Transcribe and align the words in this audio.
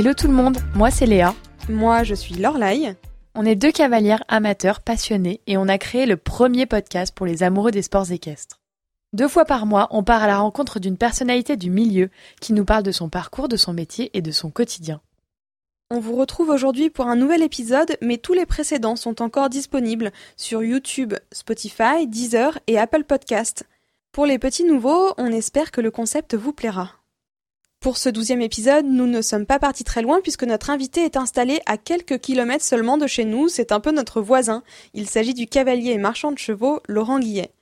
Hello 0.00 0.14
tout 0.14 0.28
le 0.28 0.32
monde, 0.32 0.56
moi 0.74 0.90
c'est 0.90 1.04
Léa. 1.04 1.34
Moi 1.68 2.04
je 2.04 2.14
suis 2.14 2.34
Lorlaï. 2.34 2.96
On 3.34 3.44
est 3.44 3.54
deux 3.54 3.70
cavalières 3.70 4.24
amateurs 4.28 4.80
passionnés 4.80 5.42
et 5.46 5.58
on 5.58 5.68
a 5.68 5.76
créé 5.76 6.06
le 6.06 6.16
premier 6.16 6.64
podcast 6.64 7.14
pour 7.14 7.26
les 7.26 7.42
amoureux 7.42 7.70
des 7.70 7.82
sports 7.82 8.10
équestres. 8.10 8.60
Deux 9.12 9.28
fois 9.28 9.44
par 9.44 9.66
mois, 9.66 9.88
on 9.90 10.02
part 10.02 10.22
à 10.22 10.26
la 10.26 10.38
rencontre 10.38 10.80
d'une 10.80 10.96
personnalité 10.96 11.58
du 11.58 11.68
milieu 11.68 12.08
qui 12.40 12.54
nous 12.54 12.64
parle 12.64 12.82
de 12.82 12.92
son 12.92 13.10
parcours, 13.10 13.46
de 13.46 13.58
son 13.58 13.74
métier 13.74 14.10
et 14.14 14.22
de 14.22 14.30
son 14.30 14.50
quotidien. 14.50 15.02
On 15.90 16.00
vous 16.00 16.16
retrouve 16.16 16.48
aujourd'hui 16.48 16.88
pour 16.88 17.06
un 17.06 17.16
nouvel 17.16 17.42
épisode, 17.42 17.98
mais 18.00 18.16
tous 18.16 18.32
les 18.32 18.46
précédents 18.46 18.96
sont 18.96 19.20
encore 19.20 19.50
disponibles 19.50 20.12
sur 20.38 20.62
YouTube, 20.62 21.12
Spotify, 21.30 22.06
Deezer 22.06 22.58
et 22.68 22.78
Apple 22.78 23.04
Podcast. 23.04 23.64
Pour 24.12 24.24
les 24.24 24.38
petits 24.38 24.64
nouveaux, 24.64 25.12
on 25.18 25.26
espère 25.26 25.70
que 25.70 25.82
le 25.82 25.90
concept 25.90 26.34
vous 26.34 26.54
plaira. 26.54 26.99
Pour 27.80 27.96
ce 27.96 28.10
douzième 28.10 28.42
épisode, 28.42 28.84
nous 28.84 29.06
ne 29.06 29.22
sommes 29.22 29.46
pas 29.46 29.58
partis 29.58 29.84
très 29.84 30.02
loin 30.02 30.20
puisque 30.20 30.44
notre 30.44 30.68
invité 30.68 31.02
est 31.02 31.16
installé 31.16 31.60
à 31.64 31.78
quelques 31.78 32.18
kilomètres 32.18 32.62
seulement 32.62 32.98
de 32.98 33.06
chez 33.06 33.24
nous, 33.24 33.48
c'est 33.48 33.72
un 33.72 33.80
peu 33.80 33.90
notre 33.90 34.20
voisin. 34.20 34.62
Il 34.92 35.08
s'agit 35.08 35.32
du 35.32 35.46
cavalier 35.46 35.92
et 35.92 35.98
marchand 35.98 36.30
de 36.30 36.36
chevaux 36.36 36.80
Laurent 36.88 37.18
Guillet. 37.18 37.52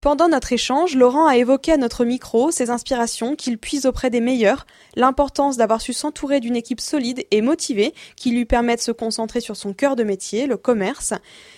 Pendant 0.00 0.28
notre 0.28 0.52
échange, 0.52 0.94
Laurent 0.94 1.26
a 1.26 1.36
évoqué 1.36 1.72
à 1.72 1.78
notre 1.78 2.04
micro 2.04 2.52
ses 2.52 2.70
inspirations 2.70 3.34
qu'il 3.34 3.58
puise 3.58 3.86
auprès 3.86 4.08
des 4.08 4.20
meilleurs, 4.20 4.66
l'importance 4.94 5.56
d'avoir 5.56 5.80
su 5.80 5.92
s'entourer 5.94 6.38
d'une 6.38 6.54
équipe 6.54 6.80
solide 6.80 7.26
et 7.32 7.42
motivée 7.42 7.92
qui 8.14 8.30
lui 8.30 8.44
permet 8.44 8.76
de 8.76 8.80
se 8.80 8.92
concentrer 8.92 9.40
sur 9.40 9.56
son 9.56 9.74
cœur 9.74 9.96
de 9.96 10.04
métier, 10.04 10.46
le 10.46 10.58
commerce. 10.58 11.12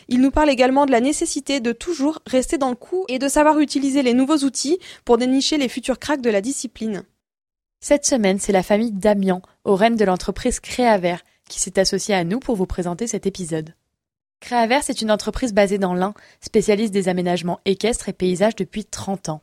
Il 0.08 0.22
nous 0.22 0.30
parle 0.30 0.48
également 0.48 0.86
de 0.86 0.92
la 0.92 1.00
nécessité 1.00 1.60
de 1.60 1.72
toujours 1.72 2.20
rester 2.26 2.56
dans 2.56 2.70
le 2.70 2.74
coup 2.74 3.04
et 3.08 3.18
de 3.18 3.28
savoir 3.28 3.58
utiliser 3.58 4.02
les 4.02 4.14
nouveaux 4.14 4.38
outils 4.38 4.78
pour 5.04 5.18
dénicher 5.18 5.58
les 5.58 5.68
futurs 5.68 5.98
cracks 5.98 6.22
de 6.22 6.30
la 6.30 6.40
discipline. 6.40 7.04
Cette 7.84 8.06
semaine, 8.06 8.38
c'est 8.38 8.52
la 8.52 8.62
famille 8.62 8.92
Damian, 8.92 9.42
au 9.64 9.74
rênes 9.74 9.96
de 9.96 10.04
l'entreprise 10.04 10.60
Créavert, 10.60 11.24
qui 11.48 11.58
s'est 11.58 11.80
associée 11.80 12.14
à 12.14 12.22
nous 12.22 12.38
pour 12.38 12.54
vous 12.54 12.64
présenter 12.64 13.08
cet 13.08 13.26
épisode. 13.26 13.74
Créavert, 14.38 14.84
c'est 14.84 15.02
une 15.02 15.10
entreprise 15.10 15.52
basée 15.52 15.78
dans 15.78 15.92
l'Ain, 15.92 16.14
spécialiste 16.40 16.94
des 16.94 17.08
aménagements 17.08 17.58
équestres 17.64 18.08
et 18.08 18.12
paysages 18.12 18.54
depuis 18.54 18.84
30 18.84 19.30
ans. 19.30 19.42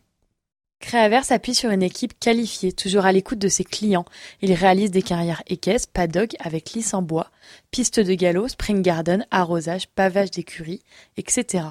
Créavert 0.79 1.25
s'appuie 1.25 1.53
sur 1.53 1.69
une 1.69 1.83
équipe 1.83 2.17
qualifiée, 2.17 2.71
toujours 2.71 3.05
à 3.05 3.11
l'écoute 3.11 3.39
de 3.39 3.49
ses 3.49 3.65
clients. 3.65 4.05
Il 4.41 4.53
réalise 4.53 4.91
des 4.91 5.01
carrières 5.01 5.43
équestres, 5.47 5.91
paddock 5.91 6.37
avec 6.39 6.71
lisse 6.71 6.93
en 6.93 7.01
bois, 7.01 7.31
pistes 7.71 7.99
de 7.99 8.13
galop, 8.13 8.47
spring 8.47 8.81
garden, 8.81 9.27
arrosage, 9.31 9.89
pavage 9.89 10.31
d'écurie, 10.31 10.81
etc. 11.17 11.65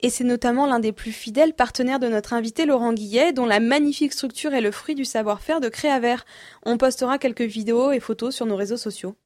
Et 0.00 0.10
c'est 0.10 0.24
notamment 0.24 0.66
l'un 0.66 0.80
des 0.80 0.92
plus 0.92 1.12
fidèles 1.12 1.54
partenaires 1.54 1.98
de 1.98 2.08
notre 2.08 2.32
invité 2.32 2.66
Laurent 2.66 2.92
Guillet, 2.92 3.32
dont 3.32 3.46
la 3.46 3.60
magnifique 3.60 4.12
structure 4.12 4.52
est 4.54 4.60
le 4.60 4.70
fruit 4.70 4.94
du 4.94 5.04
savoir-faire 5.04 5.60
de 5.60 5.68
Créavert. 5.68 6.26
On 6.64 6.76
postera 6.76 7.18
quelques 7.18 7.42
vidéos 7.42 7.92
et 7.92 8.00
photos 8.00 8.34
sur 8.34 8.46
nos 8.46 8.56
réseaux 8.56 8.76
sociaux. 8.76 9.16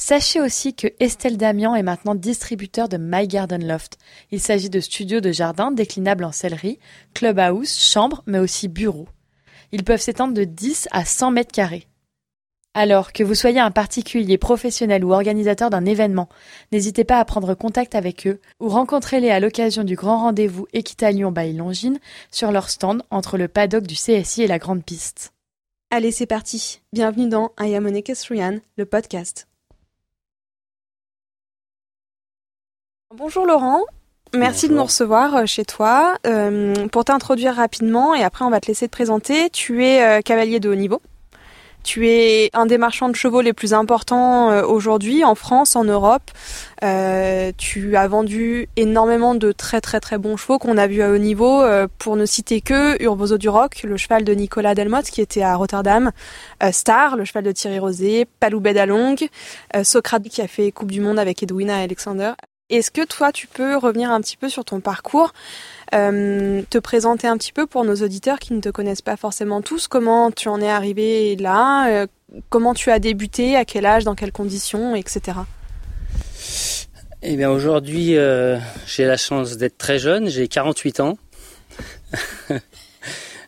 Sachez 0.00 0.40
aussi 0.40 0.74
que 0.74 0.86
Estelle 1.00 1.36
Damian 1.36 1.74
est 1.74 1.82
maintenant 1.82 2.14
distributeur 2.14 2.88
de 2.88 2.98
My 2.98 3.26
Garden 3.26 3.66
Loft. 3.66 3.98
Il 4.30 4.40
s'agit 4.40 4.70
de 4.70 4.78
studios 4.78 5.20
de 5.20 5.32
jardin 5.32 5.72
déclinables 5.72 6.22
en 6.22 6.30
sellerie, 6.30 6.78
clubhouse, 7.14 7.76
chambre, 7.76 8.22
mais 8.26 8.38
aussi 8.38 8.68
bureaux. 8.68 9.08
Ils 9.72 9.82
peuvent 9.82 10.00
s'étendre 10.00 10.34
de 10.34 10.44
10 10.44 10.88
à 10.92 11.04
100 11.04 11.32
mètres 11.32 11.52
carrés. 11.52 11.88
Alors 12.74 13.12
que 13.12 13.24
vous 13.24 13.34
soyez 13.34 13.60
un 13.60 13.70
particulier 13.70 14.38
professionnel 14.38 15.04
ou 15.04 15.12
organisateur 15.12 15.70
d'un 15.70 15.84
événement, 15.84 16.28
n'hésitez 16.70 17.04
pas 17.04 17.18
à 17.18 17.24
prendre 17.24 17.54
contact 17.54 17.94
avec 17.94 18.26
eux 18.26 18.40
ou 18.60 18.68
rencontrez-les 18.68 19.30
à 19.30 19.40
l'occasion 19.40 19.84
du 19.84 19.96
grand 19.96 20.18
rendez-vous 20.18 20.66
Équitalion 20.72 21.32
by 21.32 21.52
Longines 21.52 21.98
sur 22.30 22.52
leur 22.52 22.70
stand 22.70 23.02
entre 23.10 23.36
le 23.36 23.48
paddock 23.48 23.86
du 23.86 23.94
CSI 23.94 24.42
et 24.42 24.46
la 24.46 24.58
grande 24.58 24.84
piste. 24.84 25.32
Allez, 25.90 26.12
c'est 26.12 26.26
parti. 26.26 26.82
Bienvenue 26.92 27.28
dans 27.28 27.50
I 27.58 27.74
Am 27.74 27.90
le 28.76 28.84
podcast. 28.84 29.48
Bonjour 33.16 33.46
Laurent, 33.46 33.84
merci 34.34 34.68
de 34.68 34.74
nous 34.74 34.84
recevoir 34.84 35.34
euh, 35.34 35.46
chez 35.46 35.64
toi. 35.64 36.18
Euh, 36.26 36.86
pour 36.88 37.06
t'introduire 37.06 37.54
rapidement 37.54 38.14
et 38.14 38.22
après 38.22 38.44
on 38.44 38.50
va 38.50 38.60
te 38.60 38.66
laisser 38.66 38.86
te 38.86 38.92
présenter, 38.92 39.48
tu 39.48 39.82
es 39.82 40.02
euh, 40.02 40.20
cavalier 40.20 40.60
de 40.60 40.68
haut 40.68 40.74
niveau. 40.74 41.00
Tu 41.88 42.06
es 42.06 42.50
un 42.52 42.66
des 42.66 42.76
marchands 42.76 43.08
de 43.08 43.16
chevaux 43.16 43.40
les 43.40 43.54
plus 43.54 43.72
importants 43.72 44.62
aujourd'hui 44.68 45.24
en 45.24 45.34
France, 45.34 45.74
en 45.74 45.84
Europe. 45.84 46.30
tu 47.56 47.96
as 47.96 48.08
vendu 48.08 48.68
énormément 48.76 49.34
de 49.34 49.52
très 49.52 49.80
très 49.80 49.98
très 49.98 50.18
bons 50.18 50.36
chevaux 50.36 50.58
qu'on 50.58 50.76
a 50.76 50.86
vus 50.86 51.00
à 51.00 51.10
haut 51.10 51.16
niveau. 51.16 51.64
pour 51.96 52.16
ne 52.16 52.26
citer 52.26 52.60
que 52.60 53.02
Urbozo 53.02 53.38
du 53.38 53.48
Roc, 53.48 53.84
le 53.84 53.96
cheval 53.96 54.24
de 54.24 54.34
Nicolas 54.34 54.74
Delmotte 54.74 55.06
qui 55.06 55.22
était 55.22 55.40
à 55.40 55.56
Rotterdam, 55.56 56.10
Star, 56.72 57.16
le 57.16 57.24
cheval 57.24 57.44
de 57.44 57.52
Thierry 57.52 57.78
Rosé, 57.78 58.26
Paloubet 58.38 58.74
d'Along, 58.74 59.16
Socrate 59.82 60.28
qui 60.28 60.42
a 60.42 60.46
fait 60.46 60.70
Coupe 60.72 60.92
du 60.92 61.00
Monde 61.00 61.18
avec 61.18 61.42
Edwina 61.42 61.78
Alexander. 61.78 62.32
Est-ce 62.70 62.90
que 62.90 63.02
toi, 63.06 63.32
tu 63.32 63.46
peux 63.46 63.78
revenir 63.78 64.10
un 64.10 64.20
petit 64.20 64.36
peu 64.36 64.50
sur 64.50 64.62
ton 64.62 64.80
parcours, 64.80 65.32
euh, 65.94 66.60
te 66.68 66.76
présenter 66.76 67.26
un 67.26 67.38
petit 67.38 67.52
peu 67.52 67.66
pour 67.66 67.82
nos 67.82 67.94
auditeurs 67.96 68.38
qui 68.38 68.52
ne 68.52 68.60
te 68.60 68.68
connaissent 68.68 69.00
pas 69.00 69.16
forcément 69.16 69.62
tous, 69.62 69.88
comment 69.88 70.30
tu 70.30 70.48
en 70.48 70.60
es 70.60 70.68
arrivé 70.68 71.34
là, 71.36 71.88
euh, 71.88 72.06
comment 72.50 72.74
tu 72.74 72.90
as 72.90 72.98
débuté, 72.98 73.56
à 73.56 73.64
quel 73.64 73.86
âge, 73.86 74.04
dans 74.04 74.14
quelles 74.14 74.32
conditions, 74.32 74.94
etc. 74.94 75.38
Eh 77.22 77.36
bien 77.36 77.50
aujourd'hui, 77.50 78.18
euh, 78.18 78.58
j'ai 78.86 79.06
la 79.06 79.16
chance 79.16 79.56
d'être 79.56 79.78
très 79.78 79.98
jeune, 79.98 80.28
j'ai 80.28 80.46
48 80.46 81.00
ans. 81.00 81.16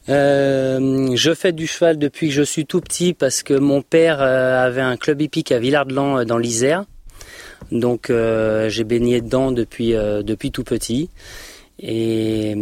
je 0.09 1.35
fais 1.37 1.53
du 1.53 1.67
cheval 1.67 1.99
depuis 1.99 2.29
que 2.29 2.35
je 2.35 2.43
suis 2.43 2.65
tout 2.65 2.81
petit 2.81 3.13
parce 3.13 3.43
que 3.43 3.53
mon 3.53 3.83
père 3.83 4.23
avait 4.23 4.81
un 4.81 4.97
club 4.97 5.21
hippique 5.21 5.53
à 5.53 5.59
Villard-de-Lans 5.59 6.25
dans 6.25 6.39
l'Isère. 6.39 6.87
Donc 7.73 8.11
euh, 8.11 8.69
j'ai 8.69 8.85
baigné 8.85 9.21
dedans 9.21 9.53
depuis, 9.53 9.95
euh, 9.95 10.23
depuis 10.23 10.51
tout 10.51 10.65
petit. 10.65 11.11
Et, 11.79 12.57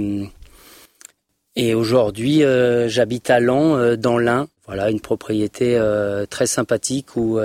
et 1.56 1.74
aujourd'hui, 1.74 2.44
euh, 2.44 2.88
j'habite 2.88 3.30
à 3.30 3.40
Lens, 3.40 3.96
dans 3.98 4.18
l'Ain. 4.18 4.48
Voilà, 4.66 4.90
une 4.90 5.00
propriété 5.00 5.80
très 6.28 6.46
sympathique 6.46 7.16
où, 7.16 7.40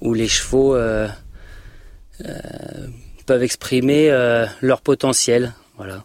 où 0.00 0.14
les 0.14 0.28
chevaux 0.28 0.76
peuvent 3.26 3.42
exprimer 3.42 4.08
leur 4.60 4.82
potentiel. 4.82 5.52
Voilà. 5.76 6.04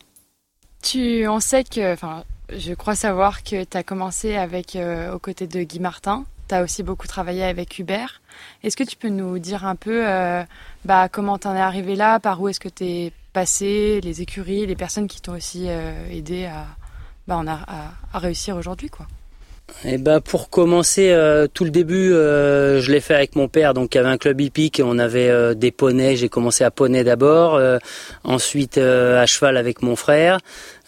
Tu, 0.82 1.28
on 1.28 1.40
sait 1.40 1.64
que, 1.64 1.94
enfin, 1.94 2.24
je 2.50 2.74
crois 2.74 2.96
savoir 2.96 3.44
que 3.44 3.64
tu 3.64 3.78
as 3.78 3.84
commencé 3.84 4.36
avec, 4.36 4.76
aux 5.14 5.20
côtés 5.20 5.46
de 5.46 5.62
Guy 5.62 5.80
Martin. 5.80 6.26
Tu 6.50 6.56
as 6.56 6.64
aussi 6.64 6.82
beaucoup 6.82 7.06
travaillé 7.06 7.44
avec 7.44 7.78
Hubert. 7.78 8.22
Est-ce 8.64 8.78
que 8.78 8.84
tu 8.84 8.96
peux 8.96 9.10
nous 9.10 9.40
dire 9.40 9.66
un 9.66 9.76
peu 9.76 10.08
euh, 10.08 10.44
bah, 10.86 11.10
comment 11.10 11.38
tu 11.38 11.48
en 11.48 11.56
es 11.56 11.60
arrivé 11.60 11.96
là, 11.96 12.20
par 12.20 12.42
où 12.42 12.48
est-ce 12.48 12.60
que 12.60 12.70
tu 12.70 12.84
es 12.86 13.12
passé, 13.34 14.02
les 14.02 14.22
écuries, 14.22 14.66
les 14.66 14.76
personnes 14.76 15.08
qui 15.08 15.22
t'ont 15.22 15.36
aussi 15.36 15.66
euh, 15.68 15.92
aidé 16.12 16.46
à, 16.46 16.66
bah, 17.28 17.44
à, 18.14 18.20
réussir 18.20 18.56
aujourd'hui 18.56 18.90
quoi? 18.90 19.06
Eh 19.84 19.98
ben 19.98 20.22
pour 20.22 20.50
commencer, 20.50 21.12
euh, 21.12 21.46
tout 21.54 21.66
le 21.66 21.72
début, 21.72 22.12
je 22.12 22.90
l'ai 22.90 23.02
fait 23.02 23.16
avec 23.16 23.36
mon 23.36 23.50
père, 23.50 23.74
donc 23.74 23.94
il 23.94 23.98
y 23.98 24.00
avait 24.00 24.10
un 24.10 24.18
club 24.18 24.40
hippique 24.40 24.80
et 24.80 24.84
on 24.84 24.98
avait 24.98 25.56
des 25.56 25.72
poneys. 25.72 26.16
J'ai 26.16 26.30
commencé 26.30 26.64
à 26.64 26.72
poney 26.72 27.04
d'abord, 27.04 27.62
ensuite 28.24 28.78
à 28.78 29.26
cheval 29.26 29.58
avec 29.58 29.82
mon 29.82 29.98
frère, 29.98 30.40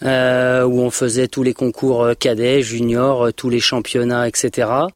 où 0.02 0.06
on 0.06 0.90
faisait 0.90 1.28
tous 1.28 1.42
les 1.42 1.52
concours 1.52 2.08
cadets, 2.18 2.62
juniors, 2.62 3.34
tous 3.34 3.50
les 3.50 3.60
championnats, 3.60 4.26
etc. 4.26 4.88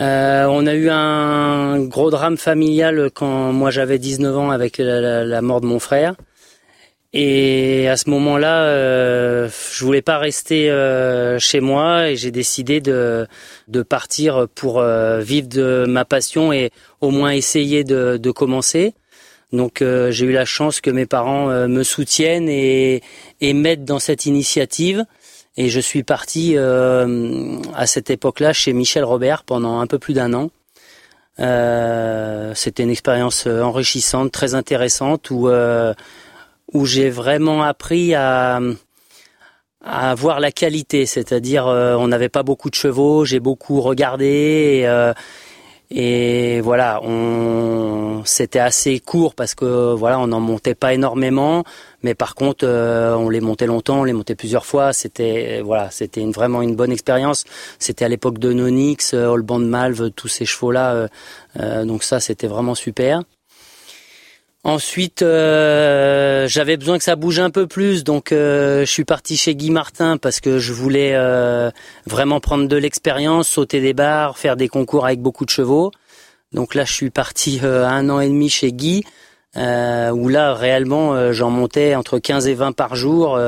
Euh, 0.00 0.46
on 0.46 0.66
a 0.66 0.74
eu 0.74 0.88
un 0.88 1.80
gros 1.80 2.10
drame 2.10 2.38
familial 2.38 3.10
quand 3.12 3.52
moi 3.52 3.70
j'avais 3.70 3.98
19 3.98 4.36
ans 4.38 4.50
avec 4.50 4.78
la, 4.78 5.42
mort 5.42 5.60
de 5.60 5.66
mon 5.66 5.78
frère. 5.78 6.14
Et 7.12 7.88
à 7.88 7.96
ce 7.96 8.08
moment-là, 8.10 8.62
euh, 8.62 9.48
je 9.72 9.84
voulais 9.84 10.00
pas 10.00 10.18
rester 10.18 10.70
euh, 10.70 11.40
chez 11.40 11.60
moi 11.60 12.08
et 12.08 12.16
j'ai 12.16 12.30
décidé 12.30 12.80
de, 12.80 13.26
de 13.66 13.82
partir 13.82 14.46
pour 14.54 14.78
euh, 14.78 15.20
vivre 15.20 15.48
de 15.48 15.86
ma 15.88 16.04
passion 16.04 16.52
et 16.52 16.70
au 17.00 17.10
moins 17.10 17.32
essayer 17.32 17.82
de, 17.82 18.16
de 18.16 18.30
commencer. 18.30 18.94
Donc 19.52 19.82
j'ai 19.82 20.26
eu 20.26 20.32
la 20.32 20.44
chance 20.44 20.80
que 20.80 20.90
mes 20.90 21.06
parents 21.06 21.48
me 21.66 21.82
soutiennent 21.82 22.48
et, 22.48 23.02
et 23.40 23.52
m'aident 23.52 23.84
dans 23.84 23.98
cette 23.98 24.24
initiative. 24.24 25.04
Et 25.60 25.68
je 25.68 25.78
suis 25.78 26.04
parti 26.04 26.54
euh, 26.56 27.58
à 27.74 27.86
cette 27.86 28.08
époque-là 28.08 28.54
chez 28.54 28.72
Michel 28.72 29.04
Robert 29.04 29.44
pendant 29.44 29.80
un 29.80 29.86
peu 29.86 29.98
plus 29.98 30.14
d'un 30.14 30.32
an. 30.32 30.48
Euh, 31.38 32.54
c'était 32.54 32.82
une 32.82 32.88
expérience 32.88 33.46
euh, 33.46 33.60
enrichissante, 33.60 34.32
très 34.32 34.54
intéressante, 34.54 35.30
où 35.30 35.50
où 36.72 36.86
j'ai 36.86 37.10
vraiment 37.10 37.62
appris 37.62 38.14
à 38.14 38.58
à 39.84 40.14
voir 40.14 40.40
la 40.40 40.50
qualité, 40.50 41.04
c'est-à-dire 41.04 41.66
on 41.66 42.08
n'avait 42.08 42.30
pas 42.30 42.42
beaucoup 42.42 42.70
de 42.70 42.74
chevaux, 42.74 43.26
j'ai 43.26 43.40
beaucoup 43.40 43.82
regardé 43.82 44.88
Et 45.90 46.62
voilà, 46.62 47.00
on 47.02 48.22
c'était 48.24 48.60
assez 48.60 48.98
court 48.98 49.34
parce 49.34 49.54
que 49.54 49.92
voilà, 49.92 50.20
on 50.20 50.28
n'en 50.28 50.40
montait 50.40 50.74
pas 50.74 50.94
énormément, 50.94 51.64
mais 52.02 52.14
par 52.14 52.34
contre, 52.34 52.64
euh, 52.66 53.14
on 53.14 53.28
les 53.28 53.40
montait 53.40 53.66
longtemps, 53.66 54.00
on 54.00 54.04
les 54.04 54.12
montait 54.12 54.34
plusieurs 54.34 54.66
fois. 54.66 54.92
C'était 54.92 55.60
voilà, 55.62 55.90
c'était 55.90 56.24
vraiment 56.26 56.62
une 56.62 56.76
bonne 56.76 56.92
expérience. 56.92 57.44
C'était 57.78 58.04
à 58.04 58.08
l'époque 58.08 58.38
de 58.38 58.52
Nonix, 58.52 59.12
euh, 59.14 59.36
Band 59.42 59.58
Malve, 59.58 60.10
tous 60.10 60.28
ces 60.28 60.44
chevaux 60.46 60.70
là. 60.70 61.08
Euh, 61.58 61.84
donc 61.84 62.02
ça, 62.02 62.20
c'était 62.20 62.46
vraiment 62.46 62.74
super. 62.74 63.22
Ensuite, 64.62 65.22
euh, 65.22 66.46
j'avais 66.46 66.76
besoin 66.76 66.98
que 66.98 67.04
ça 67.04 67.16
bouge 67.16 67.38
un 67.38 67.48
peu 67.48 67.66
plus, 67.66 68.04
donc 68.04 68.30
euh, 68.30 68.80
je 68.80 68.90
suis 68.90 69.06
parti 69.06 69.38
chez 69.38 69.54
Guy 69.54 69.70
Martin 69.70 70.18
parce 70.18 70.40
que 70.40 70.58
je 70.58 70.74
voulais 70.74 71.12
euh, 71.14 71.70
vraiment 72.06 72.40
prendre 72.40 72.68
de 72.68 72.76
l'expérience, 72.76 73.48
sauter 73.48 73.80
des 73.80 73.94
barres, 73.94 74.36
faire 74.36 74.56
des 74.56 74.68
concours 74.68 75.06
avec 75.06 75.20
beaucoup 75.20 75.46
de 75.46 75.50
chevaux. 75.50 75.92
Donc 76.52 76.74
là, 76.74 76.84
je 76.84 76.92
suis 76.92 77.08
parti 77.08 77.58
un 77.62 78.10
an 78.10 78.20
et 78.20 78.28
demi 78.28 78.50
chez 78.50 78.70
Guy, 78.72 79.02
où 79.56 80.28
là, 80.28 80.54
réellement, 80.54 81.32
j'en 81.32 81.50
montais 81.50 81.94
entre 81.94 82.18
15 82.18 82.48
et 82.48 82.54
20 82.54 82.72
par 82.72 82.94
jour. 82.94 83.38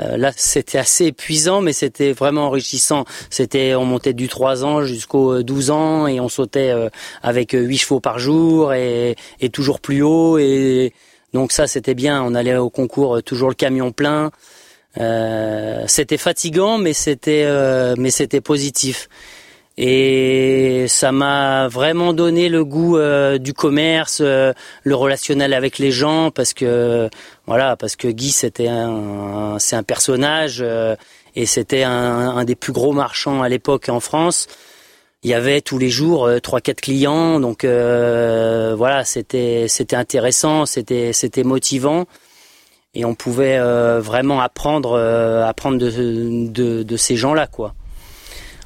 Euh, 0.00 0.16
là, 0.16 0.32
c'était 0.34 0.78
assez 0.78 1.06
épuisant, 1.06 1.60
mais 1.60 1.72
c'était 1.72 2.12
vraiment 2.12 2.46
enrichissant. 2.46 3.04
C'était, 3.30 3.74
on 3.74 3.84
montait 3.84 4.14
du 4.14 4.28
3 4.28 4.64
ans 4.64 4.84
jusqu'au 4.84 5.42
12 5.42 5.70
ans 5.70 6.06
et 6.06 6.20
on 6.20 6.28
sautait 6.28 6.70
euh, 6.70 6.88
avec 7.22 7.52
8 7.52 7.76
chevaux 7.76 8.00
par 8.00 8.18
jour 8.18 8.72
et, 8.72 9.16
toujours 9.52 9.80
plus 9.80 10.02
haut. 10.02 10.38
Et 10.38 10.94
donc 11.34 11.52
ça, 11.52 11.66
c'était 11.66 11.94
bien. 11.94 12.22
On 12.22 12.34
allait 12.34 12.56
au 12.56 12.70
concours 12.70 13.16
euh, 13.16 13.22
toujours 13.22 13.48
le 13.48 13.54
camion 13.54 13.92
plein. 13.92 14.30
Euh, 14.98 15.84
c'était 15.86 16.18
fatigant, 16.18 16.78
mais 16.78 16.92
c'était, 16.92 17.46
mais 17.96 18.10
c'était 18.10 18.40
positif 18.42 19.08
et 19.84 20.86
ça 20.86 21.10
m'a 21.10 21.66
vraiment 21.66 22.12
donné 22.12 22.48
le 22.48 22.64
goût 22.64 22.98
euh, 22.98 23.38
du 23.38 23.52
commerce, 23.52 24.20
euh, 24.20 24.52
le 24.84 24.94
relationnel 24.94 25.52
avec 25.52 25.78
les 25.78 25.90
gens 25.90 26.30
parce 26.30 26.54
que 26.54 27.10
voilà 27.46 27.74
parce 27.74 27.96
que 27.96 28.06
Guy 28.06 28.30
c'était 28.30 28.68
un 28.68 29.58
c'est 29.58 29.74
un 29.74 29.82
personnage 29.82 30.60
euh, 30.60 30.94
et 31.34 31.46
c'était 31.46 31.82
un, 31.82 31.90
un, 31.90 32.44
des 32.44 32.54
plus 32.54 32.72
gros 32.72 32.92
marchands 32.92 33.42
à 33.42 33.48
l'époque 33.48 33.88
en 33.88 33.98
France. 33.98 34.46
Il 35.24 35.30
y 35.30 35.34
avait 35.34 35.60
tous 35.60 35.78
les 35.78 35.90
jours 35.90 36.30
trois 36.44 36.60
quatre 36.60 36.80
clients 36.80 37.40
donc 37.40 37.64
voilà 37.64 39.02
c'était 39.04 39.66
c'était 39.66 39.96
intéressant 39.96 40.64
c'était 40.64 41.12
c'était 41.12 41.42
motivant 41.42 42.06
et 42.94 43.04
on 43.04 43.16
pouvait 43.16 43.58
vraiment 43.98 44.40
apprendre 44.40 44.96
apprendre 45.44 45.78
de, 45.78 46.46
de, 46.48 46.84
de 46.84 46.96
ces 46.96 47.16
gens 47.16 47.34
là 47.34 47.48
quoi. 47.48 47.74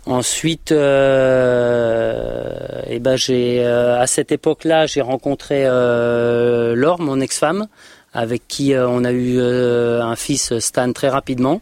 Ensuite, 0.07 0.71
euh, 0.71 2.53
eh 2.89 3.01
ben 3.01 3.17
j'ai 3.17 3.65
euh, 3.65 4.01
à 4.01 4.07
cette 4.07 4.31
époque-là, 4.31 4.87
j'ai 4.87 5.01
rencontré 5.01 5.65
euh, 5.67 6.77
Laure, 6.77 7.01
mon 7.01 7.21
ex-femme, 7.21 7.67
avec 8.15 8.47
qui 8.47 8.73
euh, 8.73 8.87
on 8.89 9.03
a 9.05 9.11
eu 9.11 9.41
un 9.41 10.15
fils 10.15 10.57
Stan 10.61 10.93
très 10.93 11.09
rapidement. 11.09 11.61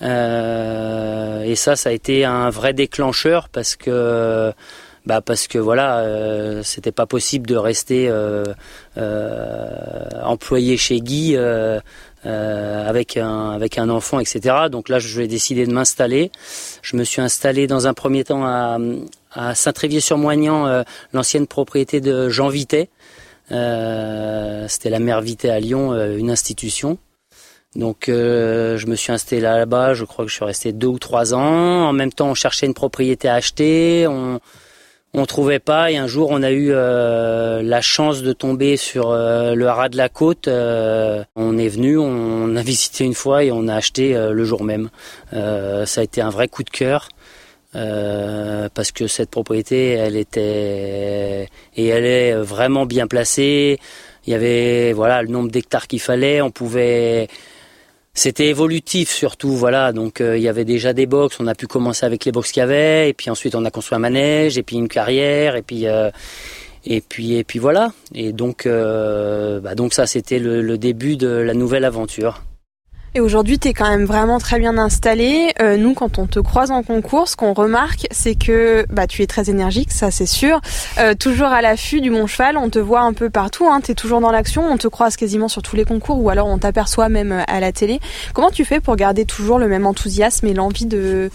et 0.00 1.54
ça, 1.56 1.74
ça 1.74 1.88
a 1.88 1.92
été 1.92 2.24
un 2.24 2.48
vrai 2.50 2.74
déclencheur 2.74 3.48
parce 3.48 3.74
que 3.74 4.52
bah 5.04 5.20
parce 5.20 5.48
que 5.48 5.58
voilà, 5.58 6.00
euh, 6.00 6.62
c'était 6.62 6.92
pas 6.92 7.06
possible 7.06 7.46
de 7.46 7.56
rester 7.56 8.08
euh, 8.08 8.44
employé 10.22 10.76
chez 10.76 11.00
Guy 11.00 11.36
euh, 12.28 12.86
avec 12.86 13.16
un 13.16 13.50
avec 13.52 13.78
un 13.78 13.88
enfant, 13.88 14.20
etc. 14.20 14.54
Donc 14.70 14.90
là, 14.90 14.98
je 14.98 15.18
vais 15.18 15.26
décider 15.26 15.66
de 15.66 15.72
m'installer. 15.72 16.30
Je 16.82 16.96
me 16.96 17.04
suis 17.04 17.22
installé 17.22 17.66
dans 17.66 17.86
un 17.86 17.94
premier 17.94 18.24
temps 18.24 18.44
à, 18.44 18.78
Saint-Trévier-sur-Moignan, 19.54 20.66
euh, 20.66 20.82
l'ancienne 21.14 21.46
propriété 21.46 22.00
de 22.02 22.28
Jean 22.28 22.48
Vitet. 22.48 22.90
Euh, 23.50 24.66
C'était 24.68 24.90
la 24.90 24.98
mère 24.98 25.22
Vitet 25.22 25.48
à 25.48 25.58
Lyon, 25.58 25.94
une 25.94 26.30
institution. 26.30 26.98
Donc 27.76 28.04
je 28.08 28.86
me 28.86 28.94
suis 28.94 29.12
installé 29.12 29.40
là-bas. 29.40 29.94
Je 29.94 30.04
crois 30.04 30.24
que 30.24 30.30
je 30.30 30.36
suis 30.36 30.44
resté 30.44 30.72
deux 30.72 30.88
ou 30.88 30.98
trois 30.98 31.32
ans. 31.32 31.88
En 31.88 31.92
même 31.94 32.12
temps, 32.12 32.28
on 32.28 32.34
cherchait 32.34 32.66
une 32.66 32.74
propriété 32.74 33.28
à 33.28 33.34
acheter. 33.34 34.06
On 35.14 35.26
trouvait 35.26 35.58
pas 35.58 35.90
et 35.90 35.96
un 35.96 36.06
jour 36.06 36.28
on 36.30 36.42
a 36.42 36.50
eu 36.50 36.70
euh, 36.70 37.62
la 37.62 37.80
chance 37.80 38.22
de 38.22 38.32
tomber 38.32 38.76
sur 38.76 39.10
euh, 39.10 39.54
le 39.54 39.66
haras 39.66 39.88
de 39.88 39.96
la 39.96 40.08
côte. 40.08 40.48
Euh, 40.48 41.24
on 41.34 41.56
est 41.58 41.68
venu, 41.68 41.98
on 41.98 42.54
a 42.56 42.62
visité 42.68 43.04
une 43.04 43.14
fois 43.14 43.44
et 43.44 43.50
on 43.50 43.68
a 43.68 43.74
acheté 43.74 44.14
le 44.14 44.44
jour 44.44 44.64
même. 44.64 44.90
ça 45.32 46.00
a 46.00 46.02
été 46.02 46.20
un 46.20 46.30
vrai 46.30 46.48
coup 46.48 46.62
de 46.62 46.70
cœur. 46.70 47.08
parce 47.72 48.92
que 48.92 49.06
cette 49.06 49.30
propriété, 49.30 49.92
elle 49.92 50.16
était 50.16 51.48
et 51.76 51.86
elle 51.86 52.04
est 52.04 52.34
vraiment 52.34 52.86
bien 52.86 53.06
placée. 53.06 53.78
Il 54.26 54.32
y 54.32 54.34
avait 54.34 54.92
voilà 54.92 55.22
le 55.22 55.28
nombre 55.28 55.50
d'hectares 55.50 55.86
qu'il 55.86 56.00
fallait. 56.00 56.42
On 56.42 56.50
pouvait 56.50 57.28
c'était 58.18 58.48
évolutif 58.48 59.10
surtout, 59.10 59.52
voilà. 59.52 59.92
Donc 59.92 60.20
euh, 60.20 60.36
il 60.36 60.42
y 60.42 60.48
avait 60.48 60.64
déjà 60.64 60.92
des 60.92 61.06
box, 61.06 61.38
on 61.40 61.46
a 61.46 61.54
pu 61.54 61.66
commencer 61.66 62.04
avec 62.04 62.24
les 62.24 62.32
box 62.32 62.52
qu'il 62.52 62.60
y 62.60 62.64
avait, 62.64 63.08
et 63.08 63.14
puis 63.14 63.30
ensuite 63.30 63.54
on 63.54 63.64
a 63.64 63.70
construit 63.70 63.96
un 63.96 64.00
manège, 64.00 64.58
et 64.58 64.62
puis 64.62 64.76
une 64.76 64.88
carrière, 64.88 65.56
et 65.56 65.62
puis 65.62 65.86
euh, 65.86 66.10
et 66.84 67.00
puis 67.00 67.36
et 67.36 67.44
puis 67.44 67.58
voilà. 67.58 67.92
Et 68.14 68.32
donc 68.32 68.66
euh, 68.66 69.60
bah, 69.60 69.74
donc 69.74 69.94
ça 69.94 70.06
c'était 70.06 70.38
le 70.38 70.76
début 70.76 71.16
de 71.16 71.28
la 71.28 71.54
nouvelle 71.54 71.84
aventure. 71.84 72.42
Aujourd'hui, 73.20 73.58
tu 73.58 73.68
es 73.68 73.72
quand 73.72 73.88
même 73.88 74.04
vraiment 74.04 74.38
très 74.38 74.58
bien 74.58 74.78
installé. 74.78 75.52
Euh, 75.60 75.76
nous, 75.76 75.94
quand 75.94 76.18
on 76.18 76.26
te 76.26 76.38
croise 76.40 76.70
en 76.70 76.82
concours, 76.82 77.28
ce 77.28 77.36
qu'on 77.36 77.52
remarque, 77.52 78.06
c'est 78.10 78.34
que 78.34 78.86
bah, 78.90 79.06
tu 79.06 79.22
es 79.22 79.26
très 79.26 79.50
énergique, 79.50 79.92
ça 79.92 80.10
c'est 80.10 80.26
sûr. 80.26 80.60
Euh, 80.98 81.14
toujours 81.14 81.48
à 81.48 81.62
l'affût 81.62 82.00
du 82.00 82.10
bon 82.10 82.26
cheval, 82.26 82.56
on 82.56 82.70
te 82.70 82.78
voit 82.78 83.00
un 83.00 83.12
peu 83.12 83.30
partout, 83.30 83.66
hein, 83.66 83.80
tu 83.82 83.92
es 83.92 83.94
toujours 83.94 84.20
dans 84.20 84.30
l'action, 84.30 84.62
on 84.62 84.76
te 84.76 84.88
croise 84.88 85.16
quasiment 85.16 85.48
sur 85.48 85.62
tous 85.62 85.76
les 85.76 85.84
concours 85.84 86.22
ou 86.22 86.30
alors 86.30 86.46
on 86.48 86.58
t'aperçoit 86.58 87.08
même 87.08 87.32
euh, 87.32 87.42
à 87.48 87.60
la 87.60 87.72
télé. 87.72 88.00
Comment 88.34 88.50
tu 88.50 88.64
fais 88.64 88.80
pour 88.80 88.96
garder 88.96 89.24
toujours 89.24 89.58
le 89.58 89.68
même 89.68 89.86
enthousiasme 89.86 90.46
et 90.46 90.54
l'envie 90.54 90.86
de 90.86 91.30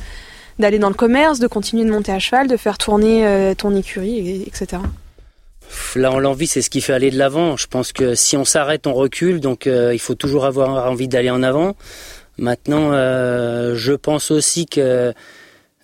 d'aller 0.59 0.77
dans 0.77 0.89
le 0.89 0.93
commerce, 0.93 1.39
de 1.39 1.47
continuer 1.47 1.83
de 1.83 1.91
monter 1.91 2.11
à 2.11 2.19
cheval, 2.19 2.47
de 2.47 2.57
faire 2.57 2.77
tourner 2.77 3.55
ton 3.57 3.75
écurie, 3.75 4.43
etc. 4.45 4.77
Là, 5.95 6.19
l'envie, 6.19 6.47
c'est 6.47 6.61
ce 6.61 6.69
qui 6.69 6.81
fait 6.81 6.93
aller 6.93 7.11
de 7.11 7.17
l'avant. 7.17 7.57
Je 7.57 7.67
pense 7.67 7.91
que 7.91 8.15
si 8.15 8.37
on 8.37 8.45
s'arrête, 8.45 8.87
on 8.87 8.93
recule. 8.93 9.39
Donc, 9.39 9.67
euh, 9.67 9.93
il 9.93 9.99
faut 9.99 10.15
toujours 10.15 10.45
avoir 10.45 10.89
envie 10.89 11.07
d'aller 11.07 11.29
en 11.29 11.43
avant. 11.43 11.75
Maintenant, 12.37 12.91
euh, 12.93 13.75
je 13.75 13.93
pense 13.93 14.31
aussi 14.31 14.65
que 14.65 15.13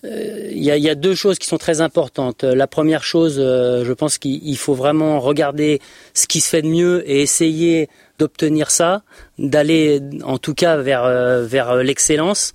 euh, 0.05 0.49
il 0.51 0.63
y, 0.63 0.89
a, 0.89 0.95
deux 0.95 1.13
choses 1.13 1.37
qui 1.39 1.47
sont 1.47 1.57
très 1.57 1.81
importantes. 1.81 2.43
La 2.43 2.67
première 2.67 3.03
chose, 3.03 3.35
je 3.35 3.93
pense 3.93 4.17
qu'il 4.17 4.57
faut 4.57 4.73
vraiment 4.73 5.19
regarder 5.19 5.81
ce 6.13 6.25
qui 6.25 6.39
se 6.39 6.49
fait 6.49 6.61
de 6.61 6.67
mieux 6.67 7.03
et 7.09 7.21
essayer 7.21 7.89
d'obtenir 8.17 8.71
ça, 8.71 9.03
d'aller 9.37 9.99
en 10.23 10.37
tout 10.37 10.53
cas 10.53 10.77
vers 10.77 11.75
l'excellence. 11.83 12.53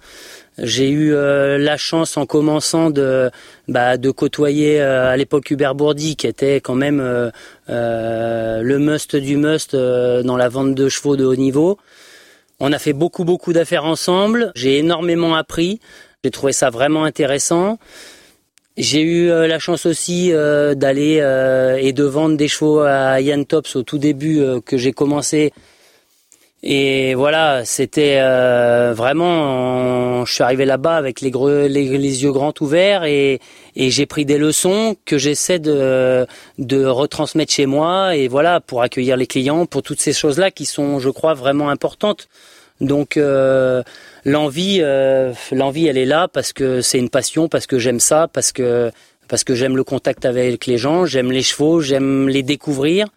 J'ai 0.59 0.89
eu 0.89 1.13
euh, 1.13 1.59
la 1.59 1.77
chance 1.77 2.17
en 2.17 2.27
commençant 2.27 2.91
de, 2.91 3.31
bah, 3.67 3.97
de 3.97 4.11
côtoyer 4.11 4.81
euh, 4.81 5.11
à 5.11 5.17
l'époque 5.17 5.51
Hubert 5.51 5.75
Bourdi, 5.75 6.15
qui 6.15 6.29
était 6.29 6.57
quand 6.57 6.77
même 6.77 7.01
euh, 7.01 8.63
le 8.63 8.79
must 8.79 9.17
du 9.17 9.37
must 9.37 9.75
dans 9.75 10.37
la 10.37 10.49
vente 10.49 10.75
de 10.75 10.89
chevaux 10.89 11.17
de 11.17 11.25
haut 11.25 11.35
niveau. 11.35 11.79
On 12.61 12.73
a 12.73 12.79
fait 12.79 12.93
beaucoup 12.93 13.25
beaucoup 13.25 13.53
d'affaires 13.53 13.85
ensemble. 13.85 14.53
J'ai 14.55 14.79
énormément 14.79 15.35
appris. 15.35 15.81
J'ai 16.23 16.31
trouvé 16.31 16.53
ça 16.53 16.71
vraiment 16.71 17.05
intéressant. 17.05 17.79
J'ai 18.77 19.03
eu 19.03 19.29
la 19.29 19.59
chance 19.59 19.87
aussi 19.87 20.31
d'aller 20.33 21.17
et 21.81 21.93
de 21.93 22.05
vendre 22.05 22.37
des 22.37 22.49
chevaux 22.49 22.81
à 22.81 23.21
Yann 23.21 23.45
Tops 23.45 23.77
au 23.77 23.83
tout 23.83 23.99
début 23.99 24.41
que 24.65 24.77
j'ai 24.77 24.93
commencé 24.93 25.53
et 26.67 27.15
voilà, 27.15 27.67
c'était 27.67 28.21
euh, 28.21 28.95
vraiment, 28.97 30.25
je 30.25 30.33
suis 30.33 30.43
arrivé 30.43 30.65
là-bas 30.65 30.97
avec 30.97 31.21
les, 31.21 31.29
yeux 31.29 32.33
grands 32.33 32.55
ouverts 32.59 33.05
et, 33.05 33.39
j'ai 33.77 34.07
pris 34.07 34.25
des 34.25 34.39
leçons 34.39 34.97
que 35.05 35.19
j'essaie 35.19 35.59
de, 35.59 36.27
de 36.57 36.87
retransmettre 36.87 37.53
chez 37.53 37.67
moi 37.67 38.17
et 38.17 38.29
voilà 38.29 38.61
pour 38.61 38.81
accueillir 38.81 39.19
les 39.19 39.27
clients, 39.27 39.67
pour 39.67 39.83
toutes 39.83 40.01
ces 40.01 40.15
choses-là 40.15 40.51
qui 40.51 40.65
sont, 40.65 41.01
je 41.01 41.11
crois, 41.11 41.35
vraiment 41.35 41.69
importantes. 41.69 42.29
Donc 42.81 43.19
euh, 43.19 43.83
l'envie, 44.25 44.79
euh, 44.81 45.35
l'envie, 45.53 45.87
elle 45.87 45.99
est 45.99 46.07
là 46.07 46.29
parce 46.29 46.55
que 46.55 46.81
c'est 46.81 46.99
une 46.99 47.11
passion, 47.11 47.47
parce 47.47 47.67
que 47.67 47.79
j'aime 47.79 48.01
ça, 48.01 48.27
parce 48.33 48.53
que 48.53 48.91
parce 49.29 49.45
que 49.45 49.55
j'aime 49.55 49.77
le 49.77 49.85
contact 49.85 50.25
avec 50.25 50.65
les 50.65 50.79
gens, 50.79 51.05
j'aime 51.05 51.31
les 51.31 51.43
chevaux, 51.43 51.83
j'aime 51.83 52.27
les 52.31 52.43
découvrir 52.43 53.09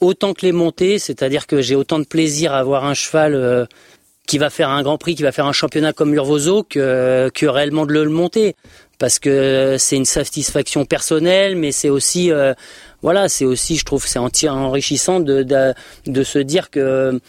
autant 0.00 0.34
que 0.34 0.44
les 0.44 0.52
montées, 0.52 0.98
c'est-à-dire 0.98 1.46
que 1.46 1.60
j'ai 1.60 1.74
autant 1.74 1.98
de 1.98 2.04
plaisir 2.04 2.52
à 2.52 2.58
avoir 2.58 2.84
un 2.84 2.94
cheval 2.94 3.34
euh, 3.34 3.66
qui 4.26 4.38
va 4.38 4.50
faire 4.50 4.70
un 4.70 4.82
Grand 4.82 4.98
Prix, 4.98 5.14
qui 5.14 5.22
va 5.22 5.32
faire 5.32 5.46
un 5.46 5.52
championnat 5.52 5.92
comme 5.92 6.12
l'Urvozo 6.12 6.62
que, 6.62 7.30
que 7.34 7.46
réellement 7.46 7.86
de 7.86 7.92
le, 7.92 8.08
monter, 8.08 8.56
parce 8.98 9.18
que 9.18 9.76
c'est 9.78 9.96
une 9.96 10.04
satisfaction 10.04 10.84
personnelle, 10.84 11.56
mais 11.56 11.72
c'est 11.72 11.90
aussi 11.90 12.32
euh, 12.32 12.54
voilà, 13.02 13.28
c'est 13.28 13.44
aussi, 13.44 13.76
je 13.76 13.84
trouve, 13.84 14.06
c'est 14.06 14.48
enrichissant 14.48 15.20
de, 15.20 15.42
de, 15.42 15.74
de 16.06 16.22
se 16.22 16.38
dire 16.38 16.70
que 16.70 17.20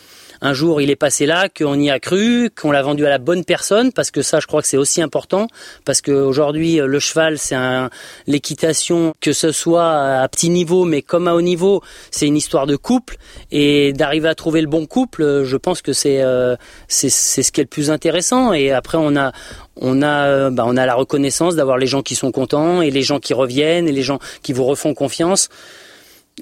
un 0.45 0.53
jour 0.53 0.79
il 0.79 0.91
est 0.91 0.95
passé 0.95 1.25
là, 1.25 1.49
qu'on 1.49 1.79
y 1.79 1.89
a 1.89 1.99
cru, 1.99 2.49
qu'on 2.49 2.71
l'a 2.71 2.83
vendu 2.83 3.05
à 3.05 3.09
la 3.09 3.17
bonne 3.17 3.43
personne, 3.43 3.91
parce 3.91 4.11
que 4.11 4.21
ça, 4.21 4.39
je 4.39 4.47
crois 4.47 4.61
que 4.61 4.67
c'est 4.67 4.77
aussi 4.77 5.01
important, 5.01 5.47
parce 5.85 6.01
qu'aujourd'hui 6.01 6.75
le 6.77 6.99
cheval, 6.99 7.39
c'est 7.39 7.55
un 7.55 7.89
l'équitation, 8.27 9.13
que 9.21 9.33
ce 9.33 9.51
soit 9.51 10.21
à 10.21 10.27
petit 10.27 10.49
niveau, 10.49 10.85
mais 10.85 11.01
comme 11.01 11.27
à 11.27 11.33
haut 11.33 11.41
niveau, 11.41 11.81
c'est 12.11 12.27
une 12.27 12.37
histoire 12.37 12.67
de 12.67 12.75
couple, 12.75 13.17
et 13.51 13.91
d'arriver 13.93 14.29
à 14.29 14.35
trouver 14.35 14.61
le 14.61 14.67
bon 14.67 14.85
couple, 14.85 15.43
je 15.43 15.57
pense 15.57 15.81
que 15.81 15.93
c'est 15.93 16.21
euh, 16.21 16.55
c'est 16.87 17.09
ce 17.09 17.51
qui 17.51 17.61
est 17.61 17.63
le 17.63 17.69
plus 17.69 17.89
intéressant. 17.89 18.53
Et 18.53 18.71
après, 18.71 18.97
on 18.99 19.15
a 19.15 19.31
on 19.77 20.01
a 20.01 20.51
bah, 20.51 20.63
on 20.67 20.77
a 20.77 20.85
la 20.85 20.93
reconnaissance 20.93 21.55
d'avoir 21.55 21.77
les 21.77 21.87
gens 21.87 22.03
qui 22.03 22.15
sont 22.15 22.31
contents 22.31 22.81
et 22.81 22.91
les 22.91 23.01
gens 23.01 23.19
qui 23.19 23.33
reviennent 23.33 23.87
et 23.87 23.91
les 23.91 24.03
gens 24.03 24.19
qui 24.43 24.53
vous 24.53 24.65
refont 24.65 24.93
confiance. 24.93 25.49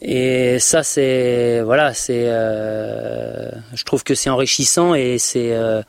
Et 0.01 0.59
ça, 0.59 0.83
c'est 0.83 1.61
voilà, 1.61 1.93
c'est, 1.93 2.25
euh, 2.27 3.49
je 3.73 3.83
trouve 3.83 4.03
que 4.03 4.15
c'est 4.15 4.29
enrichissant 4.29 4.95
et 4.95 5.17
c'est 5.19 5.53
euh, 5.53 5.81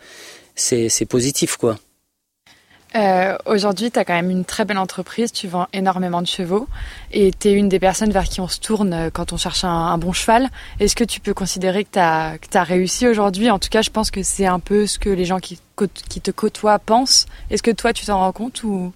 c'est 0.55 1.07
positif 1.07 1.57
quoi. 1.57 1.79
Euh, 2.97 3.37
Aujourd'hui, 3.47 3.91
tu 3.91 3.99
as 3.99 4.05
quand 4.05 4.15
même 4.15 4.31
une 4.31 4.45
très 4.45 4.65
belle 4.65 4.79
entreprise, 4.79 5.33
tu 5.33 5.49
vends 5.49 5.67
énormément 5.73 6.23
de 6.23 6.29
chevaux 6.29 6.69
et 7.11 7.33
tu 7.33 7.49
es 7.49 7.53
une 7.53 7.69
des 7.69 7.81
personnes 7.81 8.13
vers 8.13 8.25
qui 8.25 8.41
on 8.41 8.47
se 8.47 8.61
tourne 8.61 9.11
quand 9.13 9.33
on 9.33 9.37
cherche 9.37 9.65
un, 9.65 9.99
bon 9.99 10.13
cheval. 10.13 10.49
Est-ce 10.79 10.95
que 10.95 11.03
tu 11.03 11.19
peux 11.19 11.35
considérer 11.35 11.83
que 11.85 11.91
tu 11.95 11.99
as, 11.99 12.39
as, 12.55 12.63
réussi 12.63 13.09
aujourd'hui? 13.09 13.51
En 13.51 13.59
tout 13.59 13.69
cas, 13.69 13.83
je 13.83 13.91
pense 13.91 14.13
que 14.13 14.23
c'est 14.23 14.47
un 14.47 14.61
peu 14.61 14.87
ce 14.87 15.01
que 15.01 15.11
les 15.11 15.25
gens 15.25 15.41
qui, 15.41 15.59
qui 16.09 16.21
te 16.21 16.31
côtoient 16.31 16.79
pensent. 16.79 17.27
Est-ce 17.51 17.65
que 17.65 17.73
toi, 17.73 17.93
tu 17.93 18.07
t'en 18.07 18.21
rends 18.21 18.33
compte 18.33 18.63
ou? 18.63 18.93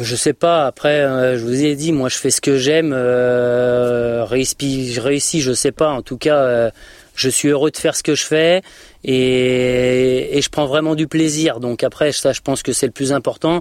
Je 0.00 0.16
sais 0.16 0.32
pas. 0.32 0.66
Après, 0.66 1.00
euh, 1.00 1.38
je 1.38 1.44
vous 1.44 1.64
ai 1.64 1.74
dit, 1.74 1.92
moi, 1.92 2.08
je 2.08 2.16
fais 2.16 2.30
ce 2.30 2.40
que 2.40 2.56
j'aime. 2.56 2.92
Euh, 2.94 4.24
je 4.26 5.00
réussis, 5.00 5.40
je 5.40 5.52
sais 5.52 5.72
pas. 5.72 5.90
En 5.90 6.02
tout 6.02 6.16
cas, 6.16 6.36
euh, 6.36 6.70
je 7.14 7.28
suis 7.28 7.48
heureux 7.48 7.70
de 7.70 7.76
faire 7.76 7.94
ce 7.94 8.02
que 8.02 8.14
je 8.14 8.24
fais 8.24 8.62
et, 9.04 10.36
et 10.36 10.42
je 10.42 10.48
prends 10.48 10.66
vraiment 10.66 10.94
du 10.94 11.06
plaisir. 11.06 11.60
Donc 11.60 11.84
après, 11.84 12.12
ça, 12.12 12.32
je 12.32 12.40
pense 12.40 12.62
que 12.62 12.72
c'est 12.72 12.86
le 12.86 12.92
plus 12.92 13.12
important. 13.12 13.60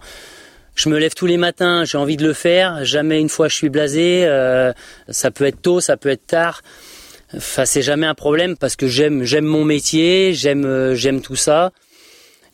Je 0.76 0.90
me 0.90 0.98
lève 0.98 1.14
tous 1.14 1.28
les 1.28 1.38
matins, 1.38 1.86
j'ai 1.86 1.98
envie 1.98 2.18
de 2.18 2.26
le 2.26 2.34
faire. 2.34 2.84
Jamais 2.84 3.20
une 3.20 3.30
fois 3.30 3.48
je 3.48 3.56
suis 3.56 3.70
blasé. 3.70 4.24
Euh, 4.26 4.74
ça 5.10 5.30
peut 5.30 5.46
être 5.46 5.62
tôt, 5.62 5.82
ça 5.82 5.98
peut 5.98 6.10
être 6.10 6.26
tard. 6.26 6.62
Enfin, 7.36 7.66
c'est 7.66 7.82
jamais 7.82 8.08
un 8.08 8.16
problème 8.16 8.58
parce 8.58 8.76
que 8.76 8.88
j'aime, 8.88 9.24
j'aime 9.24 9.46
mon 9.46 9.66
métier, 9.66 10.34
j'aime 10.34 11.22
tout 11.22 11.36
ça. 11.36 11.72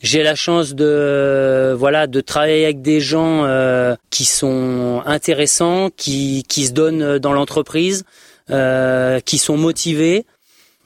J'ai 0.02 0.22
la 0.22 0.34
chance 0.34 0.74
de 0.74 1.74
voilà 1.76 2.06
de 2.06 2.22
travailler 2.22 2.64
avec 2.64 2.80
des 2.80 3.00
gens 3.00 3.44
euh, 3.44 3.94
qui 4.08 4.24
sont 4.24 5.02
intéressants, 5.04 5.90
qui 5.94 6.42
qui 6.48 6.66
se 6.66 6.72
donnent 6.72 7.18
dans 7.18 7.34
l'entreprise, 7.34 8.04
euh, 8.48 9.20
qui 9.20 9.36
sont 9.36 9.58
motivés. 9.58 10.24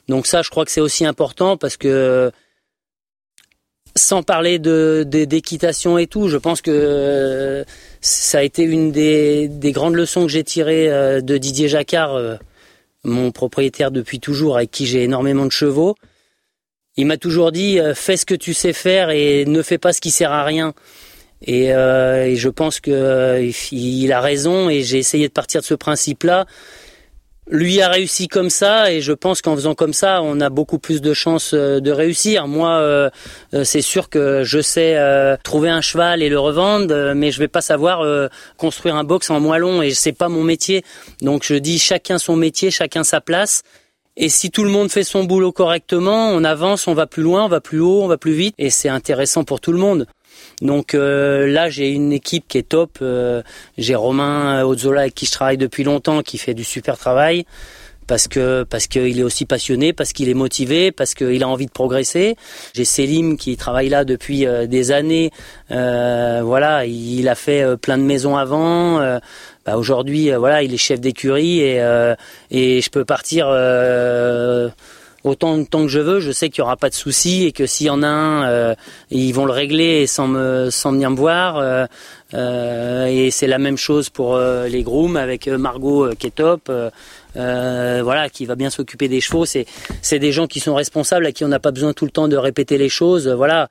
Donc 0.09 0.27
ça, 0.27 0.41
je 0.41 0.49
crois 0.49 0.65
que 0.65 0.71
c'est 0.71 0.81
aussi 0.81 1.05
important 1.05 1.55
parce 1.55 1.77
que 1.77 2.29
sans 3.95 4.21
parler 4.21 4.59
de 4.59 5.05
d'équitation 5.07 5.97
et 5.97 6.07
tout, 6.07 6.27
je 6.27 6.35
pense 6.35 6.61
que 6.61 7.63
ça 8.01 8.39
a 8.39 8.41
été 8.41 8.63
une 8.63 8.91
des, 8.91 9.47
des 9.47 9.71
grandes 9.71 9.95
leçons 9.95 10.23
que 10.23 10.31
j'ai 10.31 10.43
tirées 10.43 10.91
euh, 10.91 11.21
de 11.21 11.37
Didier 11.37 11.69
Jacquard, 11.69 12.19
mon 13.05 13.31
propriétaire 13.31 13.91
depuis 13.91 14.19
toujours, 14.19 14.57
avec 14.57 14.71
qui 14.71 14.85
j'ai 14.85 15.03
énormément 15.03 15.45
de 15.45 15.53
chevaux 15.53 15.95
il 16.97 17.05
m'a 17.05 17.17
toujours 17.17 17.51
dit 17.51 17.79
euh, 17.79 17.93
fais 17.93 18.17
ce 18.17 18.25
que 18.25 18.35
tu 18.35 18.53
sais 18.53 18.73
faire 18.73 19.09
et 19.09 19.45
ne 19.45 19.61
fais 19.61 19.77
pas 19.77 19.93
ce 19.93 20.01
qui 20.01 20.11
sert 20.11 20.31
à 20.31 20.43
rien. 20.43 20.73
Et, 21.41 21.73
euh, 21.73 22.25
et 22.25 22.35
je 22.35 22.49
pense 22.49 22.79
que 22.79 22.91
euh, 22.91 23.51
il 23.71 24.11
a 24.11 24.21
raison 24.21 24.69
et 24.69 24.81
j'ai 24.81 24.97
essayé 24.97 25.27
de 25.27 25.33
partir 25.33 25.61
de 25.61 25.65
ce 25.65 25.73
principe-là. 25.73 26.45
Lui 27.47 27.79
a 27.79 27.89
réussi 27.89 28.27
comme 28.27 28.49
ça 28.49 28.91
et 28.91 29.01
je 29.01 29.13
pense 29.13 29.43
qu'en 29.43 29.55
faisant 29.55 29.75
comme 29.75 29.93
ça, 29.93 30.23
on 30.23 30.41
a 30.41 30.49
beaucoup 30.49 30.79
plus 30.79 31.01
de 31.01 31.13
chances 31.13 31.53
euh, 31.53 31.79
de 31.79 31.91
réussir. 31.91 32.47
Moi, 32.47 33.11
c'est 33.63 33.83
sûr 33.83 34.09
que 34.09 34.43
je 34.43 34.61
sais 34.61 34.97
trouver 35.43 35.69
un 35.69 35.81
cheval 35.81 36.23
et 36.23 36.29
le 36.29 36.39
revendre, 36.39 37.13
mais 37.13 37.29
je 37.29 37.39
vais 37.39 37.47
pas 37.47 37.61
savoir 37.61 38.03
construire 38.57 38.95
un 38.95 39.03
box 39.03 39.29
en 39.29 39.39
moellon 39.39 39.83
et 39.83 39.91
c'est 39.91 40.13
pas 40.13 40.29
mon 40.29 40.43
métier. 40.43 40.83
Donc 41.21 41.43
je 41.43 41.53
dis 41.53 41.77
chacun 41.77 42.17
son 42.17 42.35
métier, 42.35 42.71
chacun 42.71 43.03
sa 43.03 43.21
place. 43.21 43.61
Et 44.17 44.29
si 44.29 44.49
tout 44.49 44.63
le 44.63 44.69
monde 44.69 44.89
fait 44.89 45.03
son 45.03 45.25
boulot 45.25 45.51
correctement, 45.51 46.29
on 46.29 46.43
avance, 46.43 46.87
on 46.87 46.93
va 46.93 47.05
plus 47.05 47.23
loin, 47.23 47.45
on 47.45 47.49
va 47.49 47.59
plus 47.59 47.79
haut, 47.79 48.01
on 48.01 48.07
va 48.07 48.17
plus 48.17 48.33
vite, 48.33 48.55
et 48.57 48.69
c'est 48.69 48.87
intéressant 48.87 49.43
pour 49.43 49.59
tout 49.59 49.73
le 49.73 49.77
monde. 49.77 50.07
Donc 50.61 50.95
euh, 50.95 51.47
là, 51.47 51.69
j'ai 51.69 51.89
une 51.89 52.13
équipe 52.13 52.45
qui 52.47 52.57
est 52.57 52.69
top. 52.69 52.99
Euh, 53.01 53.41
j'ai 53.77 53.95
Romain 53.95 54.63
Ozzola 54.63 55.01
avec 55.01 55.15
qui 55.15 55.25
je 55.25 55.31
travaille 55.31 55.57
depuis 55.57 55.83
longtemps, 55.83 56.21
qui 56.21 56.37
fait 56.37 56.53
du 56.53 56.63
super 56.63 56.97
travail 56.97 57.45
parce 58.07 58.27
que 58.27 58.63
parce 58.63 58.87
qu'il 58.87 59.19
est 59.19 59.23
aussi 59.23 59.45
passionné, 59.45 59.93
parce 59.93 60.13
qu'il 60.13 60.29
est 60.29 60.35
motivé, 60.35 60.91
parce 60.91 61.13
qu'il 61.13 61.43
a 61.43 61.47
envie 61.47 61.65
de 61.65 61.71
progresser. 61.71 62.35
J'ai 62.73 62.85
Selim 62.85 63.37
qui 63.37 63.57
travaille 63.57 63.89
là 63.89 64.05
depuis 64.05 64.45
euh, 64.45 64.67
des 64.67 64.91
années. 64.91 65.31
Euh, 65.71 66.41
voilà, 66.43 66.85
il 66.85 67.27
a 67.27 67.35
fait 67.35 67.61
euh, 67.61 67.75
plein 67.77 67.97
de 67.97 68.03
maisons 68.03 68.37
avant. 68.37 68.99
Bah 69.65 69.77
aujourd'hui, 69.77 70.31
voilà, 70.31 70.61
il 70.61 70.73
est 70.73 70.77
chef 70.77 70.99
d'écurie 70.99 71.59
et 71.59 71.83
et 72.51 72.81
je 72.81 72.89
peux 72.91 73.03
partir 73.03 73.47
autant 75.23 75.57
de 75.57 75.63
temps 75.63 75.81
que 75.81 75.87
je 75.87 75.99
veux. 75.99 76.19
Je 76.19 76.31
sais 76.31 76.49
qu'il 76.49 76.59
y 76.59 76.61
aura 76.61 76.77
pas 76.77 76.89
de 76.89 76.93
souci 76.93 77.45
et 77.45 77.51
que 77.51 77.65
s'il 77.65 77.87
y 77.87 77.89
en 77.89 78.03
a 78.03 78.07
un, 78.07 78.75
ils 79.09 79.31
vont 79.31 79.45
le 79.45 79.51
régler 79.51 80.05
sans 80.05 80.27
me 80.27 80.69
sans 80.69 80.91
venir 80.91 81.09
me 81.09 81.15
voir. 81.15 81.87
Et 82.35 83.31
c'est 83.31 83.47
la 83.47 83.59
même 83.59 83.77
chose 83.77 84.09
pour 84.09 84.37
les 84.37 84.83
grooms 84.83 85.17
avec 85.17 85.47
Margot 85.47 86.09
qui 86.17 86.27
est 86.27 86.35
top. 86.35 86.69
Euh, 87.37 88.01
voilà, 88.03 88.29
qui 88.29 88.45
va 88.45 88.55
bien 88.55 88.69
s'occuper 88.69 89.07
des 89.07 89.21
chevaux. 89.21 89.45
C'est 89.45 90.19
des 90.19 90.31
gens 90.31 90.47
qui 90.47 90.59
sont 90.59 90.75
responsables, 90.75 91.25
à 91.25 91.31
qui 91.31 91.43
on 91.43 91.47
n'a 91.47 91.59
pas 91.59 91.71
besoin 91.71 91.93
tout 91.93 92.05
le 92.05 92.11
temps 92.11 92.27
de 92.27 92.37
répéter 92.37 92.77
les 92.77 92.89
choses. 92.89 93.27
Voilà. 93.27 93.69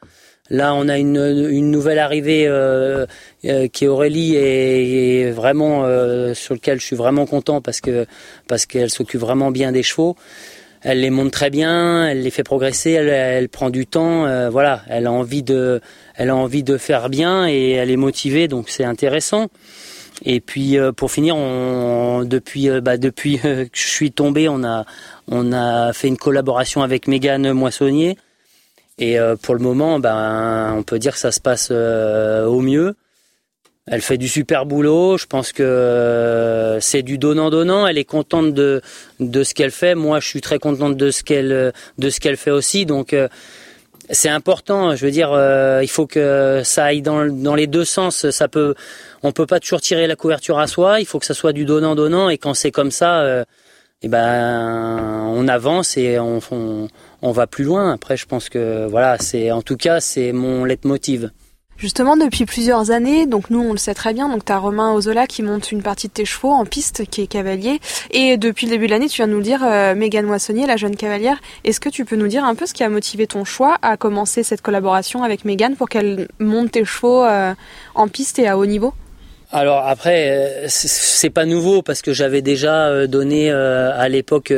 Là, 0.50 0.75
on 0.75 0.88
a 0.88 0.99
une, 0.99 1.16
une 1.16 1.71
nouvelle 1.71 1.99
arrivée 1.99 2.47
euh, 2.47 3.06
euh, 3.47 3.66
qui 3.68 3.87
est 3.87 3.88
Aurélie 3.88 4.37
et, 4.37 5.30
vraiment 5.30 5.85
sur 6.35 6.54
lequel 6.54 6.80
je 6.80 6.85
suis 6.87 6.97
vraiment 6.97 7.25
content 7.26 7.62
parce 7.62 7.80
que 7.80 8.06
parce 8.47 8.66
qu'elle 8.66 8.90
s'occupe 8.90 9.21
vraiment 9.21 9.50
bien 9.50 9.73
des 9.73 9.83
chevaux. 9.83 10.16
Elle 10.85 11.00
les 11.00 11.11
monte 11.11 11.33
très 11.33 11.50
bien, 11.50 12.07
elle 12.07 12.23
les 12.23 12.31
fait 12.31 12.45
progresser, 12.45 12.93
elle, 12.93 13.49
prend 13.49 13.71
du 13.71 13.87
temps. 13.87 14.50
voilà, 14.50 14.83
elle 14.88 15.07
a 15.07 15.12
envie 15.12 15.43
de 15.43 15.81
elle 16.14 16.31
a 16.31 16.37
envie 16.37 16.62
de 16.62 16.76
faire 16.76 17.09
bien 17.09 17.49
et 17.49 17.71
elle 17.73 17.91
est 17.91 17.97
motivée, 17.97 18.49
donc 18.49 18.69
c'est 18.69 18.85
intéressant. 18.85 19.49
Et 20.25 20.41
puis 20.41 20.79
euh, 20.79 20.93
pour 20.93 21.11
finir, 21.11 21.37
depuis 22.25 22.69
euh, 22.69 22.81
bah, 22.81 22.97
que 22.99 23.11
je 23.17 23.69
suis 23.73 24.12
tombé, 24.12 24.49
on 24.49 24.62
a 24.64 25.93
fait 25.93 26.09
une 26.09 26.17
collaboration 26.17 26.83
avec 26.83 27.09
Mégane 27.09 27.53
Moissonnier. 27.53 28.17
Et 28.99 29.19
euh, 29.19 29.35
pour 29.35 29.55
le 29.55 29.61
moment, 29.61 29.99
ben 29.99 30.73
on 30.76 30.85
peut 30.85 31.00
dire 31.00 31.14
que 31.14 31.19
ça 31.19 31.33
se 31.33 31.41
passe 31.41 31.71
au 31.71 32.61
mieux. 32.61 32.95
Elle 33.87 34.00
fait 34.00 34.17
du 34.17 34.29
super 34.29 34.64
boulot. 34.64 35.19
Je 35.19 35.26
pense 35.26 35.53
que 35.53 36.79
c'est 36.81 37.03
du 37.03 37.19
donnant 37.19 37.50
donnant. 37.50 37.87
Elle 37.87 37.99
est 37.99 38.05
contente 38.05 38.55
de 38.55 38.81
de 39.21 39.45
ce 39.45 39.55
qu'elle 39.55 39.71
fait. 39.71 39.95
Moi, 39.95 40.21
je 40.21 40.29
suis 40.29 40.41
très 40.41 40.59
contente 40.59 40.97
de 40.97 41.11
ce 41.11 41.23
qu'elle 41.23 41.73
de 41.99 42.11
ce 42.11 42.35
fait 42.37 42.50
aussi. 42.50 42.87
Donc 42.87 43.14
c'est 44.11 44.31
important. 44.31 44.97
Je 44.97 45.05
veux 45.05 45.12
dire, 45.12 45.31
il 45.83 45.88
faut 45.88 46.07
que 46.07 46.62
ça 46.64 46.85
aille 46.85 47.03
dans 47.03 47.26
dans 47.26 47.55
les 47.55 47.67
deux 47.67 47.85
sens. 47.85 48.31
Ça 48.31 48.49
peut 48.49 48.75
on 49.25 49.33
peut 49.33 49.47
pas 49.47 49.59
toujours 49.59 49.81
tirer 49.81 50.07
la 50.07 50.17
couverture 50.17 50.59
à 50.59 50.67
soi. 50.67 51.00
Il 51.00 51.07
faut 51.07 51.19
que 51.19 51.26
ça 51.26 51.35
soit 51.35 51.55
du 51.55 51.64
donnant 51.64 51.95
donnant. 51.95 52.29
Et 52.29 52.37
quand 52.37 52.53
c'est 52.53 52.71
comme 52.71 52.91
ça, 52.91 53.23
euh, 53.23 53.45
eh 54.03 54.09
ben 54.09 55.26
on 55.35 55.49
avance 55.49 55.97
et 55.97 56.19
on, 56.19 56.41
on, 57.23 57.33
va 57.33 57.47
plus 57.47 57.64
loin. 57.64 57.93
Après, 57.93 58.19
je 58.19 58.26
pense 58.26 58.50
que 58.50 58.87
voilà, 58.87 59.17
c'est 59.19 59.50
en 59.50 59.62
tout 59.62 59.79
cas 59.79 60.00
c'est 60.00 60.33
mon 60.33 60.64
leitmotiv. 60.64 61.31
Justement, 61.76 62.16
depuis 62.16 62.47
plusieurs 62.47 62.93
années, 62.93 63.26
donc 63.26 63.50
nous 63.50 63.61
on 63.61 63.73
le 63.73 63.78
sait 63.78 63.95
très 63.95 64.14
bien, 64.14 64.28
donc 64.28 64.45
tu 64.45 64.52
as 64.52 64.59
Romain 64.59 64.93
Ozola 64.93 65.26
qui 65.26 65.43
monte 65.43 65.73
une 65.73 65.83
partie 65.83 66.07
de 66.07 66.12
tes 66.12 66.25
chevaux 66.25 66.50
en 66.50 66.64
piste, 66.64 67.04
qui 67.11 67.23
est 67.23 67.26
cavalier, 67.26 67.81
et 68.12 68.37
depuis 68.37 68.66
le 68.66 68.73
début 68.73 68.87
de 68.87 68.93
l'année, 68.93 69.09
tu 69.09 69.16
viens 69.16 69.26
nous 69.26 69.38
le 69.38 69.43
dire, 69.43 69.61
euh, 69.64 69.95
Mégane 69.95 70.26
Moissonnier, 70.26 70.66
la 70.66 70.76
jeune 70.76 70.95
cavalière, 70.95 71.40
est-ce 71.64 71.81
que 71.81 71.88
tu 71.88 72.04
peux 72.04 72.16
nous 72.16 72.28
dire 72.28 72.45
un 72.45 72.54
peu 72.54 72.66
ce 72.66 72.75
qui 72.75 72.85
a 72.85 72.88
motivé 72.88 73.26
ton 73.26 73.45
choix 73.45 73.76
à 73.83 73.97
commencer 73.97 74.45
cette 74.45 74.62
collaboration 74.62 75.25
avec 75.25 75.45
Mégane 75.45 75.75
pour 75.75 75.88
qu'elle 75.88 76.28
monte 76.38 76.73
tes 76.73 76.85
chevaux 76.85 77.25
euh, 77.25 77.54
en 77.95 78.07
piste 78.09 78.38
et 78.38 78.47
à 78.47 78.57
haut 78.57 78.66
niveau? 78.66 78.95
Alors 79.57 79.87
après, 79.87 80.31
euh, 80.31 80.65
c'est 80.67 81.31
pas 81.31 81.45
nouveau 81.45 81.81
parce 81.81 82.03
que 82.03 82.13
j'avais 82.13 82.43
déjà 82.43 82.89
euh, 82.89 83.07
donné 83.07 83.53
euh, 83.53 83.93
à 83.97 84.09
l'époque 84.09 84.53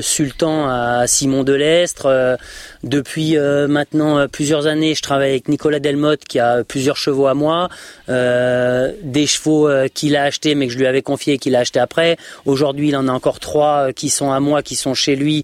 Sultan 0.00 0.66
à 0.70 1.06
Simon 1.06 1.44
Delestre. 1.44 2.38
Depuis 2.82 3.36
maintenant 3.36 4.26
plusieurs 4.28 4.66
années, 4.66 4.94
je 4.94 5.02
travaille 5.02 5.30
avec 5.30 5.48
Nicolas 5.48 5.80
Delmotte 5.80 6.24
qui 6.24 6.38
a 6.38 6.64
plusieurs 6.64 6.96
chevaux 6.96 7.26
à 7.26 7.34
moi, 7.34 7.68
des 8.08 9.26
chevaux 9.26 9.68
qu'il 9.92 10.16
a 10.16 10.22
achetés 10.22 10.54
mais 10.54 10.68
que 10.68 10.72
je 10.72 10.78
lui 10.78 10.86
avais 10.86 11.02
confié 11.02 11.34
et 11.34 11.38
qu'il 11.38 11.54
a 11.56 11.60
acheté 11.60 11.80
après. 11.80 12.16
Aujourd'hui, 12.46 12.88
il 12.88 12.96
en 12.96 13.08
a 13.08 13.12
encore 13.12 13.40
trois 13.40 13.92
qui 13.92 14.08
sont 14.08 14.30
à 14.30 14.40
moi, 14.40 14.62
qui 14.62 14.76
sont 14.76 14.94
chez 14.94 15.16
lui, 15.16 15.42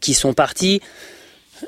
qui 0.00 0.14
sont 0.14 0.34
partis. 0.34 0.82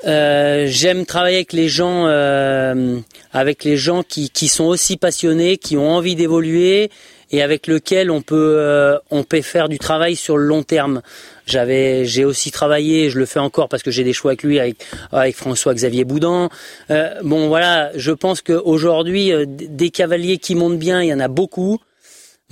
Euh, 0.05 0.65
j'aime 0.67 1.05
travailler 1.05 1.37
avec 1.37 1.53
les 1.53 1.69
gens, 1.69 2.05
euh, 2.07 2.99
avec 3.33 3.63
les 3.63 3.77
gens 3.77 4.03
qui, 4.03 4.29
qui 4.29 4.47
sont 4.47 4.65
aussi 4.65 4.97
passionnés, 4.97 5.57
qui 5.57 5.77
ont 5.77 5.91
envie 5.91 6.15
d'évoluer 6.15 6.89
et 7.31 7.41
avec 7.41 7.67
lequel 7.67 8.11
on 8.11 8.21
peut 8.21 8.55
euh, 8.59 8.97
on 9.09 9.23
peut 9.23 9.41
faire 9.41 9.69
du 9.69 9.79
travail 9.79 10.15
sur 10.15 10.37
le 10.37 10.45
long 10.45 10.63
terme. 10.63 11.01
J'avais 11.45 12.05
j'ai 12.05 12.25
aussi 12.25 12.51
travaillé, 12.51 13.09
je 13.09 13.17
le 13.17 13.25
fais 13.25 13.39
encore 13.39 13.69
parce 13.69 13.83
que 13.83 13.91
j'ai 13.91 14.03
des 14.03 14.13
choix 14.13 14.31
avec 14.31 14.43
lui 14.43 14.59
avec 14.59 14.77
avec 15.11 15.35
François 15.35 15.73
Xavier 15.73 16.03
Boudan. 16.03 16.49
Euh, 16.89 17.09
bon 17.23 17.47
voilà, 17.47 17.91
je 17.95 18.11
pense 18.11 18.41
qu'aujourd'hui 18.41 19.31
euh, 19.31 19.45
des 19.47 19.89
cavaliers 19.89 20.37
qui 20.37 20.55
montent 20.55 20.79
bien, 20.79 21.01
il 21.01 21.07
y 21.07 21.13
en 21.13 21.19
a 21.19 21.27
beaucoup. 21.27 21.79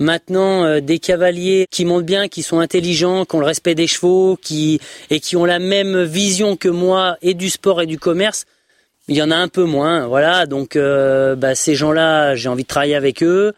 Maintenant, 0.00 0.80
des 0.80 0.98
cavaliers 0.98 1.66
qui 1.70 1.84
montent 1.84 2.06
bien, 2.06 2.26
qui 2.26 2.42
sont 2.42 2.58
intelligents, 2.58 3.24
qui 3.24 3.36
ont 3.36 3.40
le 3.40 3.46
respect 3.46 3.74
des 3.74 3.86
chevaux, 3.86 4.36
qui 4.40 4.80
et 5.10 5.20
qui 5.20 5.36
ont 5.36 5.44
la 5.44 5.58
même 5.58 6.02
vision 6.02 6.56
que 6.56 6.68
moi 6.68 7.16
et 7.22 7.34
du 7.34 7.50
sport 7.50 7.82
et 7.82 7.86
du 7.86 7.98
commerce, 7.98 8.46
il 9.08 9.16
y 9.16 9.22
en 9.22 9.30
a 9.30 9.36
un 9.36 9.48
peu 9.48 9.64
moins. 9.64 10.06
Voilà, 10.06 10.46
donc 10.46 10.76
bah, 10.76 11.54
ces 11.54 11.74
gens-là, 11.74 12.34
j'ai 12.34 12.48
envie 12.48 12.62
de 12.62 12.68
travailler 12.68 12.96
avec 12.96 13.22
eux. 13.22 13.52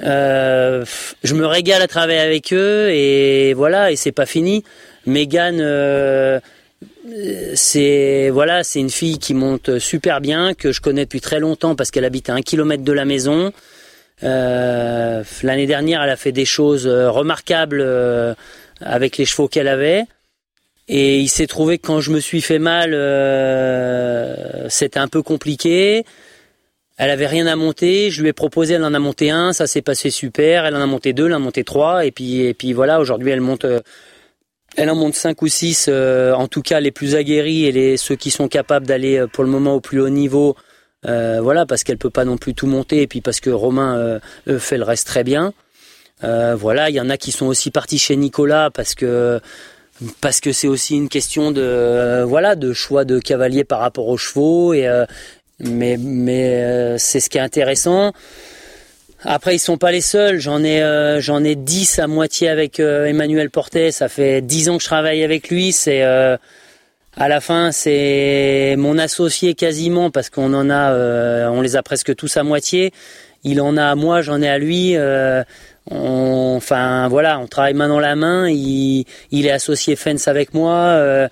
Euh, 0.00 0.84
je 1.22 1.34
me 1.34 1.46
régale 1.46 1.82
à 1.82 1.86
travailler 1.86 2.18
avec 2.18 2.52
eux 2.52 2.90
et 2.90 3.54
voilà 3.54 3.92
et 3.92 3.96
c'est 3.96 4.12
pas 4.12 4.26
fini. 4.26 4.64
Megan, 5.06 5.58
euh, 5.60 6.40
c'est 7.54 8.30
voilà, 8.30 8.64
c'est 8.64 8.80
une 8.80 8.90
fille 8.90 9.18
qui 9.18 9.34
monte 9.34 9.78
super 9.78 10.20
bien 10.20 10.54
que 10.54 10.72
je 10.72 10.80
connais 10.80 11.04
depuis 11.04 11.20
très 11.20 11.40
longtemps 11.40 11.74
parce 11.74 11.90
qu'elle 11.90 12.04
habite 12.04 12.30
à 12.30 12.34
un 12.34 12.42
kilomètre 12.42 12.84
de 12.84 12.92
la 12.92 13.04
maison. 13.04 13.52
Euh, 14.22 15.24
l'année 15.42 15.66
dernière, 15.66 16.02
elle 16.02 16.10
a 16.10 16.16
fait 16.16 16.32
des 16.32 16.44
choses 16.44 16.86
remarquables 16.86 17.84
avec 18.80 19.16
les 19.16 19.24
chevaux 19.24 19.48
qu'elle 19.48 19.68
avait. 19.68 20.04
Et 20.88 21.20
il 21.20 21.28
s'est 21.28 21.46
trouvé 21.46 21.78
que 21.78 21.86
quand 21.86 22.00
je 22.00 22.10
me 22.10 22.20
suis 22.20 22.40
fait 22.40 22.58
mal, 22.58 22.90
c'était 24.68 24.98
un 24.98 25.08
peu 25.08 25.22
compliqué. 25.22 26.04
Elle 26.98 27.10
avait 27.10 27.26
rien 27.26 27.46
à 27.46 27.56
monter, 27.56 28.10
je 28.10 28.22
lui 28.22 28.28
ai 28.28 28.32
proposé, 28.32 28.74
elle 28.74 28.84
en 28.84 28.94
a 28.94 28.98
monté 28.98 29.30
un, 29.30 29.52
ça 29.52 29.66
s'est 29.66 29.82
passé 29.82 30.10
super, 30.10 30.66
elle 30.66 30.76
en 30.76 30.80
a 30.80 30.86
monté 30.86 31.12
deux, 31.12 31.26
elle 31.26 31.32
en 31.32 31.36
a 31.36 31.38
monté 31.40 31.64
trois, 31.64 32.04
et 32.04 32.10
puis 32.10 32.42
et 32.42 32.54
puis 32.54 32.74
voilà, 32.74 33.00
aujourd'hui 33.00 33.30
elle 33.30 33.40
monte, 33.40 33.64
euh, 33.64 33.80
elle 34.76 34.90
en 34.90 34.94
monte 34.94 35.14
cinq 35.14 35.40
ou 35.42 35.48
six, 35.48 35.86
euh, 35.88 36.32
en 36.34 36.48
tout 36.48 36.60
cas 36.62 36.80
les 36.80 36.90
plus 36.90 37.16
aguerris 37.16 37.64
et 37.64 37.72
les 37.72 37.96
ceux 37.96 38.14
qui 38.14 38.30
sont 38.30 38.46
capables 38.46 38.86
d'aller 38.86 39.18
euh, 39.18 39.26
pour 39.26 39.42
le 39.42 39.50
moment 39.50 39.74
au 39.74 39.80
plus 39.80 40.00
haut 40.00 40.10
niveau, 40.10 40.54
voilà, 41.04 41.66
parce 41.66 41.84
qu'elle 41.84 41.98
peut 41.98 42.10
pas 42.10 42.24
non 42.24 42.36
plus 42.36 42.54
tout 42.54 42.66
monter, 42.66 43.02
et 43.02 43.06
puis 43.06 43.20
parce 43.20 43.40
que 43.40 43.50
Romain 43.50 44.20
fait 44.58 44.78
le 44.78 44.84
reste 44.84 45.06
très 45.06 45.24
bien. 45.24 45.52
voilà, 46.22 46.90
il 46.90 46.94
y 46.94 47.00
en 47.00 47.10
a 47.10 47.16
qui 47.16 47.32
sont 47.32 47.46
aussi 47.46 47.70
partis 47.70 47.98
chez 47.98 48.16
Nicolas 48.16 48.70
parce 48.70 48.94
que 48.94 49.40
parce 50.20 50.40
que 50.40 50.52
c'est 50.52 50.66
aussi 50.68 50.96
une 50.96 51.08
question 51.08 51.52
de 51.52 52.72
choix 52.72 53.04
de 53.04 53.18
cavalier 53.18 53.62
par 53.62 53.80
rapport 53.80 54.08
aux 54.08 54.16
chevaux 54.16 54.74
et, 54.74 54.88
mais 55.62 55.96
mais 55.98 56.62
euh, 56.62 56.98
c'est 56.98 57.20
ce 57.20 57.30
qui 57.30 57.38
est 57.38 57.42
intéressant. 57.42 58.12
Après, 59.24 59.54
ils 59.54 59.60
sont 59.60 59.78
pas 59.78 59.92
les 59.92 60.00
seuls. 60.00 60.40
J'en 60.40 60.64
ai 60.64 60.82
euh, 60.82 61.20
j'en 61.20 61.44
ai 61.44 61.54
10 61.54 62.00
à 62.00 62.06
moitié 62.08 62.48
avec 62.48 62.80
euh, 62.80 63.06
Emmanuel 63.06 63.50
Portet. 63.50 63.92
Ça 63.92 64.08
fait 64.08 64.40
10 64.42 64.70
ans 64.70 64.76
que 64.76 64.82
je 64.82 64.88
travaille 64.88 65.22
avec 65.22 65.48
lui. 65.48 65.72
À 67.16 67.28
la 67.28 67.40
fin, 67.40 67.72
c'est 67.72 68.74
mon 68.78 68.98
associé 68.98 69.54
quasiment 69.54 70.10
parce 70.10 70.30
qu'on 70.30 70.54
en 70.54 70.70
a, 70.70 71.48
on 71.50 71.60
les 71.60 71.76
a 71.76 71.82
presque 71.82 72.14
tous 72.14 72.36
à 72.36 72.42
moitié. 72.42 72.92
Il 73.44 73.60
en 73.60 73.76
a 73.76 73.86
à 73.86 73.94
moi, 73.94 74.22
j'en 74.22 74.40
ai 74.40 74.48
à 74.48 74.58
lui. 74.58 74.96
enfin 75.90 77.08
voilà, 77.08 77.38
on 77.38 77.46
travaille 77.46 77.74
main 77.74 77.88
dans 77.88 78.00
la 78.00 78.16
main. 78.16 78.48
Il, 78.48 79.04
il 79.30 79.46
est 79.46 79.50
associé 79.50 79.96
fence 79.96 80.26
avec 80.26 80.54
moi. 80.54 81.28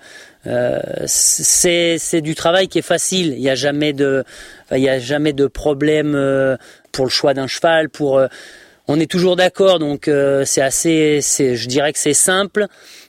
Euh, 0.47 0.87
c'est 1.05 2.21
du 2.21 2.35
travail 2.35 2.67
qui 2.67 2.79
est 2.79 2.83
facile. 2.83 3.33
Il 3.33 3.41
n'y 3.41 3.49
a 3.49 3.55
jamais 3.55 3.93
de, 3.93 4.23
il 4.71 4.79
y 4.79 4.89
a 4.89 4.99
jamais 4.99 5.33
de 5.33 5.47
problème 5.47 6.13
euh, 6.15 6.57
pour 6.91 7.05
le 7.05 7.11
choix 7.11 7.33
d'un 7.33 7.47
cheval. 7.47 7.89
Pour, 7.89 8.17
euh, 8.17 8.27
on 8.87 8.99
est 8.99 9.09
toujours 9.09 9.35
d'accord, 9.35 9.79
donc 9.79 10.09
c'est 10.43 10.61
assez, 10.61 11.21
je 11.21 11.67
dirais 11.67 11.93
que 11.93 11.99
c'est 11.99 12.15
simple 12.15 12.67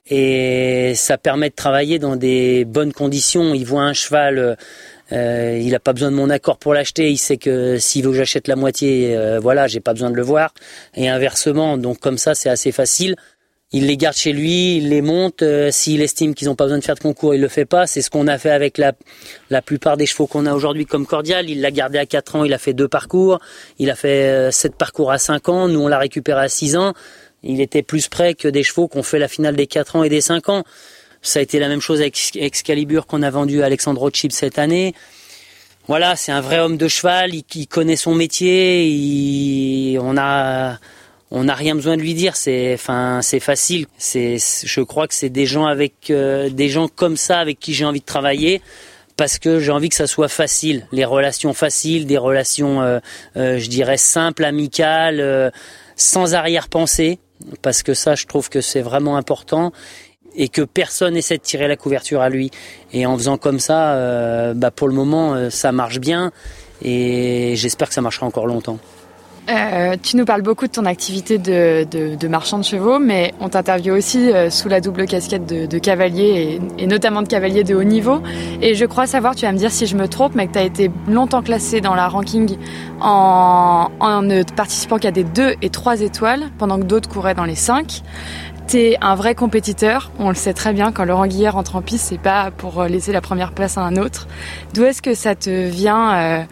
et 0.09 0.93
ça 0.95 1.19
permet 1.19 1.51
de 1.51 1.55
travailler 1.55 1.99
dans 1.99 2.17
des 2.17 2.65
bonnes 2.65 2.93
conditions. 2.93 3.55
Il 3.55 3.65
voit 3.65 3.83
un 3.83 3.93
cheval. 3.93 4.57
Euh, 5.13 5.59
il 5.61 5.71
n'a 5.71 5.81
pas 5.81 5.93
besoin 5.93 6.11
de 6.11 6.17
mon 6.17 6.31
accord 6.31 6.59
pour 6.59 6.75
l'acheter. 6.75 7.11
Il 7.11 7.19
sait 7.19 7.37
que 7.37 7.79
s'il 7.79 8.05
veut 8.05 8.11
que 8.11 8.17
j'achète 8.17 8.49
la 8.49 8.57
moitié, 8.57 9.17
euh, 9.17 9.39
voilà, 9.41 9.67
j'ai 9.67 9.81
pas 9.81 9.93
besoin 9.93 10.11
de 10.11 10.17
le 10.17 10.23
voir. 10.23 10.55
Et 10.95 11.09
inversement, 11.09 11.79
donc 11.79 11.99
comme 12.01 12.19
ça, 12.19 12.35
c'est 12.35 12.49
assez 12.49 12.73
facile 12.73 13.17
il 13.73 13.87
les 13.87 13.97
garde 13.97 14.17
chez 14.17 14.33
lui, 14.33 14.77
il 14.77 14.91
les 14.91 15.01
monte. 15.01 15.43
Euh, 15.43 15.71
s'il 15.71 16.03
estime 16.03 16.35
qu'ils 16.35 16.49
n'ont 16.49 16.55
pas 16.55 16.65
besoin 16.65 16.79
de 16.79 16.85
faire 16.85 16.95
de 16.95 17.01
concours, 17.01 17.35
il 17.35 17.41
le 17.41 17.49
fait 17.49 17.65
pas. 17.65 17.87
C'est 17.87 18.03
ce 18.03 18.11
qu'on 18.11 18.27
a 18.29 18.39
fait 18.39 18.51
avec 18.51 18.77
la, 18.77 18.93
la 19.51 19.63
plupart 19.63 19.97
des 19.97 20.07
chevaux 20.07 20.27
qu'on 20.27 20.47
a 20.47 20.55
aujourd'hui 20.55 20.85
comme 20.85 21.07
Cordial. 21.07 21.49
Il 21.49 21.63
l'a 21.63 21.71
gardé 21.71 21.99
à 21.99 22.07
4 22.07 22.37
ans, 22.37 22.45
il 22.45 22.53
a 22.53 22.59
fait 22.59 22.75
deux 22.75 22.89
parcours. 22.89 23.41
Il 23.79 23.91
a 23.91 23.95
fait 23.95 24.51
7 24.53 24.73
euh, 24.73 24.75
parcours 24.77 25.11
à 25.11 25.19
5 25.19 25.49
ans. 25.49 25.69
Nous, 25.69 25.81
on 25.81 25.89
l'a 25.89 25.99
récupéré 25.99 26.43
à 26.43 26.49
6 26.49 26.77
ans. 26.77 26.93
Il 27.43 27.61
était 27.61 27.83
plus 27.83 28.09
près 28.09 28.35
que 28.35 28.49
des 28.49 28.63
chevaux 28.63 28.89
qu'on 28.89 29.03
fait 29.03 29.19
la 29.19 29.29
finale 29.29 29.57
des 29.57 29.67
4 29.67 29.97
ans 29.97 30.05
et 30.05 30.09
des 30.09 30.21
5 30.21 30.49
ans. 30.49 30.65
Ça 31.23 31.39
a 31.39 31.43
été 31.43 31.59
la 31.59 31.69
même 31.69 31.81
chose 31.81 32.01
avec 32.01 32.37
Excalibur 32.37 33.07
qu'on 33.07 33.23
a 33.23 33.31
vendu 33.31 33.63
à 33.63 33.67
Alexandre 33.67 34.01
Rothschild 34.01 34.33
cette 34.33 34.59
année. 34.59 34.95
Voilà, 35.89 36.15
c'est 36.15 36.33
un 36.33 36.41
vrai 36.41 36.61
homme 36.61 36.77
de 36.77 36.87
cheval, 36.87 37.33
il, 37.35 37.67
connaît 37.67 37.97
son 37.97 38.15
métier, 38.15 38.87
il, 38.87 39.99
on 39.99 40.17
a 40.17 40.79
on 41.35 41.45
n'a 41.45 41.55
rien 41.55 41.75
besoin 41.75 41.97
de 41.97 42.03
lui 42.03 42.15
dire. 42.15 42.37
C'est, 42.37 42.75
enfin, 42.75 43.21
c'est 43.23 43.41
facile. 43.41 43.87
C'est, 43.97 44.37
je 44.39 44.81
crois 44.83 45.09
que 45.09 45.15
c'est 45.15 45.31
des 45.31 45.47
gens 45.47 45.65
avec, 45.65 46.11
euh, 46.11 46.51
des 46.51 46.69
gens 46.69 46.89
comme 46.89 47.17
ça 47.17 47.39
avec 47.39 47.59
qui 47.59 47.73
j'ai 47.73 47.87
envie 47.87 48.01
de 48.01 48.05
travailler 48.05 48.61
parce 49.17 49.39
que 49.39 49.59
j'ai 49.59 49.73
envie 49.73 49.89
que 49.89 49.95
ça 49.95 50.07
soit 50.07 50.29
facile, 50.29 50.87
les 50.93 51.05
relations 51.05 51.55
faciles, 51.55 52.07
des 52.07 52.19
relations, 52.19 52.83
euh, 52.83 52.99
euh, 53.37 53.59
je 53.59 53.69
dirais 53.69 53.97
simples, 53.97 54.45
amicales, 54.45 55.53
sans 55.97 56.35
arrière-pensée, 56.35 57.19
parce 57.63 57.83
que 57.83 57.95
ça, 57.95 58.15
je 58.15 58.27
trouve 58.27 58.49
que 58.49 58.61
c'est 58.61 58.81
vraiment 58.81 59.17
important 59.17 59.73
et 60.35 60.49
que 60.49 60.63
personne 60.63 61.17
essaie 61.17 61.37
de 61.37 61.43
tirer 61.43 61.69
la 61.69 61.77
couverture 61.77 62.21
à 62.21 62.29
lui. 62.29 62.51
Et 62.93 63.07
en 63.07 63.17
faisant 63.17 63.37
comme 63.37 63.59
ça, 63.59 64.55
bah 64.55 64.71
pour 64.71 64.89
le 64.89 64.95
moment, 64.95 65.51
ça 65.51 65.73
marche 65.73 66.01
bien 66.01 66.33
et 66.83 67.55
j'espère 67.57 67.89
que 67.89 67.95
ça 67.95 68.01
marchera 68.01 68.27
encore 68.27 68.47
longtemps. 68.47 68.79
Euh, 69.49 69.97
tu 70.01 70.17
nous 70.17 70.25
parles 70.25 70.43
beaucoup 70.43 70.69
de 70.69 70.73
ton 70.73 70.85
activité 70.85 71.37
de, 71.37 71.85
de, 71.91 72.15
de 72.15 72.29
marchand 72.29 72.59
de 72.59 72.65
chevaux, 72.65 73.01
mais 73.01 73.35
on 73.41 73.49
t'interviewe 73.49 73.97
aussi 73.97 74.31
euh, 74.31 74.51
sous 74.51 74.69
la 74.69 74.81
double 74.81 75.07
casquette 75.07 75.47
de, 75.47 75.67
de 75.67 75.79
cavalier 75.79 76.61
et, 76.79 76.85
et, 76.85 76.87
notamment 76.87 77.23
de 77.23 77.29
cavalier 77.29 77.65
de 77.65 77.75
haut 77.75 77.83
niveau. 77.83 78.23
Et 78.61 78.77
je 78.77 78.85
crois 78.85 79.07
savoir, 79.07 79.35
tu 79.35 79.45
vas 79.45 79.53
me 79.53 79.59
dire 79.59 79.73
si 79.73 79.87
je 79.87 79.97
me 79.97 80.07
trompe, 80.07 80.37
mais 80.37 80.47
que 80.47 80.53
tu 80.53 80.59
as 80.61 80.63
été 80.63 80.91
longtemps 81.09 81.43
classé 81.43 81.81
dans 81.81 81.97
la 81.97 82.07
ranking 82.07 82.57
en, 83.01 83.89
en 83.99 84.23
ne 84.23 84.45
participant 84.45 84.99
qu'à 84.99 85.11
des 85.11 85.25
2 85.25 85.57
et 85.61 85.71
3 85.71 86.03
étoiles, 86.03 86.45
pendant 86.59 86.79
que 86.79 86.85
d'autres 86.85 87.09
couraient 87.09 87.35
dans 87.35 87.45
les 87.45 87.57
5. 87.57 88.03
T'es 88.69 88.97
un 89.01 89.17
vrai 89.17 89.35
compétiteur, 89.35 90.13
on 90.21 90.29
le 90.29 90.37
sait 90.37 90.55
très 90.55 90.73
bien, 90.73 90.93
quand 90.93 91.05
Laurent 91.05 91.27
Guillet 91.27 91.49
rentre 91.49 91.75
en 91.75 91.83
piste, 91.83 92.07
c'est 92.09 92.21
pas 92.21 92.53
pour 92.53 92.85
laisser 92.85 93.13
la 93.13 93.21
première 93.21 93.53
place 93.53 93.77
à 93.77 93.83
un 93.83 93.97
autre. 93.97 94.29
D'où 94.73 94.85
est-ce 94.85 95.03
que 95.03 95.15
ça 95.15 95.35
te 95.35 95.51
vient 95.51 96.15
euh, 96.15 96.43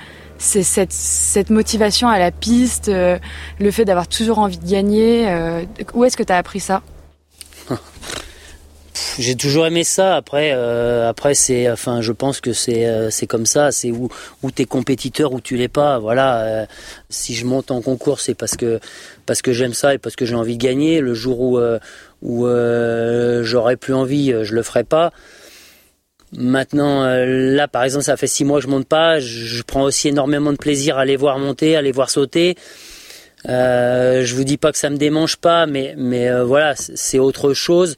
c'est 0.41 0.63
cette, 0.63 0.93
cette, 0.93 1.51
motivation 1.51 2.09
à 2.09 2.19
la 2.19 2.31
piste, 2.31 2.89
euh, 2.89 3.19
le 3.61 3.71
fait 3.71 3.85
d'avoir 3.85 4.09
toujours 4.09 4.39
envie 4.39 4.57
de 4.57 4.69
gagner. 4.69 5.29
Euh, 5.29 5.65
où 5.93 6.05
est-ce 6.05 6.17
que 6.17 6.23
tu 6.23 6.33
as 6.33 6.39
appris 6.39 6.61
ça? 6.61 6.83
J'ai 9.19 9.37
toujours 9.37 9.67
aimé 9.67 9.85
ça. 9.85 10.17
Après, 10.17 10.53
euh, 10.55 11.11
après 11.11 11.35
c'est, 11.35 11.71
enfin, 11.71 12.01
je 12.01 12.13
pense 12.13 12.41
que 12.41 12.55
c'est, 12.55 13.11
c'est 13.11 13.27
comme 13.27 13.45
ça. 13.45 13.71
C'est 13.71 13.91
où, 13.91 14.09
où 14.43 14.51
t'es 14.51 14.65
compétiteur, 14.65 15.35
ou 15.35 15.43
tu 15.43 15.57
l'es 15.57 15.69
pas. 15.69 15.99
Voilà. 15.99 16.67
si 17.11 17.35
je 17.35 17.45
monte 17.45 17.71
en 17.71 17.83
concours, 17.83 18.21
c'est 18.21 18.35
parce 18.35 18.57
que, 18.57 18.81
parce 19.27 19.43
que 19.43 19.53
j'aime 19.53 19.75
ça 19.75 19.95
et 19.95 19.99
parce 19.99 20.17
que 20.17 20.25
j'ai 20.25 20.35
envie 20.35 20.57
de 20.57 20.63
gagner. 20.63 21.01
Le 21.01 21.13
jour 21.13 21.41
où, 21.41 21.61
où 22.23 22.47
j'aurais 23.43 23.77
plus 23.77 23.95
envie, 23.95 24.33
je 24.43 24.55
le 24.55 24.63
ferai 24.63 24.85
pas. 24.85 25.13
Maintenant, 26.33 27.03
euh, 27.03 27.25
là, 27.55 27.67
par 27.67 27.83
exemple, 27.83 28.05
ça 28.05 28.17
fait 28.17 28.29
six 28.29 28.45
mois 28.45 28.59
que 28.59 28.65
je 28.65 28.71
monte 28.71 28.87
pas. 28.87 29.19
Je, 29.19 29.63
prends 29.63 29.83
aussi 29.83 30.09
énormément 30.09 30.53
de 30.53 30.57
plaisir 30.57 30.97
à 30.97 31.05
les 31.05 31.17
voir 31.17 31.39
monter, 31.39 31.77
à 31.77 31.83
les 31.83 31.93
voir 31.93 32.11
sauter. 32.11 32.57
Euh, 33.49 34.25
je 34.25 34.35
vous 34.35 34.45
dis 34.45 34.57
pas 34.59 34.71
que 34.71 34.79
ça 34.79 34.91
me 34.91 34.97
démange 34.97 35.37
pas, 35.37 35.67
mais 35.67 35.95
mais 35.97 36.29
euh, 36.29 36.45
voilà, 36.45 36.75
c'est 36.77 37.19
autre 37.19 37.55
chose. 37.55 37.97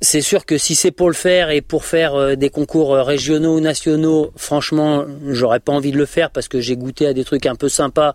C'est 0.00 0.20
sûr 0.20 0.46
que 0.46 0.58
si 0.58 0.76
c'est 0.76 0.92
pour 0.92 1.08
le 1.08 1.14
faire 1.14 1.50
et 1.50 1.60
pour 1.60 1.84
faire 1.84 2.14
euh, 2.14 2.36
des 2.36 2.50
concours 2.50 2.94
régionaux 2.96 3.56
ou 3.56 3.60
nationaux, 3.60 4.30
franchement, 4.36 5.04
j'aurais 5.26 5.60
pas 5.60 5.72
envie 5.72 5.90
de 5.90 5.98
le 5.98 6.06
faire 6.06 6.30
parce 6.30 6.48
que 6.48 6.60
j'ai 6.60 6.76
goûté 6.76 7.06
à 7.06 7.12
des 7.14 7.24
trucs 7.24 7.46
un 7.46 7.56
peu 7.56 7.68
sympas. 7.68 8.12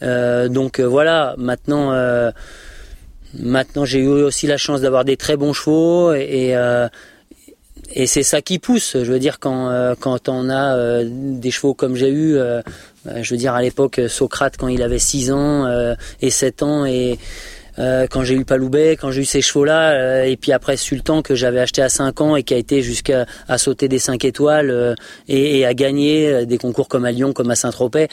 donc 0.00 0.80
voilà, 0.80 1.34
maintenant, 1.38 1.92
maintenant 3.38 3.84
j'ai 3.84 4.00
eu 4.00 4.08
aussi 4.08 4.46
la 4.46 4.58
chance 4.58 4.80
d'avoir 4.82 5.04
des 5.04 5.16
très 5.16 5.36
bons 5.36 5.52
chevaux 5.52 6.12
et, 6.12 6.50
et 6.50 6.56
et 7.94 8.06
c'est 8.06 8.22
ça 8.22 8.40
qui 8.42 8.58
pousse. 8.58 8.96
Je 9.02 9.12
veux 9.12 9.18
dire, 9.18 9.38
quand, 9.38 9.68
euh, 9.68 9.94
quand 9.98 10.28
on 10.28 10.48
a 10.48 10.76
euh, 10.76 11.04
des 11.08 11.50
chevaux 11.50 11.74
comme 11.74 11.96
j'ai 11.96 12.08
eu, 12.08 12.36
euh, 12.36 12.62
je 13.20 13.30
veux 13.34 13.38
dire, 13.38 13.54
à 13.54 13.62
l'époque, 13.62 14.00
Socrate, 14.08 14.56
quand 14.56 14.68
il 14.68 14.82
avait 14.82 14.98
6 14.98 15.32
ans 15.32 15.94
et 16.20 16.30
7 16.30 16.62
ans, 16.62 16.86
et 16.86 17.18
quand 17.76 18.22
j'ai 18.22 18.34
eu 18.34 18.44
Paloubet, 18.44 18.96
quand 18.96 19.10
j'ai 19.10 19.22
eu 19.22 19.24
ces 19.24 19.42
chevaux-là, 19.42 20.24
et 20.24 20.36
puis 20.36 20.52
après 20.52 20.76
Sultan, 20.76 21.22
que 21.22 21.34
j'avais 21.34 21.58
acheté 21.58 21.82
à 21.82 21.88
5 21.88 22.20
ans 22.20 22.36
et 22.36 22.44
qui 22.44 22.54
a 22.54 22.56
été 22.58 22.80
jusqu'à 22.80 23.26
à 23.48 23.58
sauter 23.58 23.88
des 23.88 23.98
5 23.98 24.24
étoiles 24.24 24.94
et, 25.26 25.66
à 25.66 25.74
gagner 25.74 26.46
des 26.46 26.58
concours 26.58 26.88
comme 26.88 27.04
à 27.04 27.10
Lyon, 27.10 27.32
comme 27.32 27.50
à 27.50 27.56
Saint-Tropez 27.56 28.08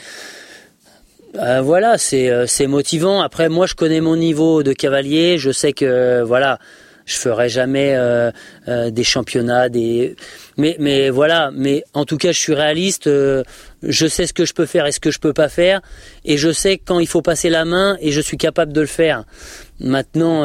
Euh, 1.36 1.60
voilà, 1.62 1.96
c'est 1.96 2.28
c'est 2.48 2.66
motivant. 2.66 3.20
Après, 3.20 3.48
moi, 3.48 3.66
je 3.66 3.76
connais 3.76 4.00
mon 4.00 4.16
niveau 4.16 4.64
de 4.64 4.72
cavalier. 4.72 5.38
Je 5.38 5.52
sais 5.52 5.72
que 5.72 6.22
voilà, 6.22 6.58
je 7.06 7.16
ferai 7.16 7.48
jamais 7.48 7.94
euh, 7.94 8.30
euh, 8.68 8.90
des 8.90 9.04
championnats, 9.04 9.68
mais 10.56 11.10
voilà, 11.10 11.50
mais 11.52 11.84
en 11.94 12.04
tout 12.04 12.16
cas, 12.16 12.32
je 12.32 12.38
suis 12.38 12.54
réaliste. 12.54 13.06
Euh, 13.06 13.42
je 13.82 14.06
sais 14.06 14.26
ce 14.26 14.32
que 14.32 14.44
je 14.44 14.52
peux 14.52 14.66
faire 14.66 14.86
et 14.86 14.92
ce 14.92 15.00
que 15.00 15.10
je 15.10 15.18
peux 15.18 15.32
pas 15.32 15.48
faire, 15.48 15.80
et 16.24 16.36
je 16.36 16.52
sais 16.52 16.78
quand 16.78 16.98
il 16.98 17.06
faut 17.06 17.22
passer 17.22 17.48
la 17.48 17.64
main 17.64 17.96
et 18.00 18.12
je 18.12 18.20
suis 18.20 18.36
capable 18.36 18.72
de 18.72 18.80
le 18.80 18.86
faire. 18.86 19.24
Maintenant, 19.80 20.44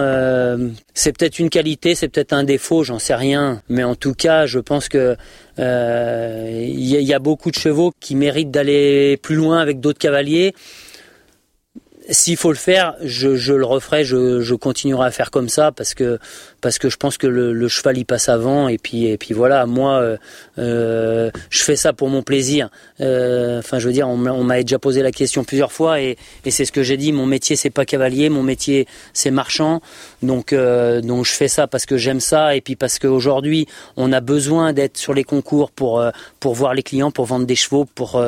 c'est 0.94 1.12
peut-être 1.12 1.40
une 1.40 1.50
qualité, 1.50 1.94
c'est 1.94 2.08
peut-être 2.08 2.32
un 2.32 2.46
défaut, 2.46 2.84
j'en 2.84 3.00
sais 3.00 3.16
rien. 3.16 3.62
Mais 3.68 3.84
en 3.84 3.96
tout 3.96 4.14
cas, 4.14 4.46
je 4.46 4.60
pense 4.60 4.88
que 4.88 5.18
il 5.58 6.86
y, 6.86 7.14
a 7.14 7.20
beaucoup 7.20 7.52
de 7.52 7.58
chevaux 7.58 7.92
qui 8.00 8.16
méritent 8.16 8.52
d'aller 8.52 9.18
plus 9.18 9.36
loin 9.36 9.60
avec 9.60 9.82
d'autres 9.82 10.00
cavaliers 10.00 10.54
s'il 12.10 12.38
faut 12.38 12.52
le 12.52 12.58
faire, 12.58 12.96
je, 13.02 13.54
le 13.54 13.66
referai, 13.66 14.04
je, 14.04 14.54
continuerai 14.56 15.08
à 15.08 15.12
faire 15.12 15.32
comme 15.32 15.50
ça 15.50 15.72
parce 15.72 15.94
que 15.94 16.20
parce 16.62 16.80
que 16.80 16.90
je 16.90 16.98
pense 16.98 17.18
que 17.18 17.28
le, 17.28 17.68
cheval 17.68 17.98
y 17.98 18.06
passe 18.06 18.30
avant 18.30 18.68
et 18.68 18.78
puis 18.78 19.08
et 19.08 19.18
puis 19.18 19.34
voilà, 19.34 19.66
moi 19.66 20.00
euh, 20.00 20.18
euh 20.58 21.32
je 21.50 21.64
fais 21.64 21.76
ça 21.76 21.94
pour 21.94 22.10
mon 22.10 22.22
plaisir. 22.22 22.70
Euh, 23.02 23.60
enfin, 23.60 23.80
je 23.80 23.88
veux 23.88 23.94
dire, 23.94 24.08
on, 24.08 24.18
m'a 24.18 24.62
déjà 24.62 24.80
posé 24.80 25.02
la 25.02 25.12
question 25.12 25.44
plusieurs 25.44 25.72
fois 25.72 26.02
et, 26.02 26.18
et 26.46 26.52
c'est 26.52 26.66
ce 26.66 26.72
que 26.72 26.84
j'ai 26.84 26.98
dit. 26.98 27.12
Mon 27.12 27.26
métier 27.26 27.56
c'est 27.56 27.70
pas 27.70 27.86
cavalier, 27.86 28.30
mon 28.30 28.44
métier 28.44 28.88
c'est 29.14 29.32
marchand. 29.32 29.82
Donc 30.22 30.54
euh, 30.54 31.02
donc 31.02 31.26
je 31.26 31.32
fais 31.32 31.48
ça 31.48 31.68
parce 31.68 31.86
que 31.86 31.98
j'aime 31.98 32.20
ça 32.20 32.56
et 32.56 32.62
puis 32.62 32.76
parce 32.76 33.00
qu'aujourd'hui 33.00 33.68
on 33.98 34.12
a 34.12 34.22
besoin 34.22 34.74
d'être 34.74 34.98
sur 34.98 35.14
les 35.14 35.24
concours 35.24 35.72
pour 35.72 36.04
pour 36.40 36.54
voir 36.54 36.74
les 36.74 36.84
clients, 36.84 37.12
pour 37.12 37.26
vendre 37.26 37.46
des 37.46 37.56
chevaux, 37.56 37.86
pour 37.86 38.24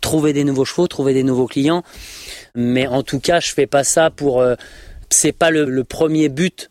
trouver 0.00 0.32
des 0.32 0.44
nouveaux 0.44 0.64
chevaux, 0.64 0.88
trouver 0.88 1.14
des 1.14 1.22
nouveaux 1.22 1.46
clients. 1.46 1.84
Mais 2.54 2.86
en 2.86 3.02
tout 3.02 3.20
cas, 3.20 3.40
je 3.40 3.52
fais 3.52 3.66
pas 3.66 3.84
ça 3.84 4.10
pour. 4.10 4.40
Euh, 4.40 4.54
c'est 5.10 5.32
pas 5.32 5.50
le, 5.50 5.82
premier 5.82 6.28
but 6.28 6.70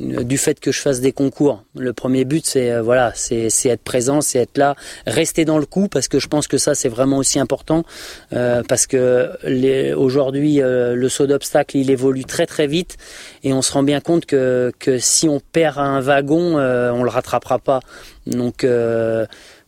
euh, 0.00 0.24
du 0.24 0.38
fait 0.38 0.58
que 0.58 0.72
je 0.72 0.80
fasse 0.80 1.00
des 1.00 1.12
concours. 1.12 1.62
Le 1.76 1.92
premier 1.92 2.24
but, 2.24 2.44
c'est 2.44 2.72
euh, 2.72 2.82
voilà, 2.82 3.12
c'est 3.14 3.48
être 3.66 3.82
présent, 3.82 4.20
c'est 4.20 4.40
être 4.40 4.58
là, 4.58 4.74
rester 5.06 5.44
dans 5.44 5.58
le 5.58 5.66
coup, 5.66 5.86
parce 5.86 6.08
que 6.08 6.18
je 6.18 6.26
pense 6.26 6.48
que 6.48 6.58
ça, 6.58 6.74
c'est 6.74 6.88
vraiment 6.88 7.18
aussi 7.18 7.38
important, 7.38 7.84
parce 8.30 8.88
que 8.88 9.94
aujourd'hui, 9.94 10.58
le 10.60 11.08
saut 11.08 11.26
d'obstacle, 11.26 11.76
il 11.76 11.90
évolue 11.90 12.24
très 12.24 12.46
très 12.46 12.66
vite, 12.66 12.96
et 13.44 13.52
on 13.52 13.62
se 13.62 13.72
rend 13.72 13.84
bien 13.84 14.00
compte 14.00 14.26
que, 14.26 14.72
que 14.80 14.98
si 14.98 15.28
on 15.28 15.40
perd 15.40 15.78
un 15.78 16.00
wagon, 16.00 16.56
on 16.56 17.04
le 17.04 17.10
rattrapera 17.10 17.60
pas. 17.60 17.80
Donc, 18.26 18.66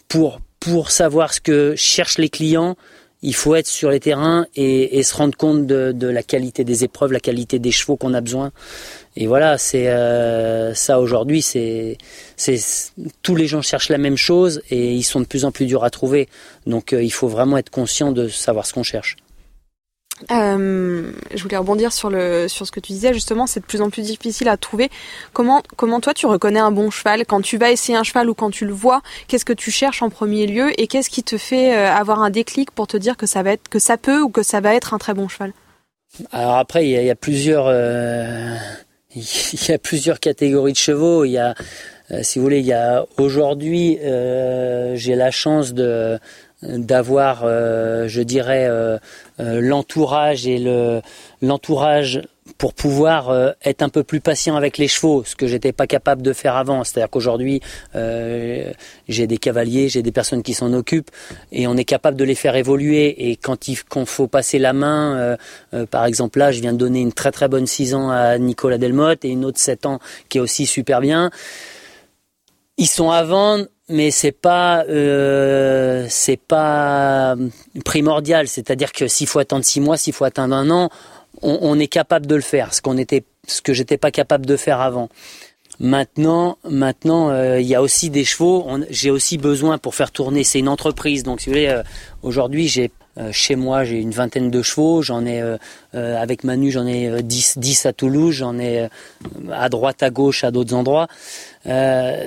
pour 0.08 0.40
pour 0.60 0.90
savoir 0.90 1.32
ce 1.32 1.40
que 1.40 1.74
cherchent 1.76 2.18
les 2.18 2.28
clients, 2.28 2.76
il 3.22 3.34
faut 3.34 3.54
être 3.54 3.66
sur 3.66 3.90
les 3.90 4.00
terrains 4.00 4.46
et, 4.54 5.02
se 5.02 5.14
rendre 5.14 5.36
compte 5.36 5.66
de, 5.66 6.06
la 6.06 6.22
qualité 6.22 6.64
des 6.64 6.84
épreuves, 6.84 7.12
la 7.12 7.20
qualité 7.20 7.58
des 7.58 7.70
chevaux 7.70 7.96
qu'on 7.96 8.14
a 8.14 8.20
besoin. 8.20 8.52
Et 9.16 9.26
voilà, 9.26 9.58
c'est 9.58 9.88
euh, 9.88 10.74
ça 10.74 11.00
aujourd'hui. 11.00 11.42
C'est, 11.42 11.98
tous 13.22 13.34
les 13.34 13.46
gens 13.46 13.62
cherchent 13.62 13.88
la 13.88 13.98
même 13.98 14.16
chose 14.16 14.62
et 14.70 14.94
ils 14.94 15.02
sont 15.02 15.20
de 15.20 15.26
plus 15.26 15.44
en 15.44 15.50
plus 15.50 15.66
durs 15.66 15.84
à 15.84 15.90
trouver. 15.90 16.28
Donc 16.66 16.92
euh, 16.92 17.02
il 17.02 17.12
faut 17.12 17.28
vraiment 17.28 17.58
être 17.58 17.70
conscient 17.70 18.12
de 18.12 18.28
savoir 18.28 18.66
ce 18.66 18.74
qu'on 18.74 18.84
cherche. 18.84 19.16
Euh, 20.30 21.12
je 21.34 21.42
voulais 21.42 21.56
rebondir 21.56 21.92
sur 21.92 22.10
le 22.10 22.48
sur 22.48 22.66
ce 22.66 22.72
que 22.72 22.80
tu 22.80 22.92
disais 22.92 23.14
justement, 23.14 23.46
c'est 23.46 23.60
de 23.60 23.64
plus 23.64 23.80
en 23.80 23.90
plus 23.90 24.02
difficile 24.02 24.48
à 24.48 24.56
trouver. 24.56 24.90
Comment 25.32 25.62
comment 25.76 26.00
toi 26.00 26.14
tu 26.14 26.26
reconnais 26.26 26.58
un 26.58 26.72
bon 26.72 26.90
cheval? 26.90 27.24
Quand 27.26 27.40
tu 27.40 27.56
vas 27.56 27.70
essayer 27.70 27.96
un 27.96 28.02
cheval 28.02 28.28
ou 28.28 28.34
quand 28.34 28.50
tu 28.50 28.64
le 28.66 28.72
vois 28.72 29.02
Qu'est-ce 29.28 29.44
que 29.44 29.52
tu 29.52 29.70
cherches 29.70 30.02
en 30.02 30.10
premier 30.10 30.46
lieu 30.46 30.70
et 30.80 30.86
qu'est-ce 30.86 31.10
qui 31.10 31.22
te 31.22 31.38
fait 31.38 31.76
euh, 31.76 31.92
avoir 31.92 32.20
un 32.20 32.30
déclic 32.30 32.70
pour 32.70 32.86
te 32.86 32.96
dire 32.96 33.16
que 33.16 33.26
ça 33.26 33.42
va 33.42 33.52
être 33.52 33.68
que 33.68 33.78
ça 33.78 33.96
peut 33.96 34.20
ou 34.20 34.28
que 34.28 34.42
ça 34.42 34.60
va 34.60 34.74
être 34.74 34.94
un 34.94 34.98
très 34.98 35.14
bon 35.14 35.28
cheval? 35.28 35.52
Alors 36.32 36.56
après 36.56 36.86
il 36.86 36.90
y 36.90 37.10
a, 37.10 37.14
plusieurs 37.14 37.66
euh, 37.68 38.56
y 39.14 39.72
a 39.72 39.78
plusieurs 39.78 40.20
catégories 40.20 40.72
de 40.72 40.78
chevaux. 40.78 41.24
Il 41.24 41.32
y 41.32 41.38
a 41.38 41.54
si 42.22 42.38
vous 42.38 42.44
voulez 42.44 42.60
il 42.60 42.66
y 42.66 42.72
a 42.72 43.04
aujourd'hui 43.18 43.98
j'ai 44.00 45.14
la 45.14 45.30
chance 45.30 45.74
de 45.74 46.18
d'avoir, 46.62 47.42
euh, 47.44 48.08
je 48.08 48.20
dirais, 48.20 48.66
euh, 48.68 48.98
euh, 49.38 49.60
l'entourage 49.60 50.46
et 50.46 50.58
le 50.58 51.00
l'entourage 51.40 52.22
pour 52.56 52.72
pouvoir 52.72 53.54
être 53.62 53.82
un 53.82 53.90
peu 53.90 54.02
plus 54.02 54.20
patient 54.20 54.56
avec 54.56 54.78
les 54.78 54.88
chevaux, 54.88 55.22
ce 55.22 55.36
que 55.36 55.46
j'étais 55.46 55.70
pas 55.70 55.86
capable 55.86 56.22
de 56.22 56.32
faire 56.32 56.56
avant. 56.56 56.82
C'est-à-dire 56.82 57.10
qu'aujourd'hui, 57.10 57.60
j'ai 57.94 59.26
des 59.26 59.36
cavaliers, 59.36 59.90
j'ai 59.90 60.02
des 60.02 60.12
personnes 60.12 60.42
qui 60.42 60.54
s'en 60.54 60.72
occupent, 60.72 61.10
et 61.52 61.66
on 61.66 61.76
est 61.76 61.84
capable 61.84 62.16
de 62.16 62.24
les 62.24 62.34
faire 62.34 62.56
évoluer. 62.56 63.30
Et 63.30 63.36
quand 63.36 63.68
il 63.68 63.76
faut 63.76 64.28
passer 64.28 64.58
la 64.58 64.72
main, 64.72 65.36
par 65.90 66.06
exemple 66.06 66.38
là, 66.38 66.50
je 66.50 66.62
viens 66.62 66.72
de 66.72 66.78
donner 66.78 67.00
une 67.00 67.12
très 67.12 67.32
très 67.32 67.48
bonne 67.48 67.66
6 67.66 67.94
ans 67.94 68.08
à 68.10 68.38
Nicolas 68.38 68.78
Delmotte 68.78 69.26
et 69.26 69.28
une 69.28 69.44
autre 69.44 69.60
7 69.60 69.84
ans 69.84 70.00
qui 70.30 70.38
est 70.38 70.40
aussi 70.40 70.64
super 70.64 71.02
bien. 71.02 71.30
Ils 72.78 72.88
sont 72.88 73.10
à 73.10 73.22
vendre 73.24 73.66
mais 73.88 74.10
c'est 74.10 74.32
pas 74.32 74.84
euh, 74.88 76.06
c'est 76.08 76.40
pas 76.40 77.36
primordial. 77.84 78.48
C'est-à-dire 78.48 78.92
que 78.92 79.08
s'il 79.08 79.26
faut 79.26 79.38
attendre 79.38 79.64
six 79.64 79.80
mois, 79.80 79.96
s'il 79.96 80.12
faut 80.12 80.24
attendre 80.24 80.54
un 80.54 80.70
an, 80.70 80.90
on, 81.42 81.78
est 81.78 81.86
capable 81.86 82.26
de 82.26 82.34
le 82.34 82.40
faire. 82.40 82.74
Ce 82.74 82.82
qu'on 82.82 82.96
était, 82.96 83.24
ce 83.46 83.62
que 83.62 83.72
j'étais 83.72 83.98
pas 83.98 84.10
capable 84.10 84.46
de 84.46 84.56
faire 84.56 84.80
avant. 84.80 85.08
Maintenant, 85.80 86.58
maintenant, 86.68 87.30
euh, 87.30 87.60
il 87.60 87.66
y 87.66 87.74
a 87.74 87.82
aussi 87.82 88.10
des 88.10 88.24
chevaux. 88.24 88.66
J'ai 88.90 89.10
aussi 89.10 89.38
besoin 89.38 89.78
pour 89.78 89.94
faire 89.94 90.10
tourner. 90.10 90.42
C'est 90.42 90.58
une 90.58 90.68
entreprise, 90.68 91.22
donc 91.22 91.40
si 91.40 91.46
vous 91.46 91.52
voulez, 91.52 91.68
euh, 91.68 91.82
aujourd'hui, 92.22 92.66
j'ai 92.66 92.90
euh, 93.16 93.30
chez 93.32 93.54
moi, 93.54 93.84
j'ai 93.84 94.00
une 94.00 94.10
vingtaine 94.10 94.50
de 94.50 94.62
chevaux. 94.62 95.02
J'en 95.02 95.24
ai 95.24 95.40
avec 95.92 96.42
Manu, 96.42 96.72
j'en 96.72 96.86
ai 96.86 97.22
10, 97.22 97.58
10 97.58 97.86
à 97.86 97.92
Toulouse. 97.92 98.34
J'en 98.34 98.58
ai 98.58 98.88
à 99.52 99.68
droite, 99.68 100.02
à 100.02 100.10
gauche, 100.10 100.42
à 100.42 100.50
d'autres 100.50 100.74
endroits. 100.74 101.06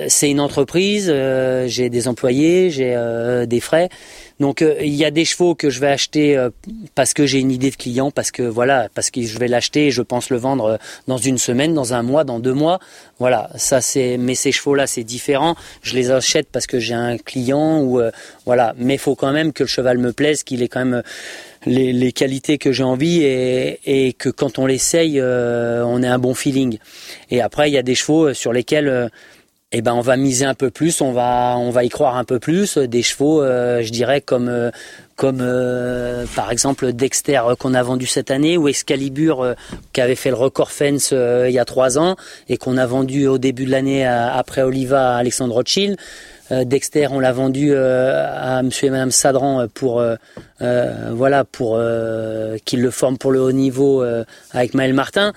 C'est 0.08 0.30
une 0.30 0.40
entreprise. 0.40 1.12
j'ai 1.66 1.90
des 1.90 2.08
employés, 2.08 2.70
j'ai 2.70 2.96
des 3.46 3.60
frais. 3.60 3.88
Donc 4.40 4.62
euh, 4.62 4.76
il 4.80 4.94
y 4.94 5.04
a 5.04 5.10
des 5.10 5.24
chevaux 5.24 5.54
que 5.54 5.70
je 5.70 5.80
vais 5.80 5.88
acheter 5.88 6.36
euh, 6.36 6.50
parce 6.94 7.14
que 7.14 7.26
j'ai 7.26 7.38
une 7.38 7.50
idée 7.50 7.70
de 7.70 7.76
client, 7.76 8.10
parce 8.10 8.30
que 8.30 8.42
voilà, 8.42 8.88
parce 8.94 9.10
que 9.10 9.22
je 9.22 9.38
vais 9.38 9.48
l'acheter 9.48 9.88
et 9.88 9.90
je 9.90 10.02
pense 10.02 10.30
le 10.30 10.36
vendre 10.36 10.64
euh, 10.64 10.76
dans 11.06 11.18
une 11.18 11.38
semaine, 11.38 11.74
dans 11.74 11.94
un 11.94 12.02
mois, 12.02 12.24
dans 12.24 12.38
deux 12.38 12.52
mois. 12.52 12.78
Voilà, 13.18 13.50
ça 13.56 13.80
c'est. 13.80 14.16
Mais 14.18 14.34
ces 14.34 14.52
chevaux-là 14.52 14.86
c'est 14.86 15.04
différent. 15.04 15.54
Je 15.82 15.94
les 15.94 16.10
achète 16.10 16.48
parce 16.50 16.66
que 16.66 16.78
j'ai 16.78 16.94
un 16.94 17.18
client 17.18 17.82
ou 17.82 18.00
voilà. 18.46 18.74
Mais 18.78 18.98
faut 18.98 19.14
quand 19.14 19.32
même 19.32 19.52
que 19.52 19.64
le 19.64 19.68
cheval 19.68 19.98
me 19.98 20.12
plaise, 20.12 20.42
qu'il 20.42 20.62
ait 20.62 20.68
quand 20.68 20.84
même 20.84 21.02
les, 21.64 22.12
qualités 22.12 22.58
que 22.58 22.72
j'ai 22.72 22.82
envie 22.82 23.22
et, 23.22 23.78
et, 23.84 24.12
que 24.12 24.28
quand 24.28 24.58
on 24.58 24.66
l'essaye, 24.66 25.20
on 25.22 26.02
ait 26.02 26.08
un 26.08 26.18
bon 26.18 26.34
feeling. 26.34 26.78
Et 27.30 27.40
après 27.40 27.70
il 27.70 27.74
y 27.74 27.78
a 27.78 27.82
des 27.82 27.94
chevaux 27.94 28.34
sur 28.34 28.52
lesquels 28.52 29.10
eh 29.74 29.80
ben 29.80 29.94
on 29.94 30.02
va 30.02 30.18
miser 30.18 30.44
un 30.44 30.54
peu 30.54 30.70
plus, 30.70 31.00
on 31.00 31.12
va 31.12 31.56
on 31.58 31.70
va 31.70 31.82
y 31.82 31.88
croire 31.88 32.16
un 32.16 32.24
peu 32.24 32.38
plus. 32.38 32.76
Des 32.76 33.02
chevaux, 33.02 33.42
euh, 33.42 33.82
je 33.82 33.90
dirais 33.90 34.20
comme 34.20 34.48
euh, 34.48 34.70
comme 35.16 35.38
euh, 35.40 36.26
par 36.36 36.52
exemple 36.52 36.92
Dexter 36.92 37.40
qu'on 37.58 37.72
a 37.72 37.82
vendu 37.82 38.06
cette 38.06 38.30
année 38.30 38.58
ou 38.58 38.68
Excalibur 38.68 39.54
qui 39.94 40.02
avait 40.02 40.14
fait 40.14 40.28
le 40.28 40.36
record 40.36 40.70
fence 40.70 41.12
il 41.12 41.52
y 41.52 41.58
a 41.58 41.64
trois 41.64 41.98
ans 41.98 42.16
et 42.48 42.58
qu'on 42.58 42.76
a 42.76 42.84
vendu 42.86 43.26
au 43.26 43.38
début 43.38 43.64
de 43.64 43.70
l'année 43.70 44.06
après 44.06 44.62
Oliva 44.62 45.14
à 45.14 45.16
Alexandre 45.16 45.54
Rothschild. 45.54 45.96
Dexter, 46.50 47.06
on 47.10 47.20
l'a 47.20 47.32
vendu 47.32 47.74
à 47.74 48.62
Monsieur 48.62 48.88
et 48.88 48.90
Madame 48.90 49.10
Sadran 49.10 49.68
pour 49.72 50.02
voilà 50.60 51.44
pour 51.44 51.80
qu'il 52.64 52.82
le 52.82 52.90
forme 52.90 53.16
pour 53.16 53.32
le 53.32 53.40
haut 53.40 53.52
niveau 53.52 54.04
avec 54.52 54.74
Maël 54.74 54.92
Martin. 54.92 55.32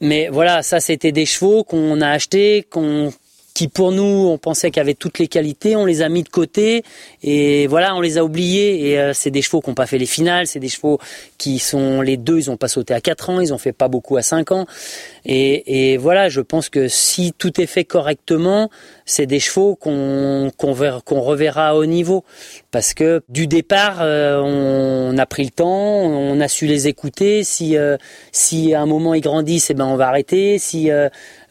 Mais 0.00 0.28
voilà, 0.30 0.62
ça 0.62 0.80
c'était 0.80 1.12
des 1.12 1.26
chevaux 1.26 1.64
qu'on 1.64 2.00
a 2.00 2.08
achetés, 2.08 2.66
qu'on 2.68 3.12
qui 3.56 3.68
pour 3.68 3.90
nous, 3.90 4.28
on 4.28 4.36
pensait 4.36 4.70
qu'ils 4.70 4.82
avaient 4.82 4.92
toutes 4.92 5.18
les 5.18 5.28
qualités, 5.28 5.76
on 5.76 5.86
les 5.86 6.02
a 6.02 6.10
mis 6.10 6.22
de 6.22 6.28
côté 6.28 6.84
et 7.22 7.66
voilà, 7.68 7.96
on 7.96 8.02
les 8.02 8.18
a 8.18 8.24
oubliés. 8.24 8.90
Et 8.90 9.00
euh, 9.00 9.14
c'est 9.14 9.30
des 9.30 9.40
chevaux 9.40 9.62
qui 9.62 9.70
n'ont 9.70 9.74
pas 9.74 9.86
fait 9.86 9.96
les 9.96 10.04
finales, 10.04 10.46
c'est 10.46 10.60
des 10.60 10.68
chevaux 10.68 11.00
qui 11.38 11.58
sont 11.58 12.02
les 12.02 12.18
deux, 12.18 12.38
ils 12.38 12.50
n'ont 12.50 12.58
pas 12.58 12.68
sauté 12.68 12.92
à 12.92 13.00
4 13.00 13.30
ans, 13.30 13.40
ils 13.40 13.54
ont 13.54 13.58
fait 13.58 13.72
pas 13.72 13.88
beaucoup 13.88 14.18
à 14.18 14.22
5 14.22 14.52
ans. 14.52 14.66
Et, 15.26 15.92
et 15.92 15.96
voilà, 15.96 16.28
je 16.28 16.40
pense 16.40 16.68
que 16.68 16.88
si 16.88 17.32
tout 17.36 17.60
est 17.60 17.66
fait 17.66 17.84
correctement, 17.84 18.70
c'est 19.04 19.26
des 19.26 19.40
chevaux 19.40 19.74
qu'on 19.74 20.50
qu'on 20.56 21.20
reverra 21.20 21.68
à 21.70 21.86
niveau. 21.86 22.24
Parce 22.70 22.94
que 22.94 23.22
du 23.28 23.46
départ, 23.46 23.98
euh, 24.00 24.40
on 24.40 25.18
a 25.18 25.26
pris 25.26 25.44
le 25.44 25.50
temps, 25.50 25.66
on 25.66 26.40
a 26.40 26.48
su 26.48 26.66
les 26.66 26.86
écouter. 26.86 27.44
Si 27.44 27.76
euh, 27.76 27.96
si 28.30 28.72
à 28.72 28.80
un 28.80 28.86
moment 28.86 29.14
ils 29.14 29.20
grandissent, 29.20 29.70
eh 29.70 29.74
ben 29.74 29.86
on 29.86 29.96
va 29.96 30.08
arrêter. 30.08 30.58
Si 30.58 30.90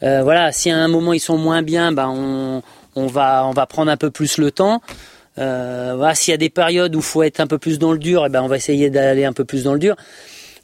voilà, 0.00 0.52
si 0.52 0.70
à 0.70 0.76
un 0.76 0.88
moment 0.88 1.12
ils 1.12 1.20
sont 1.20 1.38
moins 1.38 1.62
bien, 1.62 1.92
ben 1.92 2.08
on 2.08 2.62
on 2.96 3.06
va 3.06 3.46
on 3.46 3.52
va 3.52 3.66
prendre 3.66 3.90
un 3.90 3.96
peu 3.96 4.10
plus 4.10 4.38
le 4.38 4.50
temps. 4.50 4.80
Euh, 5.38 5.94
voilà, 5.96 6.14
s'il 6.14 6.32
y 6.32 6.34
a 6.34 6.38
des 6.38 6.50
périodes 6.50 6.96
où 6.96 7.02
faut 7.02 7.22
être 7.22 7.40
un 7.40 7.46
peu 7.46 7.58
plus 7.58 7.78
dans 7.78 7.92
le 7.92 7.98
dur, 7.98 8.24
eh 8.26 8.28
ben 8.28 8.42
on 8.42 8.46
va 8.46 8.56
essayer 8.56 8.90
d'aller 8.90 9.24
un 9.24 9.32
peu 9.32 9.44
plus 9.44 9.64
dans 9.64 9.74
le 9.74 9.78
dur. 9.78 9.96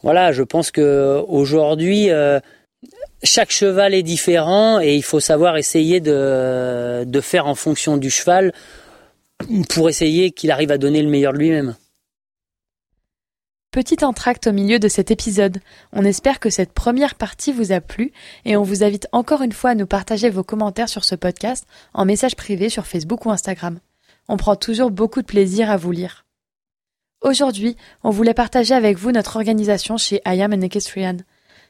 Voilà, 0.02 0.32
je 0.32 0.42
pense 0.42 0.70
que 0.70 1.22
aujourd'hui, 1.28 2.10
euh, 2.10 2.40
chaque 3.22 3.50
cheval 3.50 3.94
est 3.94 4.02
différent 4.02 4.80
et 4.80 4.94
il 4.94 5.02
faut 5.02 5.20
savoir 5.20 5.56
essayer 5.56 6.00
de, 6.00 7.20
faire 7.22 7.46
en 7.46 7.54
fonction 7.54 7.96
du 7.96 8.10
cheval 8.10 8.52
pour 9.70 9.88
essayer 9.88 10.32
qu'il 10.32 10.50
arrive 10.50 10.70
à 10.70 10.78
donner 10.78 11.02
le 11.02 11.08
meilleur 11.08 11.32
de 11.32 11.38
lui-même. 11.38 11.76
Petit 13.70 14.04
entracte 14.04 14.48
au 14.48 14.52
milieu 14.52 14.78
de 14.78 14.88
cet 14.88 15.10
épisode. 15.10 15.58
On 15.94 16.04
espère 16.04 16.40
que 16.40 16.50
cette 16.50 16.72
première 16.72 17.14
partie 17.14 17.52
vous 17.52 17.72
a 17.72 17.80
plu 17.80 18.12
et 18.44 18.56
on 18.56 18.62
vous 18.62 18.84
invite 18.84 19.08
encore 19.12 19.40
une 19.40 19.52
fois 19.52 19.70
à 19.70 19.74
nous 19.74 19.86
partager 19.86 20.28
vos 20.28 20.44
commentaires 20.44 20.90
sur 20.90 21.04
ce 21.04 21.14
podcast 21.14 21.66
en 21.94 22.04
message 22.04 22.36
privé 22.36 22.68
sur 22.68 22.86
Facebook 22.86 23.24
ou 23.24 23.30
Instagram. 23.30 23.78
On 24.28 24.36
prend 24.36 24.56
toujours 24.56 24.90
beaucoup 24.90 25.22
de 25.22 25.26
plaisir 25.26 25.70
à 25.70 25.78
vous 25.78 25.90
lire. 25.90 26.26
Aujourd'hui, 27.22 27.76
on 28.04 28.10
voulait 28.10 28.34
partager 28.34 28.74
avec 28.74 28.98
vous 28.98 29.10
notre 29.10 29.36
organisation 29.36 29.96
chez 29.96 30.20
I 30.26 30.42
Am 30.42 30.52
an 30.52 30.60
Equestrian. 30.60 31.18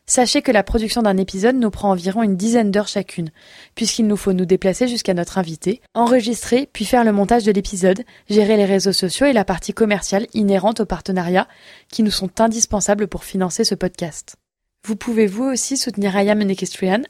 Sachez 0.06 0.42
que 0.42 0.50
la 0.52 0.62
production 0.62 1.02
d'un 1.02 1.16
épisode 1.16 1.56
nous 1.56 1.70
prend 1.70 1.90
environ 1.90 2.22
une 2.22 2.36
dizaine 2.36 2.70
d'heures 2.70 2.88
chacune, 2.88 3.30
puisqu'il 3.74 4.06
nous 4.06 4.16
faut 4.16 4.32
nous 4.32 4.44
déplacer 4.44 4.88
jusqu'à 4.88 5.14
notre 5.14 5.38
invité, 5.38 5.80
enregistrer, 5.94 6.68
puis 6.72 6.84
faire 6.84 7.04
le 7.04 7.12
montage 7.12 7.44
de 7.44 7.52
l'épisode, 7.52 8.02
gérer 8.28 8.56
les 8.56 8.64
réseaux 8.64 8.92
sociaux 8.92 9.26
et 9.26 9.32
la 9.32 9.44
partie 9.44 9.72
commerciale 9.72 10.26
inhérente 10.34 10.80
au 10.80 10.86
partenariat, 10.86 11.46
qui 11.90 12.02
nous 12.02 12.10
sont 12.10 12.40
indispensables 12.40 13.06
pour 13.06 13.24
financer 13.24 13.64
ce 13.64 13.76
podcast. 13.76 14.36
Vous 14.84 14.96
pouvez 14.96 15.28
vous 15.28 15.44
aussi 15.44 15.76
soutenir 15.76 16.18
I 16.18 16.28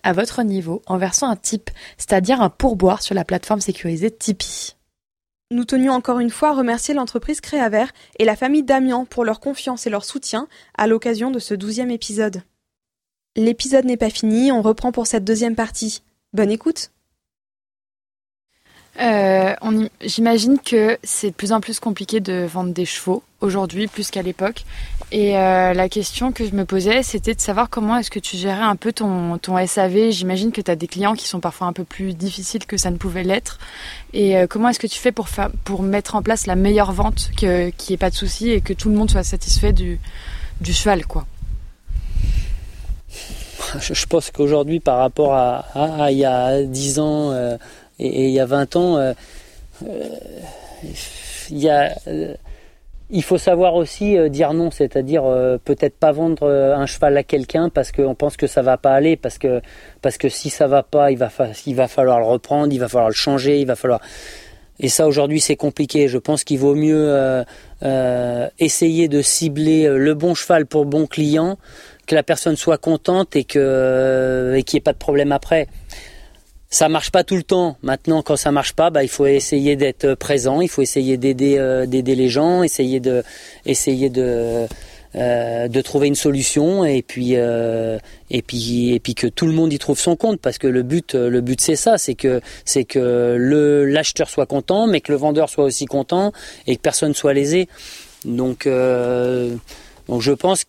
à 0.02 0.12
votre 0.12 0.42
niveau 0.42 0.82
en 0.86 0.98
versant 0.98 1.30
un 1.30 1.36
tip, 1.36 1.70
c'est-à-dire 1.96 2.42
un 2.42 2.50
pourboire 2.50 3.00
sur 3.00 3.14
la 3.14 3.24
plateforme 3.24 3.62
sécurisée 3.62 4.10
Tipeee. 4.10 4.76
Nous 5.50 5.64
tenions 5.64 5.92
encore 5.92 6.20
une 6.20 6.30
fois 6.30 6.50
à 6.50 6.54
remercier 6.54 6.92
l'entreprise 6.92 7.40
Créavert 7.40 7.92
et 8.18 8.26
la 8.26 8.36
famille 8.36 8.62
Damian 8.62 9.06
pour 9.06 9.24
leur 9.24 9.40
confiance 9.40 9.86
et 9.86 9.90
leur 9.90 10.04
soutien 10.04 10.48
à 10.76 10.86
l'occasion 10.86 11.30
de 11.30 11.38
ce 11.38 11.54
douzième 11.54 11.90
épisode. 11.90 12.42
L'épisode 13.34 13.86
n'est 13.86 13.96
pas 13.96 14.10
fini, 14.10 14.52
on 14.52 14.60
reprend 14.60 14.92
pour 14.92 15.06
cette 15.06 15.24
deuxième 15.24 15.54
partie. 15.54 16.02
Bonne 16.34 16.50
écoute 16.50 16.90
euh, 19.00 19.54
J'imagine 20.02 20.58
que 20.58 20.98
c'est 21.02 21.30
de 21.30 21.34
plus 21.34 21.52
en 21.52 21.62
plus 21.62 21.80
compliqué 21.80 22.20
de 22.20 22.44
vendre 22.44 22.74
des 22.74 22.84
chevaux 22.84 23.22
aujourd'hui 23.40 23.86
plus 23.86 24.10
qu'à 24.10 24.20
l'époque. 24.20 24.66
Et 25.12 25.38
euh, 25.38 25.72
la 25.72 25.88
question 25.88 26.30
que 26.30 26.44
je 26.44 26.54
me 26.54 26.66
posais, 26.66 27.02
c'était 27.02 27.34
de 27.34 27.40
savoir 27.40 27.70
comment 27.70 27.96
est-ce 27.96 28.10
que 28.10 28.18
tu 28.18 28.36
gérais 28.36 28.64
un 28.64 28.76
peu 28.76 28.92
ton, 28.92 29.38
ton 29.38 29.66
SAV. 29.66 30.10
J'imagine 30.10 30.52
que 30.52 30.60
tu 30.60 30.70
as 30.70 30.76
des 30.76 30.86
clients 30.86 31.14
qui 31.14 31.26
sont 31.26 31.40
parfois 31.40 31.66
un 31.66 31.72
peu 31.72 31.84
plus 31.84 32.12
difficiles 32.12 32.66
que 32.66 32.76
ça 32.76 32.90
ne 32.90 32.98
pouvait 32.98 33.24
l'être. 33.24 33.58
Et 34.12 34.36
euh, 34.36 34.46
comment 34.46 34.68
est-ce 34.68 34.78
que 34.78 34.86
tu 34.86 34.98
fais 34.98 35.12
pour, 35.12 35.30
faire, 35.30 35.50
pour 35.64 35.82
mettre 35.82 36.16
en 36.16 36.22
place 36.22 36.46
la 36.46 36.54
meilleure 36.54 36.92
vente, 36.92 37.30
qu'il 37.34 37.48
n'y 37.48 37.94
ait 37.94 37.96
pas 37.96 38.10
de 38.10 38.14
soucis 38.14 38.50
et 38.50 38.60
que 38.60 38.74
tout 38.74 38.90
le 38.90 38.94
monde 38.94 39.10
soit 39.10 39.24
satisfait 39.24 39.72
du, 39.72 39.98
du 40.60 40.74
cheval 40.74 41.06
quoi? 41.06 41.26
je 43.80 44.06
pense 44.06 44.30
qu'aujourd'hui, 44.30 44.80
par 44.80 44.98
rapport 44.98 45.34
à, 45.34 46.10
il 46.10 46.18
y 46.18 46.24
a 46.24 46.62
10 46.62 46.98
ans 46.98 47.32
euh, 47.32 47.56
et, 47.98 48.26
il 48.26 48.32
y 48.32 48.40
a 48.40 48.46
20 48.46 48.76
ans, 48.76 48.96
euh, 48.96 49.12
euh, 49.86 52.34
il 53.10 53.22
faut 53.22 53.38
savoir 53.38 53.74
aussi 53.74 54.16
dire 54.30 54.54
non, 54.54 54.70
c'est-à-dire 54.70 55.24
peut-être 55.64 55.96
pas 55.96 56.12
vendre 56.12 56.50
un 56.50 56.86
cheval 56.86 57.16
à 57.18 57.22
quelqu'un 57.22 57.68
parce 57.68 57.92
qu'on 57.92 58.14
pense 58.14 58.38
que 58.38 58.46
ça 58.46 58.62
va 58.62 58.78
pas 58.78 58.92
aller, 58.92 59.16
parce 59.16 59.36
que, 59.36 59.60
parce 60.00 60.16
que 60.16 60.30
si 60.30 60.48
ça 60.48 60.66
va 60.66 60.82
pas, 60.82 61.10
il 61.10 61.18
va, 61.18 61.28
il 61.66 61.74
va 61.74 61.88
falloir 61.88 62.20
le 62.20 62.24
reprendre, 62.24 62.72
il 62.72 62.78
va 62.78 62.88
falloir 62.88 63.10
le 63.10 63.14
changer, 63.14 63.60
il 63.60 63.66
va 63.66 63.76
falloir. 63.76 64.00
Et 64.80 64.88
ça 64.88 65.06
aujourd'hui 65.06 65.42
c'est 65.42 65.56
compliqué. 65.56 66.08
Je 66.08 66.16
pense 66.16 66.42
qu'il 66.42 66.58
vaut 66.58 66.74
mieux 66.74 67.44
essayer 68.58 69.08
de 69.08 69.20
cibler 69.20 69.88
le 69.88 70.14
bon 70.14 70.34
cheval 70.34 70.64
pour 70.64 70.86
bon 70.86 71.06
client 71.06 71.58
que 72.12 72.14
la 72.14 72.22
personne 72.22 72.56
soit 72.56 72.76
contente 72.76 73.36
et 73.36 73.44
que 73.44 74.54
et 74.54 74.62
qu'il 74.64 74.76
n'y 74.76 74.78
ait 74.80 74.82
pas 74.82 74.92
de 74.92 74.98
problème 74.98 75.32
après. 75.32 75.66
Ça 76.68 76.90
marche 76.90 77.10
pas 77.10 77.24
tout 77.24 77.36
le 77.36 77.42
temps. 77.42 77.78
Maintenant, 77.82 78.20
quand 78.20 78.36
ça 78.36 78.52
marche 78.52 78.74
pas, 78.74 78.90
bah, 78.90 79.02
il 79.02 79.08
faut 79.08 79.26
essayer 79.26 79.76
d'être 79.76 80.12
présent, 80.14 80.60
il 80.60 80.68
faut 80.68 80.82
essayer 80.82 81.16
d'aider 81.16 81.56
euh, 81.56 81.86
d'aider 81.86 82.14
les 82.14 82.28
gens, 82.28 82.62
essayer 82.62 83.00
de 83.00 83.24
essayer 83.64 84.10
de 84.10 84.66
euh, 85.14 85.68
de 85.68 85.80
trouver 85.80 86.08
une 86.08 86.14
solution 86.14 86.84
et 86.84 87.00
puis 87.00 87.30
euh, 87.36 87.98
et 88.28 88.42
puis 88.42 88.92
et 88.92 89.00
puis 89.00 89.14
que 89.14 89.26
tout 89.26 89.46
le 89.46 89.52
monde 89.52 89.72
y 89.72 89.78
trouve 89.78 89.98
son 89.98 90.14
compte 90.14 90.38
parce 90.38 90.58
que 90.58 90.66
le 90.66 90.82
but 90.82 91.14
le 91.14 91.40
but 91.40 91.62
c'est 91.62 91.76
ça 91.76 91.96
c'est 91.96 92.14
que 92.14 92.42
c'est 92.66 92.84
que 92.84 93.36
le 93.38 93.86
l'acheteur 93.86 94.28
soit 94.28 94.46
content 94.46 94.86
mais 94.86 95.00
que 95.00 95.12
le 95.12 95.18
vendeur 95.18 95.48
soit 95.50 95.64
aussi 95.64 95.84
content 95.86 96.32
et 96.66 96.76
que 96.76 96.80
personne 96.80 97.14
soit 97.14 97.34
lésé 97.34 97.68
donc 98.24 98.66
donc 100.08 100.20
je 100.22 100.32
pense 100.32 100.64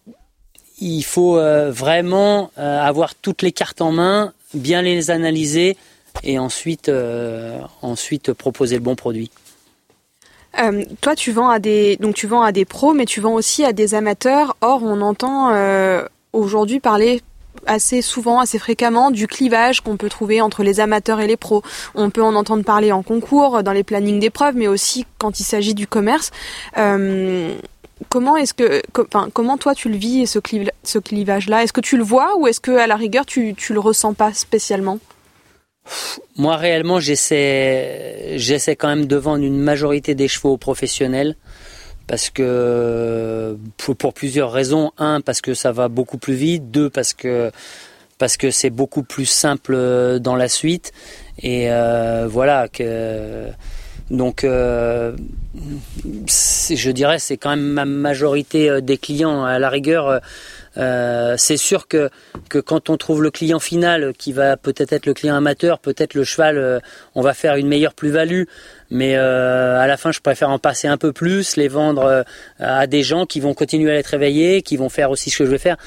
il 0.79 1.03
faut 1.03 1.37
euh, 1.37 1.71
vraiment 1.71 2.51
euh, 2.57 2.79
avoir 2.79 3.15
toutes 3.15 3.41
les 3.41 3.51
cartes 3.51 3.81
en 3.81 3.91
main, 3.91 4.33
bien 4.53 4.81
les 4.81 5.11
analyser 5.11 5.77
et 6.23 6.39
ensuite, 6.39 6.89
euh, 6.89 7.59
ensuite 7.81 8.33
proposer 8.33 8.75
le 8.75 8.81
bon 8.81 8.95
produit. 8.95 9.31
toi, 11.01 11.15
tu 11.15 11.31
vends 11.31 11.49
à 11.49 11.59
des 11.59 11.97
donc 11.97 12.15
tu 12.15 12.27
vends 12.27 12.43
à 12.43 12.51
des 12.51 12.65
pros, 12.65 12.93
mais 12.93 13.05
tu 13.05 13.21
vends 13.21 13.33
aussi 13.33 13.63
à 13.63 13.73
des 13.73 13.95
amateurs. 13.95 14.55
Or, 14.61 14.83
on 14.83 15.01
entend 15.01 15.51
aujourd'hui 16.33 16.79
parler 16.79 17.21
assez 17.65 18.01
souvent, 18.01 18.39
assez 18.39 18.59
fréquemment, 18.59 19.09
du 19.09 19.27
clivage 19.27 19.81
qu'on 19.81 19.97
peut 19.97 20.09
trouver 20.09 20.41
entre 20.41 20.63
les 20.63 20.79
amateurs 20.79 21.19
et 21.19 21.27
les 21.27 21.37
pros. 21.37 21.63
On 21.95 22.09
peut 22.09 22.23
en 22.23 22.35
entendre 22.35 22.63
parler 22.63 22.91
en 22.91 23.03
concours, 23.03 23.63
dans 23.63 23.71
les 23.71 23.83
plannings 23.83 24.19
d'épreuves, 24.19 24.55
mais 24.55 24.67
aussi 24.67 25.05
quand 25.17 25.39
il 25.39 25.43
s'agit 25.43 25.73
du 25.73 25.87
commerce. 25.87 26.31
Comment 28.09 28.37
est-ce 28.37 28.53
que, 28.53 28.81
enfin, 28.97 29.29
comment 29.33 29.57
toi 29.57 29.75
tu 29.75 29.89
le 29.89 29.95
vis 29.95 30.27
ce, 30.27 30.39
clivage-là? 30.99 31.63
Est-ce 31.63 31.73
que 31.73 31.81
tu 31.81 31.97
le 31.97 32.03
vois 32.03 32.37
ou 32.37 32.47
est-ce 32.47 32.59
que 32.59 32.71
à 32.71 32.87
la 32.87 32.95
rigueur 32.95 33.25
tu 33.25 33.53
tu 33.55 33.73
le 33.73 33.79
ressens 33.79 34.13
pas 34.13 34.33
spécialement? 34.33 34.99
Moi 36.37 36.55
réellement 36.55 36.99
j'essaie 37.01 38.33
j'essaie 38.37 38.75
quand 38.77 38.87
même 38.87 39.05
de 39.05 39.17
vendre 39.17 39.43
une 39.43 39.59
majorité 39.59 40.15
des 40.15 40.29
chevaux 40.29 40.57
professionnels 40.57 41.35
parce 42.07 42.29
que 42.29 43.57
pour, 43.77 44.13
plusieurs 44.13 44.51
raisons. 44.51 44.91
Un 44.97 45.21
parce 45.21 45.41
que 45.41 45.53
ça 45.53 45.71
va 45.71 45.87
beaucoup 45.87 46.17
plus 46.17 46.35
vite. 46.35 46.71
Deux 46.71 46.89
parce 46.89 47.13
que 47.13 47.51
c'est 48.51 48.69
beaucoup 48.69 49.03
plus 49.03 49.25
simple 49.25 50.19
dans 50.19 50.35
la 50.35 50.47
suite 50.47 50.91
et 51.41 51.71
euh, 51.71 52.27
voilà 52.29 52.67
que 52.67 53.47
donc, 54.13 54.43
euh, 54.43 55.13
je 56.29 56.91
dirais, 56.91 57.17
c'est 57.17 57.35
quand 57.35 57.49
même 57.49 57.65
ma 57.65 57.85
majorité 57.85 58.69
euh, 58.69 58.79
des 58.79 58.99
clients. 58.99 59.43
À 59.43 59.57
la 59.57 59.69
rigueur, 59.69 60.21
euh, 60.77 61.33
c'est 61.35 61.57
sûr 61.57 61.87
que, 61.87 62.11
que 62.47 62.59
quand 62.59 62.91
on 62.91 62.97
trouve 62.97 63.23
le 63.23 63.31
client 63.31 63.59
final, 63.59 64.13
qui 64.15 64.31
va 64.31 64.55
peut-être 64.55 64.93
être 64.93 65.07
le 65.07 65.15
client 65.15 65.35
amateur, 65.35 65.79
peut-être 65.79 66.13
le 66.13 66.23
cheval, 66.23 66.81
on 67.15 67.21
va 67.21 67.33
faire 67.33 67.55
une 67.55 67.67
meilleure 67.67 67.95
plus-value. 67.95 68.43
Mais 68.91 69.15
à 69.15 69.87
la 69.87 69.97
fin, 69.97 70.11
je 70.11 70.19
préfère 70.19 70.51
en 70.51 70.59
passer 70.59 70.87
un 70.87 70.97
peu 70.97 71.11
plus, 71.11 71.55
les 71.55 71.67
vendre 71.67 72.23
à 72.59 72.85
des 72.85 73.01
gens 73.01 73.25
qui 73.25 73.39
vont 73.39 73.55
continuer 73.55 73.91
à 73.91 73.95
être 73.95 74.07
réveillés, 74.07 74.61
qui 74.61 74.77
vont 74.77 74.89
faire 74.89 75.09
aussi 75.09 75.31
ce 75.31 75.39
que 75.39 75.45
je 75.45 75.49
vais 75.49 75.57
faire. 75.57 75.77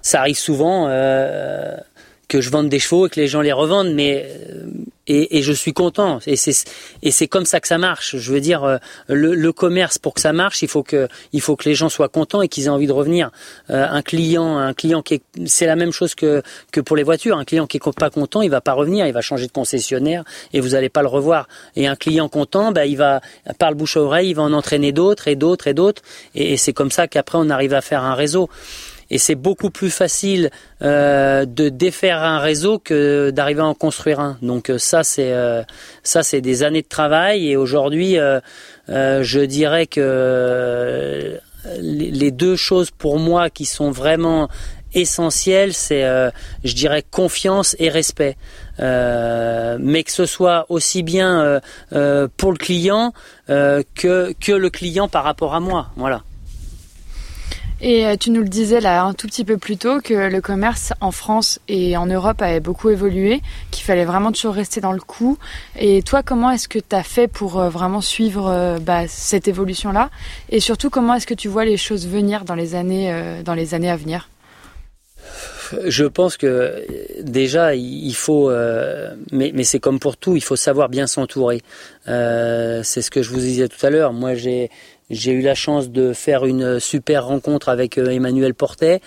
Ça 0.00 0.20
arrive 0.20 0.38
souvent 0.38 0.88
que 2.28 2.40
je 2.40 2.50
vende 2.50 2.68
des 2.68 2.78
chevaux 2.78 3.06
et 3.06 3.10
que 3.10 3.18
les 3.18 3.26
gens 3.26 3.40
les 3.40 3.52
revendent, 3.52 3.92
mais 3.94 4.28
et, 5.08 5.38
et, 5.38 5.42
je 5.42 5.52
suis 5.52 5.72
content. 5.72 6.18
Et 6.26 6.36
c'est 6.36 6.52
et 7.02 7.10
c'est 7.10 7.26
comme 7.26 7.46
ça 7.46 7.60
que 7.60 7.66
ça 7.66 7.78
marche. 7.78 8.16
Je 8.16 8.32
veux 8.32 8.40
dire, 8.40 8.64
euh, 8.64 8.76
le, 9.08 9.34
le, 9.34 9.52
commerce 9.52 9.98
pour 9.98 10.12
que 10.12 10.20
ça 10.20 10.34
marche, 10.34 10.60
il 10.62 10.68
faut 10.68 10.82
que 10.82 11.08
il 11.32 11.40
faut 11.40 11.56
que 11.56 11.66
les 11.66 11.74
gens 11.74 11.88
soient 11.88 12.10
contents 12.10 12.42
et 12.42 12.48
qu'ils 12.48 12.66
aient 12.66 12.68
envie 12.68 12.86
de 12.86 12.92
revenir. 12.92 13.30
Euh, 13.70 13.86
un 13.88 14.02
client, 14.02 14.58
un 14.58 14.74
client 14.74 15.00
qui 15.00 15.14
est, 15.14 15.22
c'est 15.46 15.64
la 15.64 15.76
même 15.76 15.92
chose 15.92 16.14
que 16.14 16.42
que 16.70 16.80
pour 16.82 16.96
les 16.96 17.02
voitures. 17.02 17.38
Un 17.38 17.44
client 17.44 17.66
qui 17.66 17.78
est 17.78 17.98
pas 17.98 18.10
content, 18.10 18.42
il 18.42 18.50
va 18.50 18.60
pas 18.60 18.74
revenir, 18.74 19.06
il 19.06 19.14
va 19.14 19.22
changer 19.22 19.46
de 19.46 19.52
concessionnaire 19.52 20.24
et 20.52 20.60
vous 20.60 20.74
allez 20.74 20.90
pas 20.90 21.00
le 21.00 21.08
revoir. 21.08 21.48
Et 21.74 21.86
un 21.86 21.96
client 21.96 22.28
content, 22.28 22.72
bah, 22.72 22.84
il 22.84 22.98
va 22.98 23.22
par 23.58 23.70
le 23.70 23.76
bouche 23.76 23.96
à 23.96 24.02
oreille, 24.02 24.30
il 24.30 24.34
va 24.34 24.42
en 24.42 24.52
entraîner 24.52 24.92
d'autres 24.92 25.28
et 25.28 25.36
d'autres 25.36 25.68
et 25.68 25.74
d'autres. 25.74 26.02
Et 26.34 26.58
c'est 26.58 26.74
comme 26.74 26.90
ça 26.90 27.08
qu'après 27.08 27.38
on 27.38 27.48
arrive 27.48 27.72
à 27.72 27.80
faire 27.80 28.04
un 28.04 28.14
réseau 28.14 28.50
et 29.10 29.18
c'est 29.18 29.34
beaucoup 29.34 29.70
plus 29.70 29.90
facile 29.90 30.50
euh, 30.82 31.46
de 31.46 31.68
défaire 31.68 32.22
un 32.22 32.38
réseau 32.38 32.78
que 32.78 33.30
d'arriver 33.30 33.60
à 33.60 33.66
en 33.66 33.74
construire 33.74 34.20
un. 34.20 34.38
Donc 34.42 34.70
euh, 34.70 34.78
ça 34.78 35.02
c'est 35.02 35.32
euh, 35.32 35.62
ça 36.02 36.22
c'est 36.22 36.40
des 36.40 36.62
années 36.62 36.82
de 36.82 36.88
travail 36.88 37.50
et 37.50 37.56
aujourd'hui 37.56 38.18
euh, 38.18 38.40
je 38.88 39.40
dirais 39.40 39.86
que 39.86 41.38
les 41.80 42.30
deux 42.30 42.56
choses 42.56 42.90
pour 42.90 43.18
moi 43.18 43.50
qui 43.50 43.64
sont 43.66 43.90
vraiment 43.90 44.48
essentielles, 44.94 45.74
c'est 45.74 46.02
je 46.64 46.74
dirais 46.74 47.04
confiance 47.10 47.76
et 47.78 47.90
respect. 47.90 48.36
mais 48.78 50.02
que 50.02 50.12
ce 50.12 50.24
soit 50.24 50.64
aussi 50.70 51.02
bien 51.02 51.60
pour 51.90 52.52
le 52.52 52.56
client 52.56 53.12
que 53.48 54.32
que 54.40 54.52
le 54.52 54.70
client 54.70 55.08
par 55.08 55.24
rapport 55.24 55.54
à 55.54 55.60
moi. 55.60 55.90
Voilà. 55.96 56.22
Et 57.80 58.06
euh, 58.06 58.16
tu 58.16 58.30
nous 58.30 58.40
le 58.40 58.48
disais 58.48 58.80
là 58.80 59.04
un 59.04 59.14
tout 59.14 59.28
petit 59.28 59.44
peu 59.44 59.56
plus 59.56 59.76
tôt 59.76 60.00
que 60.00 60.14
le 60.14 60.40
commerce 60.40 60.92
en 61.00 61.12
France 61.12 61.60
et 61.68 61.96
en 61.96 62.06
Europe 62.06 62.42
avait 62.42 62.60
beaucoup 62.60 62.90
évolué, 62.90 63.40
qu'il 63.70 63.84
fallait 63.84 64.04
vraiment 64.04 64.32
toujours 64.32 64.54
rester 64.54 64.80
dans 64.80 64.92
le 64.92 65.00
coup. 65.00 65.38
Et 65.78 66.02
toi, 66.02 66.22
comment 66.24 66.50
est-ce 66.50 66.68
que 66.68 66.80
tu 66.80 66.96
as 66.96 67.04
fait 67.04 67.28
pour 67.28 67.60
euh, 67.60 67.68
vraiment 67.68 68.00
suivre 68.00 68.48
euh, 68.48 68.78
bah, 68.78 69.06
cette 69.06 69.46
évolution-là? 69.46 70.10
Et 70.50 70.58
surtout, 70.58 70.90
comment 70.90 71.14
est-ce 71.14 71.26
que 71.26 71.34
tu 71.34 71.48
vois 71.48 71.64
les 71.64 71.76
choses 71.76 72.08
venir 72.08 72.44
dans 72.44 72.56
les 72.56 72.74
années, 72.74 73.12
dans 73.44 73.54
les 73.54 73.74
années 73.74 73.90
à 73.90 73.96
venir? 73.96 74.28
Je 75.86 76.04
pense 76.04 76.36
que 76.38 76.84
déjà 77.20 77.74
il 77.74 78.14
faut, 78.14 78.50
mais, 79.30 79.52
mais 79.54 79.64
c'est 79.64 79.78
comme 79.78 79.98
pour 79.98 80.16
tout, 80.16 80.36
il 80.36 80.40
faut 80.40 80.56
savoir 80.56 80.88
bien 80.88 81.06
s'entourer. 81.06 81.62
c'est 82.06 83.02
ce 83.02 83.10
que 83.10 83.22
je 83.22 83.30
vous 83.30 83.38
disais 83.38 83.68
tout 83.68 83.84
à 83.84 83.90
l'heure. 83.90 84.12
Moi, 84.12 84.34
j'ai 84.34 84.70
J'ai 85.10 85.32
eu 85.32 85.40
la 85.40 85.54
chance 85.54 85.90
de 85.90 86.12
faire 86.12 86.44
une 86.44 86.80
super 86.80 87.26
rencontre 87.26 87.68
avec 87.68 87.98
Emmanuel 87.98 88.54
Portet. 88.54 89.00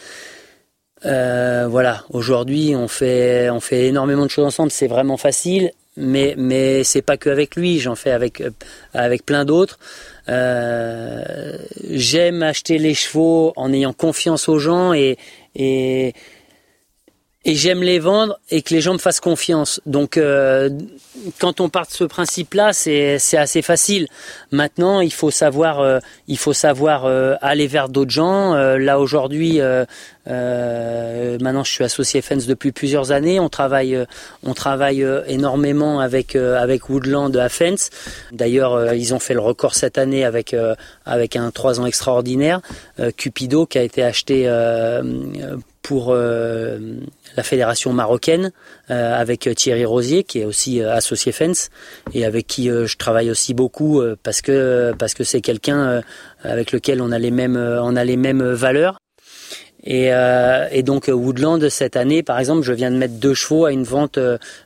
voilà, 1.04 2.04
aujourd'hui 2.10 2.76
on 2.76 2.88
fait 2.88 3.50
on 3.50 3.60
fait 3.60 3.88
énormément 3.88 4.26
de 4.26 4.32
choses 4.32 4.46
ensemble, 4.46 4.72
c'est 4.72 4.88
vraiment 4.88 5.18
facile, 5.18 5.72
mais 5.98 6.36
mais 6.38 6.84
c'est 6.84 7.02
pas 7.02 7.18
que 7.18 7.30
avec 7.30 7.56
lui, 7.56 7.80
j'en 7.80 7.96
fais 7.96 8.12
avec 8.12 8.42
avec 8.94 9.26
plein 9.26 9.46
d'autres. 9.46 9.80
J'aime 11.90 12.44
acheter 12.44 12.78
les 12.78 12.94
chevaux 12.94 13.54
en 13.56 13.72
ayant 13.72 13.94
confiance 13.94 14.50
aux 14.50 14.60
gens 14.60 14.94
et 14.94 15.18
et 15.56 16.14
et 17.44 17.56
j'aime 17.56 17.82
les 17.82 17.98
vendre 17.98 18.40
et 18.52 18.62
que 18.62 18.72
les 18.72 18.82
gens 18.82 18.94
me 18.94 19.00
fassent 19.00 19.20
confiance. 19.20 19.82
Donc, 19.88 20.18
euh, 20.18 20.70
quand 21.40 21.60
on 21.60 21.70
part 21.70 21.88
de 21.88 21.92
ce 21.92 22.04
principe-là, 22.04 22.72
c'est 22.72 23.18
assez 23.36 23.64
facile. 23.64 24.08
Maintenant, 24.52 25.02
il 25.02 25.12
faut 25.12 25.32
savoir, 25.32 25.80
euh, 25.80 26.00
il 26.28 26.38
faut 26.38 26.54
savoir 26.54 27.06
euh, 27.06 27.34
aller 27.42 27.66
vers 27.66 27.90
d'autres 27.90 28.12
gens. 28.12 28.54
là 28.54 29.00
aujourd'hui, 29.00 29.60
maintenant, 30.28 31.64
je 31.64 31.72
suis 31.72 31.84
associé 31.84 32.22
Fence 32.22 32.46
depuis 32.46 32.72
plusieurs 32.72 33.12
années. 33.12 33.40
On 33.40 33.50
travaille, 33.50 33.98
on 34.44 34.54
travaille 34.54 35.06
énormément 35.28 36.00
avec 36.00 36.36
avec 36.36 36.90
Woodland 36.90 37.36
à 37.36 37.50
Fence. 37.50 37.90
D'ailleurs, 38.32 38.94
ils 38.94 39.14
ont 39.16 39.20
fait 39.20 39.34
le 39.34 39.40
record 39.40 39.74
cette 39.74 39.98
année 39.98 40.24
avec 40.24 40.56
avec 41.06 41.36
un 41.36 41.50
3 41.50 41.80
ans 41.80 41.86
extraordinaire. 41.86 42.62
Cupido 43.18 43.66
qui 43.66 43.80
a 43.80 43.84
été 43.84 44.04
acheté 44.04 44.48
pour 45.82 46.13
la 47.36 47.44
fédération 47.44 47.94
marocaine 47.94 48.52
euh, 48.89 49.20
avec 49.20 49.50
Thierry 49.56 49.86
Rosier 49.86 50.24
qui 50.24 50.39
est 50.39 50.46
aussi 50.46 50.82
euh, 50.82 50.94
associé 50.94 51.32
Fence 51.32 51.70
et 52.13 52.26
avec 52.26 52.48
qui 52.48 52.70
euh, 52.70 52.88
je 52.88 52.98
travaille 52.98 53.30
aussi 53.32 53.54
beaucoup 53.54 54.02
parce 54.24 54.41
que 54.41 54.94
parce 54.98 55.13
que 55.13 55.24
c'est 55.24 55.41
quelqu'un 55.41 56.02
avec 56.44 56.72
lequel 56.72 57.02
on 57.02 57.12
a 57.12 57.20
les 57.20 57.32
mêmes 57.32 57.58
on 57.58 57.96
a 57.96 58.04
les 58.04 58.17
mêmes 58.17 58.44
valeurs. 58.44 59.00
Et, 59.84 60.12
et, 60.72 60.84
donc 60.84 61.08
Woodland 61.08 61.67
cette 61.70 61.96
année, 61.96 62.22
par 62.22 62.38
exemple, 62.38 62.62
je 62.62 62.72
viens 62.72 62.91
de 62.91 62.98
mettre 62.98 63.15
deux 63.15 63.34
chevaux 63.34 63.65
à 63.65 63.72
une 63.72 63.84
vente 63.84 64.20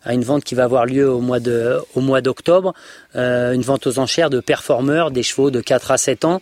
à 0.04 0.14
une 0.14 0.24
vente 0.24 0.44
qui 0.44 0.56
va 0.56 0.66
avoir 0.66 0.86
lieu 0.86 1.10
au 1.10 1.22
mois 1.22 1.40
de 1.40 1.78
au 1.96 2.02
mois 2.02 2.20
d'octobre, 2.20 2.74
une 3.14 3.62
vente 3.62 3.88
aux 3.88 3.98
enchères 4.00 4.30
de 4.30 4.42
performeurs, 4.42 5.12
des 5.12 5.24
chevaux 5.24 5.52
de 5.52 5.62
4 5.62 5.92
à 5.92 5.98
7 5.98 6.26
ans 6.26 6.42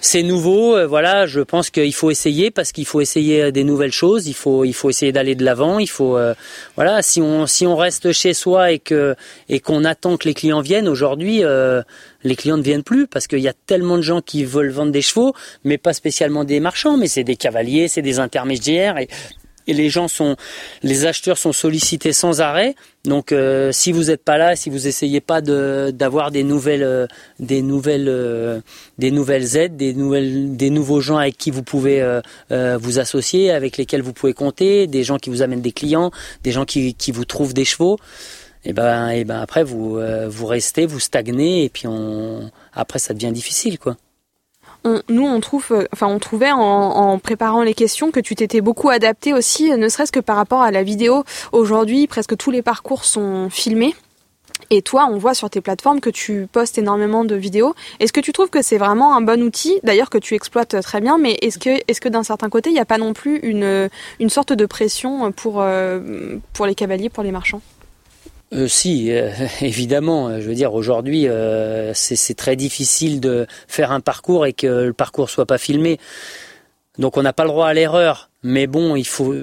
c'est 0.00 0.22
nouveau, 0.22 0.76
euh, 0.76 0.86
voilà, 0.86 1.26
je 1.26 1.40
pense 1.40 1.70
qu'il 1.70 1.94
faut 1.94 2.10
essayer 2.10 2.50
parce 2.50 2.72
qu'il 2.72 2.86
faut 2.86 3.00
essayer 3.00 3.44
euh, 3.44 3.50
des 3.50 3.64
nouvelles 3.64 3.92
choses, 3.92 4.26
il 4.26 4.34
faut 4.34 4.64
il 4.64 4.74
faut 4.74 4.90
essayer 4.90 5.10
d'aller 5.10 5.34
de 5.34 5.44
l'avant, 5.44 5.78
il 5.78 5.88
faut 5.88 6.16
euh, 6.16 6.34
voilà, 6.76 7.02
si 7.02 7.20
on 7.20 7.46
si 7.46 7.66
on 7.66 7.76
reste 7.76 8.12
chez 8.12 8.34
soi 8.34 8.72
et 8.72 8.78
que 8.78 9.16
et 9.48 9.58
qu'on 9.60 9.84
attend 9.84 10.16
que 10.16 10.28
les 10.28 10.34
clients 10.34 10.60
viennent 10.60 10.88
aujourd'hui 10.88 11.42
les 12.24 12.36
clients 12.36 12.56
ne 12.56 12.62
viennent 12.62 12.82
plus 12.82 13.06
parce 13.06 13.26
qu'il 13.26 13.40
y 13.40 13.48
a 13.48 13.52
tellement 13.66 13.96
de 13.96 14.02
gens 14.02 14.20
qui 14.20 14.44
veulent 14.44 14.70
vendre 14.70 14.92
des 14.92 15.02
chevaux, 15.02 15.34
mais 15.64 15.78
pas 15.78 15.92
spécialement 15.92 16.44
des 16.44 16.60
marchands, 16.60 16.96
mais 16.96 17.08
c'est 17.08 17.24
des 17.24 17.36
cavaliers, 17.36 17.88
c'est 17.88 18.02
des 18.02 18.18
intermédiaires 18.18 18.98
et 18.98 19.08
et 19.66 19.74
les 19.74 19.90
gens 19.90 20.08
sont, 20.08 20.36
les 20.82 21.06
acheteurs 21.06 21.38
sont 21.38 21.52
sollicités 21.52 22.12
sans 22.12 22.40
arrêt. 22.40 22.74
Donc, 23.04 23.30
euh, 23.32 23.70
si 23.72 23.92
vous 23.92 24.04
n'êtes 24.04 24.22
pas 24.22 24.36
là, 24.36 24.56
si 24.56 24.70
vous 24.70 24.86
essayez 24.86 25.20
pas 25.20 25.40
d'avoir 25.40 26.30
des 26.30 26.42
nouvelles, 26.42 26.82
euh, 26.82 27.06
des 27.38 27.62
nouvelles, 27.62 28.08
euh, 28.08 28.60
des 28.98 29.10
nouvelles 29.10 29.56
aides, 29.56 29.76
des 29.76 29.94
nouvelles, 29.94 30.56
des 30.56 30.70
nouveaux 30.70 31.00
gens 31.00 31.16
avec 31.16 31.36
qui 31.36 31.50
vous 31.50 31.62
pouvez 31.62 32.20
vous 32.50 32.98
associer, 32.98 33.50
avec 33.50 33.76
lesquels 33.76 34.02
vous 34.02 34.12
pouvez 34.12 34.32
compter, 34.32 34.86
des 34.86 35.04
gens 35.04 35.18
qui 35.18 35.30
vous 35.30 35.42
amènent 35.42 35.60
des 35.60 35.72
clients, 35.72 36.10
des 36.42 36.52
gens 36.52 36.64
qui, 36.64 36.94
qui 36.94 37.12
vous 37.12 37.24
trouvent 37.24 37.54
des 37.54 37.64
chevaux. 37.64 37.98
Et 38.64 38.72
ben, 38.72 39.10
et 39.10 39.24
ben 39.24 39.40
après 39.40 39.62
vous, 39.62 40.00
vous 40.28 40.46
restez, 40.46 40.86
vous 40.86 41.00
stagnez, 41.00 41.64
et 41.64 41.68
puis 41.68 41.86
on, 41.86 42.50
après 42.72 42.98
ça 42.98 43.14
devient 43.14 43.32
difficile, 43.32 43.78
quoi 43.78 43.96
nous 45.08 45.26
on 45.26 45.38
euh, 45.38 46.18
trouvait 46.18 46.52
en, 46.52 47.18
préparant 47.18 47.62
les 47.62 47.74
questions 47.74 48.10
que 48.10 48.20
tu 48.20 48.34
t'étais 48.34 48.60
beaucoup 48.60 48.90
adapté 48.90 49.32
aussi, 49.32 49.70
ne 49.70 49.88
serait-ce 49.88 50.12
que 50.12 50.20
par 50.20 50.36
rapport 50.36 50.62
à 50.62 50.70
la 50.70 50.82
vidéo. 50.82 51.24
Aujourd'hui, 51.52 52.06
presque 52.06 52.36
tous 52.36 52.50
les 52.50 52.62
parcours 52.62 53.04
sont 53.04 53.48
filmés. 53.50 53.94
Et 54.70 54.82
toi, 54.82 55.06
on 55.10 55.18
voit 55.18 55.34
sur 55.34 55.48
tes 55.50 55.60
plateformes 55.60 56.00
que 56.00 56.10
tu 56.10 56.48
postes 56.50 56.78
énormément 56.78 57.24
de 57.24 57.36
vidéos. 57.36 57.74
Est-ce 58.00 58.12
que 58.12 58.20
tu 58.20 58.32
trouves 58.32 58.50
que 58.50 58.62
c'est 58.62 58.78
vraiment 58.78 59.14
un 59.14 59.20
bon 59.20 59.42
outil, 59.42 59.78
d'ailleurs 59.84 60.10
que 60.10 60.18
tu 60.18 60.34
exploites 60.34 60.80
très 60.80 61.00
bien, 61.00 61.18
mais 61.18 61.36
est-ce 61.42 61.58
que, 61.58 61.78
est-ce 61.86 62.00
que 62.00 62.08
d'un 62.08 62.22
certain 62.22 62.48
côté, 62.48 62.70
il 62.70 62.72
n'y 62.72 62.80
a 62.80 62.86
pas 62.86 62.98
non 62.98 63.12
plus 63.12 63.38
une, 63.40 63.88
sorte 64.28 64.52
de 64.52 64.66
pression 64.66 65.32
euh, 65.46 66.38
pour 66.52 66.66
les 66.66 66.74
cavaliers, 66.74 67.10
pour 67.10 67.22
les 67.22 67.32
marchands? 67.32 67.60
Euh, 68.52 68.68
si, 68.68 69.10
euh, 69.10 69.30
évidemment. 69.60 70.28
Euh, 70.28 70.40
je 70.40 70.48
veux 70.48 70.54
dire, 70.54 70.74
aujourd'hui, 70.74 71.26
c'est 71.94 72.36
très 72.36 72.56
difficile 72.56 73.20
de 73.20 73.46
faire 73.68 73.92
un 73.92 74.00
parcours 74.00 74.46
et 74.46 74.52
que 74.52 74.66
le 74.66 74.92
parcours 74.92 75.30
soit 75.30 75.46
pas 75.46 75.58
filmé. 75.58 75.98
Donc, 76.98 77.16
on 77.16 77.22
n'a 77.22 77.32
pas 77.32 77.44
le 77.44 77.50
droit 77.50 77.68
à 77.68 77.74
l'erreur. 77.74 78.30
Mais 78.42 78.66
bon, 78.66 78.96
il 78.96 79.06
faut, 79.06 79.34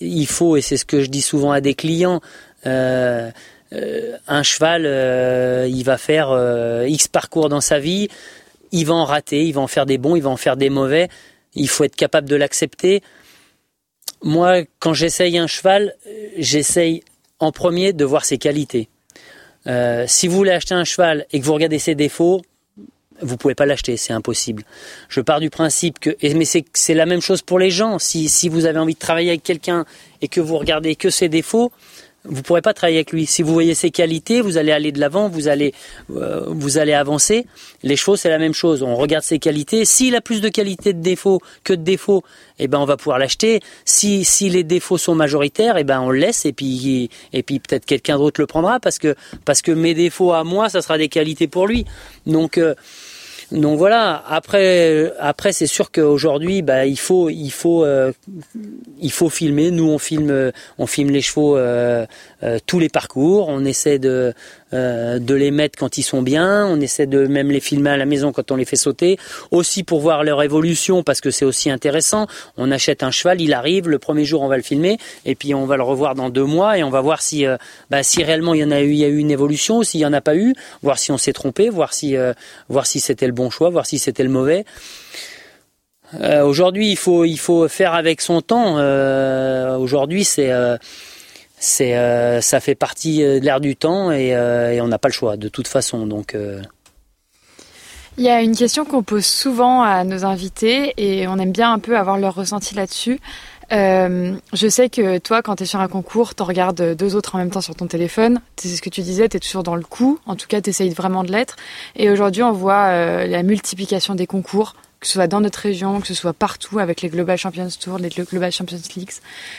il 0.00 0.26
faut, 0.26 0.56
et 0.56 0.62
c'est 0.62 0.76
ce 0.76 0.84
que 0.84 1.02
je 1.02 1.08
dis 1.08 1.22
souvent 1.22 1.52
à 1.52 1.60
des 1.60 1.74
clients. 1.74 2.20
un 2.64 3.32
cheval, 4.42 5.68
il 5.68 5.82
va 5.84 5.98
faire 5.98 6.84
X 6.86 7.06
parcours 7.08 7.48
dans 7.48 7.60
sa 7.60 7.78
vie, 7.78 8.08
il 8.72 8.86
va 8.86 8.94
en 8.94 9.04
rater, 9.04 9.44
il 9.44 9.52
va 9.52 9.60
en 9.60 9.66
faire 9.66 9.86
des 9.86 9.98
bons, 9.98 10.16
il 10.16 10.22
va 10.22 10.30
en 10.30 10.36
faire 10.36 10.56
des 10.56 10.70
mauvais. 10.70 11.08
Il 11.54 11.68
faut 11.68 11.84
être 11.84 11.96
capable 11.96 12.28
de 12.28 12.36
l'accepter. 12.36 13.02
Moi, 14.22 14.62
quand 14.80 14.94
j'essaye 14.94 15.36
un 15.38 15.46
cheval, 15.46 15.94
j'essaye 16.38 17.02
en 17.38 17.52
premier 17.52 17.92
de 17.92 18.04
voir 18.04 18.24
ses 18.24 18.38
qualités. 18.38 18.88
Euh, 19.66 20.04
si 20.06 20.28
vous 20.28 20.36
voulez 20.36 20.52
acheter 20.52 20.74
un 20.74 20.84
cheval 20.84 21.26
et 21.32 21.40
que 21.40 21.44
vous 21.44 21.54
regardez 21.54 21.78
ses 21.78 21.94
défauts, 21.94 22.42
vous 23.22 23.36
pouvez 23.36 23.54
pas 23.54 23.66
l'acheter, 23.66 23.96
c'est 23.96 24.12
impossible. 24.12 24.64
Je 25.08 25.20
pars 25.20 25.40
du 25.40 25.50
principe 25.50 25.98
que, 25.98 26.10
mais 26.22 26.44
c'est 26.44 26.94
la 26.94 27.06
même 27.06 27.22
chose 27.22 27.42
pour 27.42 27.58
les 27.58 27.70
gens. 27.70 27.98
Si, 27.98 28.28
si 28.28 28.48
vous 28.48 28.66
avez 28.66 28.78
envie 28.78 28.94
de 28.94 28.98
travailler 28.98 29.30
avec 29.30 29.42
quelqu'un 29.42 29.84
et 30.20 30.28
que 30.28 30.40
vous 30.40 30.58
regardez 30.58 30.96
que 30.96 31.10
ses 31.10 31.28
défauts, 31.28 31.72
vous 32.28 32.42
pourrez 32.42 32.62
pas 32.62 32.74
travailler 32.74 32.98
avec 32.98 33.12
lui. 33.12 33.26
Si 33.26 33.42
vous 33.42 33.52
voyez 33.52 33.74
ses 33.74 33.90
qualités, 33.90 34.40
vous 34.40 34.56
allez 34.58 34.72
aller 34.72 34.92
de 34.92 35.00
l'avant, 35.00 35.28
vous 35.28 35.48
allez 35.48 35.74
euh, 36.14 36.44
vous 36.48 36.78
allez 36.78 36.92
avancer. 36.92 37.46
Les 37.82 37.96
chevaux, 37.96 38.16
c'est 38.16 38.28
la 38.28 38.38
même 38.38 38.54
chose. 38.54 38.82
On 38.82 38.96
regarde 38.96 39.24
ses 39.24 39.38
qualités. 39.38 39.84
S'il 39.84 40.14
a 40.14 40.20
plus 40.20 40.40
de 40.40 40.48
qualités 40.48 40.92
de 40.92 41.00
défauts 41.00 41.40
que 41.64 41.72
de 41.72 41.82
défauts, 41.82 42.22
eh 42.58 42.68
ben 42.68 42.78
on 42.78 42.84
va 42.84 42.96
pouvoir 42.96 43.18
l'acheter. 43.18 43.60
Si 43.84 44.24
si 44.24 44.48
les 44.48 44.64
défauts 44.64 44.98
sont 44.98 45.14
majoritaires, 45.14 45.76
eh 45.76 45.84
ben 45.84 46.00
on 46.00 46.10
le 46.10 46.18
laisse 46.18 46.46
et 46.46 46.52
puis 46.52 47.10
et 47.32 47.42
puis 47.42 47.58
peut-être 47.58 47.84
quelqu'un 47.84 48.18
d'autre 48.18 48.40
le 48.40 48.46
prendra 48.46 48.80
parce 48.80 48.98
que 48.98 49.14
parce 49.44 49.62
que 49.62 49.72
mes 49.72 49.94
défauts 49.94 50.32
à 50.32 50.44
moi, 50.44 50.68
ça 50.68 50.82
sera 50.82 50.98
des 50.98 51.08
qualités 51.08 51.48
pour 51.48 51.66
lui. 51.66 51.84
Donc 52.26 52.58
euh, 52.58 52.74
donc 53.52 53.78
voilà. 53.78 54.24
Après, 54.28 55.12
après 55.20 55.52
c'est 55.52 55.66
sûr 55.66 55.92
qu'aujourd'hui, 55.92 56.62
bah, 56.62 56.86
il 56.86 56.98
faut, 56.98 57.30
il 57.30 57.50
faut, 57.50 57.84
euh, 57.84 58.12
il 59.00 59.12
faut 59.12 59.28
filmer. 59.30 59.70
Nous, 59.70 59.88
on 59.88 59.98
filme, 59.98 60.52
on 60.78 60.86
filme 60.86 61.10
les 61.10 61.20
chevaux 61.20 61.56
euh, 61.56 62.06
euh, 62.42 62.58
tous 62.66 62.78
les 62.78 62.88
parcours. 62.88 63.48
On 63.48 63.64
essaie 63.64 63.98
de, 63.98 64.34
euh, 64.72 65.20
de 65.20 65.34
les 65.36 65.52
mettre 65.52 65.78
quand 65.78 65.96
ils 65.96 66.02
sont 66.02 66.22
bien. 66.22 66.66
On 66.66 66.80
essaie 66.80 67.06
de 67.06 67.28
même 67.28 67.52
les 67.52 67.60
filmer 67.60 67.90
à 67.90 67.96
la 67.96 68.04
maison 68.04 68.32
quand 68.32 68.50
on 68.50 68.56
les 68.56 68.64
fait 68.64 68.74
sauter. 68.74 69.16
Aussi 69.52 69.84
pour 69.84 70.00
voir 70.00 70.24
leur 70.24 70.42
évolution 70.42 71.04
parce 71.04 71.20
que 71.20 71.30
c'est 71.30 71.44
aussi 71.44 71.70
intéressant. 71.70 72.26
On 72.56 72.72
achète 72.72 73.04
un 73.04 73.12
cheval, 73.12 73.40
il 73.40 73.52
arrive, 73.52 73.88
le 73.88 74.00
premier 74.00 74.24
jour 74.24 74.42
on 74.42 74.48
va 74.48 74.56
le 74.56 74.64
filmer 74.64 74.98
et 75.24 75.36
puis 75.36 75.54
on 75.54 75.66
va 75.66 75.76
le 75.76 75.84
revoir 75.84 76.16
dans 76.16 76.30
deux 76.30 76.44
mois 76.44 76.78
et 76.78 76.82
on 76.82 76.90
va 76.90 77.00
voir 77.00 77.22
si, 77.22 77.46
euh, 77.46 77.56
bah, 77.90 78.02
si 78.02 78.24
réellement 78.24 78.54
il 78.54 78.60
y 78.60 78.64
en 78.64 78.72
a 78.72 78.80
eu, 78.80 78.90
il 78.90 78.96
y 78.96 79.04
a 79.04 79.08
eu 79.08 79.18
une 79.18 79.30
évolution 79.30 79.84
s'il 79.84 80.00
y 80.00 80.06
en 80.06 80.12
a 80.12 80.20
pas 80.20 80.34
eu, 80.34 80.52
voir 80.82 80.98
si 80.98 81.12
on 81.12 81.18
s'est 81.18 81.32
trompé, 81.32 81.68
voir 81.68 81.94
si, 81.94 82.16
euh, 82.16 82.32
voir 82.68 82.86
si 82.86 82.98
c'était 82.98 83.26
le 83.26 83.32
bon 83.32 83.50
choix, 83.50 83.70
voir 83.70 83.86
si 83.86 84.00
c'était 84.00 84.24
le 84.24 84.30
mauvais. 84.30 84.64
Aujourd'hui, 86.44 86.90
il 86.90 86.96
faut, 86.96 87.24
il 87.24 87.36
faut 87.36 87.66
faire 87.66 87.92
avec 87.92 88.20
son 88.20 88.40
temps. 88.40 88.76
Aujourd'hui, 89.76 90.22
c'est 90.22 90.52
c'est 91.66 91.96
euh, 91.96 92.40
ça 92.40 92.60
fait 92.60 92.76
partie 92.76 93.24
euh, 93.24 93.40
de 93.40 93.44
l'air 93.44 93.60
du 93.60 93.74
temps 93.74 94.10
euh, 94.10 94.70
et, 94.70 94.80
on 94.80 94.86
n'a 94.86 94.98
pas 94.98 95.08
le 95.08 95.12
choix 95.12 95.36
de 95.36 95.48
toute 95.48 95.66
façon. 95.66 96.06
Donc 96.06 96.36
il 98.18 98.24
y 98.24 98.28
a 98.28 98.40
une 98.40 98.56
question 98.56 98.84
qu'on 98.84 99.02
pose 99.02 99.26
souvent 99.26 99.82
à 99.82 100.04
nos 100.04 100.24
invités 100.24 100.94
et 100.96 101.26
on 101.26 101.36
aime 101.38 101.52
bien 101.52 101.72
un 101.72 101.78
peu 101.78 101.98
avoir 101.98 102.18
leur 102.18 102.34
ressenti 102.34 102.74
là-dessus. 102.74 103.18
je 103.70 104.68
sais 104.68 104.88
que 104.88 105.18
toi, 105.18 105.42
quand 105.42 105.56
tu 105.56 105.64
es 105.64 105.66
sur 105.66 105.80
un 105.80 105.88
concours, 105.88 106.34
tu 106.34 106.42
regardes 106.44 106.94
deux 106.94 107.16
autres 107.16 107.34
en 107.34 107.38
même 107.38 107.50
temps 107.50 107.60
sur 107.60 107.74
ton 107.74 107.88
téléphone. 107.88 108.40
C'est 108.56 108.68
ce 108.68 108.80
que 108.80 108.88
tu 108.88 109.02
disais, 109.02 109.28
tu 109.28 109.36
es 109.36 109.40
toujours 109.40 109.64
dans 109.64 109.76
le 109.76 109.82
coup. 109.82 110.18
En 110.24 110.36
tout 110.36 110.46
cas, 110.46 110.62
tu 110.62 110.70
essayes 110.70 110.90
vraiment 110.90 111.24
de 111.24 111.32
l'être. 111.32 111.56
Et 111.96 112.08
aujourd'hui, 112.08 112.42
on 112.42 112.52
voit 112.52 113.26
la 113.26 113.42
multiplication 113.42 114.14
des 114.14 114.26
concours, 114.26 114.76
que 115.00 115.06
ce 115.06 115.14
soit 115.14 115.26
dans 115.26 115.40
notre 115.40 115.58
région, 115.58 116.00
que 116.00 116.06
ce 116.06 116.14
soit 116.14 116.32
partout 116.32 116.78
avec 116.78 117.02
les 117.02 117.10
Global 117.10 117.36
Champions 117.36 117.68
Tour, 117.78 117.98
les 117.98 118.08
Global 118.08 118.52
Champions 118.52 118.80
Leagues. 118.96 119.12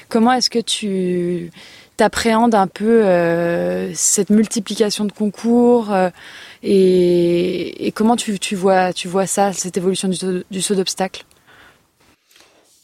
Comment 0.09 0.31
est-ce 0.34 0.49
que 0.49 0.59
tu 0.59 1.51
t'appréhendes 1.97 2.55
un 2.55 2.67
peu 2.67 3.05
euh, 3.05 3.91
cette 3.93 4.29
multiplication 4.29 5.05
de 5.05 5.11
concours 5.11 5.91
euh, 5.91 6.09
et, 6.63 7.91
comment 7.95 8.15
tu, 8.15 8.37
vois, 8.55 8.93
tu 8.93 9.07
vois 9.07 9.27
ça, 9.27 9.51
cette 9.53 9.77
évolution 9.77 10.07
du, 10.07 10.61
saut 10.61 10.75
d'obstacle? 10.75 11.25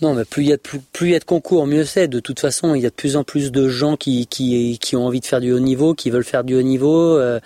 Non, 0.01 0.15
mais 0.15 0.25
plus 0.25 0.43
il 0.43 0.49
y 0.49 0.53
a 0.53 0.57
de, 0.57 0.61
plus, 0.61 1.07
il 1.07 1.11
y 1.11 1.15
a 1.15 1.19
de 1.19 1.23
concours, 1.23 1.65
mieux 1.65 1.85
c'est. 1.85 2.07
De 2.07 2.19
toute 2.19 2.39
façon, 2.39 2.75
il 2.75 2.81
y 2.81 2.85
a 2.85 2.89
de 2.89 2.95
plus 2.95 3.15
en 3.15 3.23
plus 3.23 3.51
de 3.51 3.69
gens 3.69 3.95
qui, 3.95 4.27
qui, 4.27 4.95
ont 4.95 5.05
envie 5.05 5.21
de 5.21 5.25
faire 5.25 5.39
du 5.39 5.53
haut 5.53 5.59
niveau, 5.59 5.93
qui 5.93 6.09
veulent 6.09 6.23
faire 6.23 6.43
du 6.43 6.55
haut 6.55 6.61
niveau. 6.61 7.17
Euh, 7.17 7.39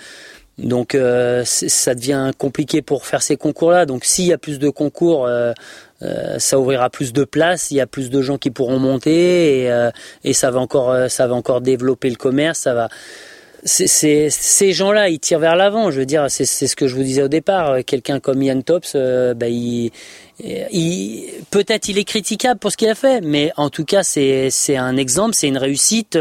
Donc 0.58 0.98
ça 1.46 1.96
devient 1.96 2.32
compliqué 2.38 2.82
pour 2.82 3.06
faire 3.06 3.22
ces 3.22 3.38
concours-là. 3.38 3.86
Donc 3.86 4.06
s'il 4.06 4.26
y 4.26 4.34
a 4.34 4.38
plus 4.38 4.58
de 4.58 4.70
concours, 4.70 5.30
euh, 6.02 6.18
euh, 6.18 6.40
ça 6.40 6.60
ouvrira 6.60 6.90
plus 6.90 7.14
de 7.14 7.24
places, 7.24 7.72
il 7.72 7.78
y 7.78 7.82
a 7.82 7.88
plus 7.88 8.10
de 8.10 8.22
gens 8.22 8.38
qui 8.38 8.52
pourront 8.52 8.80
monter 8.80 9.64
et, 9.64 9.90
et 10.24 10.34
ça 10.34 10.52
va 10.52 10.60
encore, 10.60 11.10
ça 11.10 11.28
va 11.28 11.36
encore 11.36 11.62
développer 11.62 12.10
le 12.10 12.16
commerce. 12.16 12.60
Ça 12.60 12.74
va. 12.74 12.90
C'est, 13.64 14.30
ces 14.30 14.74
gens-là, 14.74 15.10
ils 15.10 15.20
tirent 15.20 15.40
vers 15.40 15.56
l'avant. 15.56 15.92
Je 15.92 16.00
veux 16.00 16.06
dire, 16.06 16.28
c'est, 16.30 16.46
ce 16.46 16.76
que 16.76 16.88
je 16.88 16.96
vous 16.96 17.04
disais 17.04 17.24
au 17.24 17.28
départ. 17.28 17.78
Quelqu'un 17.86 18.20
comme 18.20 18.42
Ian 18.42 18.62
Tops, 18.62 18.96
bah, 19.36 19.48
il, 19.50 19.92
peut-être 21.50 21.90
il 21.90 21.98
est 21.98 22.04
critiquable 22.04 22.60
pour 22.60 22.72
ce 22.72 22.78
qu'il 22.78 22.90
a 22.90 22.96
fait, 22.96 23.22
mais 23.22 23.52
en 23.58 23.70
tout 23.70 23.86
cas 23.86 24.04
c'est 24.04 24.78
un 24.78 24.98
exemple, 24.98 25.34
c'est 25.34 25.48
une 25.48 25.58
réussite. 25.58 26.16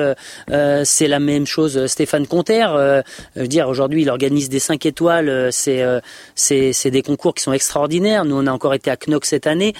Euh, 0.50 0.82
c'est 0.84 1.08
la 1.08 1.20
même 1.20 1.46
chose. 1.46 1.86
Stéphane 1.86 2.26
Conter, 2.26 2.66
euh, 2.70 3.02
je 3.34 3.42
veux 3.42 3.48
dire 3.48 3.68
aujourd'hui 3.68 4.02
il 4.02 4.10
organise 4.10 4.48
des 4.48 4.58
5 4.58 4.86
étoiles. 4.86 5.28
Euh, 5.28 5.50
c'est 5.50 5.84
c'est 6.34 6.72
c'est 6.72 6.90
des 6.90 7.02
concours 7.02 7.34
qui 7.34 7.42
sont 7.42 7.52
extraordinaires. 7.52 8.24
Nous 8.24 8.36
on 8.36 8.46
a 8.46 8.52
encore 8.52 8.74
été 8.74 8.90
à 8.90 8.96
Knox 8.96 9.28
cette 9.28 9.46
année. 9.46 9.74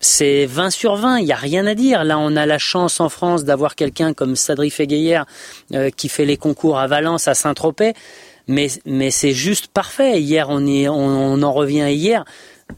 C'est 0.00 0.46
20 0.46 0.70
sur 0.70 0.96
20, 0.96 1.18
il 1.18 1.26
n'y 1.26 1.32
a 1.32 1.36
rien 1.36 1.66
à 1.66 1.74
dire. 1.74 2.04
Là, 2.04 2.18
on 2.18 2.36
a 2.36 2.46
la 2.46 2.58
chance 2.58 3.00
en 3.00 3.08
France 3.08 3.44
d'avoir 3.44 3.74
quelqu'un 3.74 4.12
comme 4.12 4.36
Sadri 4.36 4.70
Fegueyer 4.70 5.22
qui 5.96 6.08
fait 6.08 6.24
les 6.24 6.36
concours 6.36 6.78
à 6.78 6.86
Valence, 6.86 7.28
à 7.28 7.34
Saint-Tropez. 7.34 7.94
Mais, 8.48 8.68
mais 8.84 9.10
c'est 9.10 9.32
juste 9.32 9.66
parfait. 9.68 10.20
Hier, 10.20 10.48
on, 10.50 10.64
est, 10.66 10.88
on 10.88 11.42
en 11.42 11.52
revient 11.52 11.88
hier 11.90 12.24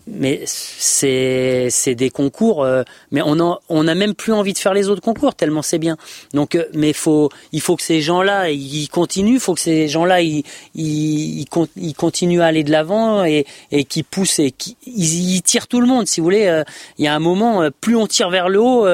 mais 0.07 0.43
c'est 0.47 1.68
c'est 1.70 1.95
des 1.95 2.11
concours 2.11 2.62
euh, 2.62 2.82
mais 3.11 3.22
on 3.24 3.39
a 3.41 3.61
on 3.68 3.86
a 3.86 3.95
même 3.95 4.14
plus 4.14 4.32
envie 4.32 4.53
de 4.53 4.59
faire 4.59 4.74
les 4.74 4.89
autres 4.89 5.01
concours 5.01 5.34
tellement 5.34 5.62
c'est 5.62 5.78
bien. 5.78 5.97
Donc 6.34 6.55
euh, 6.55 6.64
mais 6.74 6.93
faut 6.93 7.30
il 7.53 7.61
faut 7.61 7.76
que 7.76 7.82
ces 7.82 8.01
gens 8.01 8.22
là 8.22 8.51
ils 8.51 8.89
continuent 8.89 9.39
faut 9.39 9.55
que 9.55 9.61
ces 9.61 9.89
gens 9.89 10.05
là 10.05 10.20
ils 10.20 10.45
ils, 10.74 11.47
ils 11.76 11.95
continuent 11.95 12.41
à 12.41 12.47
aller 12.47 12.64
de 12.64 12.70
l'avant 12.70 13.24
et 13.24 13.47
et 13.70 13.84
qui 13.84 14.03
poussent 14.03 14.39
et 14.39 14.51
qui 14.51 14.76
ils, 14.86 15.43
tirent 15.43 15.68
tout 15.68 15.80
le 15.80 15.86
monde 15.86 16.07
si 16.07 16.20
vous 16.20 16.24
voulez. 16.24 16.47
Euh, 16.47 16.64
il 16.99 17.05
y 17.05 17.09
a 17.09 17.14
un 17.14 17.20
moment 17.20 17.68
plus 17.80 17.97
on 17.97 18.07
tire 18.07 18.30
vers 18.30 18.49
le 18.49 18.61
haut 18.61 18.86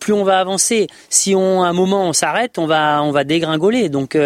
plus 0.00 0.12
on 0.12 0.24
va 0.24 0.38
avancer. 0.38 0.86
Si 1.08 1.34
on 1.34 1.62
à 1.62 1.68
un 1.68 1.72
moment 1.72 2.08
on 2.08 2.12
s'arrête 2.12 2.58
on 2.58 2.66
va 2.66 3.02
on 3.02 3.10
va 3.10 3.24
dégringoler. 3.24 3.88
Donc 3.88 4.16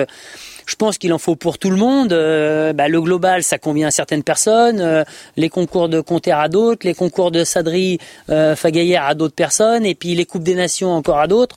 je 0.71 0.77
pense 0.77 0.99
qu'il 0.99 1.13
en 1.13 1.19
faut 1.19 1.35
pour 1.35 1.59
tout 1.59 1.71
le 1.71 1.77
monde. 1.77 2.13
Euh, 2.13 2.73
bah, 2.73 2.87
le 2.87 3.01
global, 3.01 3.43
ça 3.43 3.59
convient 3.59 3.89
à 3.89 3.91
certaines 3.91 4.23
personnes. 4.23 4.81
Euh, 4.81 5.03
les 5.37 5.49
concours 5.49 5.89
de 5.89 6.01
Conter 6.01 6.31
à 6.31 6.49
d'autres. 6.49 6.87
Les 6.87 6.95
concours 6.95 7.33
de 7.33 7.43
Sadri 7.43 7.99
euh, 8.29 8.55
à 8.55 9.15
d'autres 9.17 9.35
personnes. 9.35 9.85
Et 9.85 9.97
puis 9.97 10.15
les 10.15 10.25
Coupes 10.27 10.45
des 10.45 10.55
Nations 10.55 10.93
encore 10.93 11.19
à 11.19 11.27
d'autres. 11.27 11.57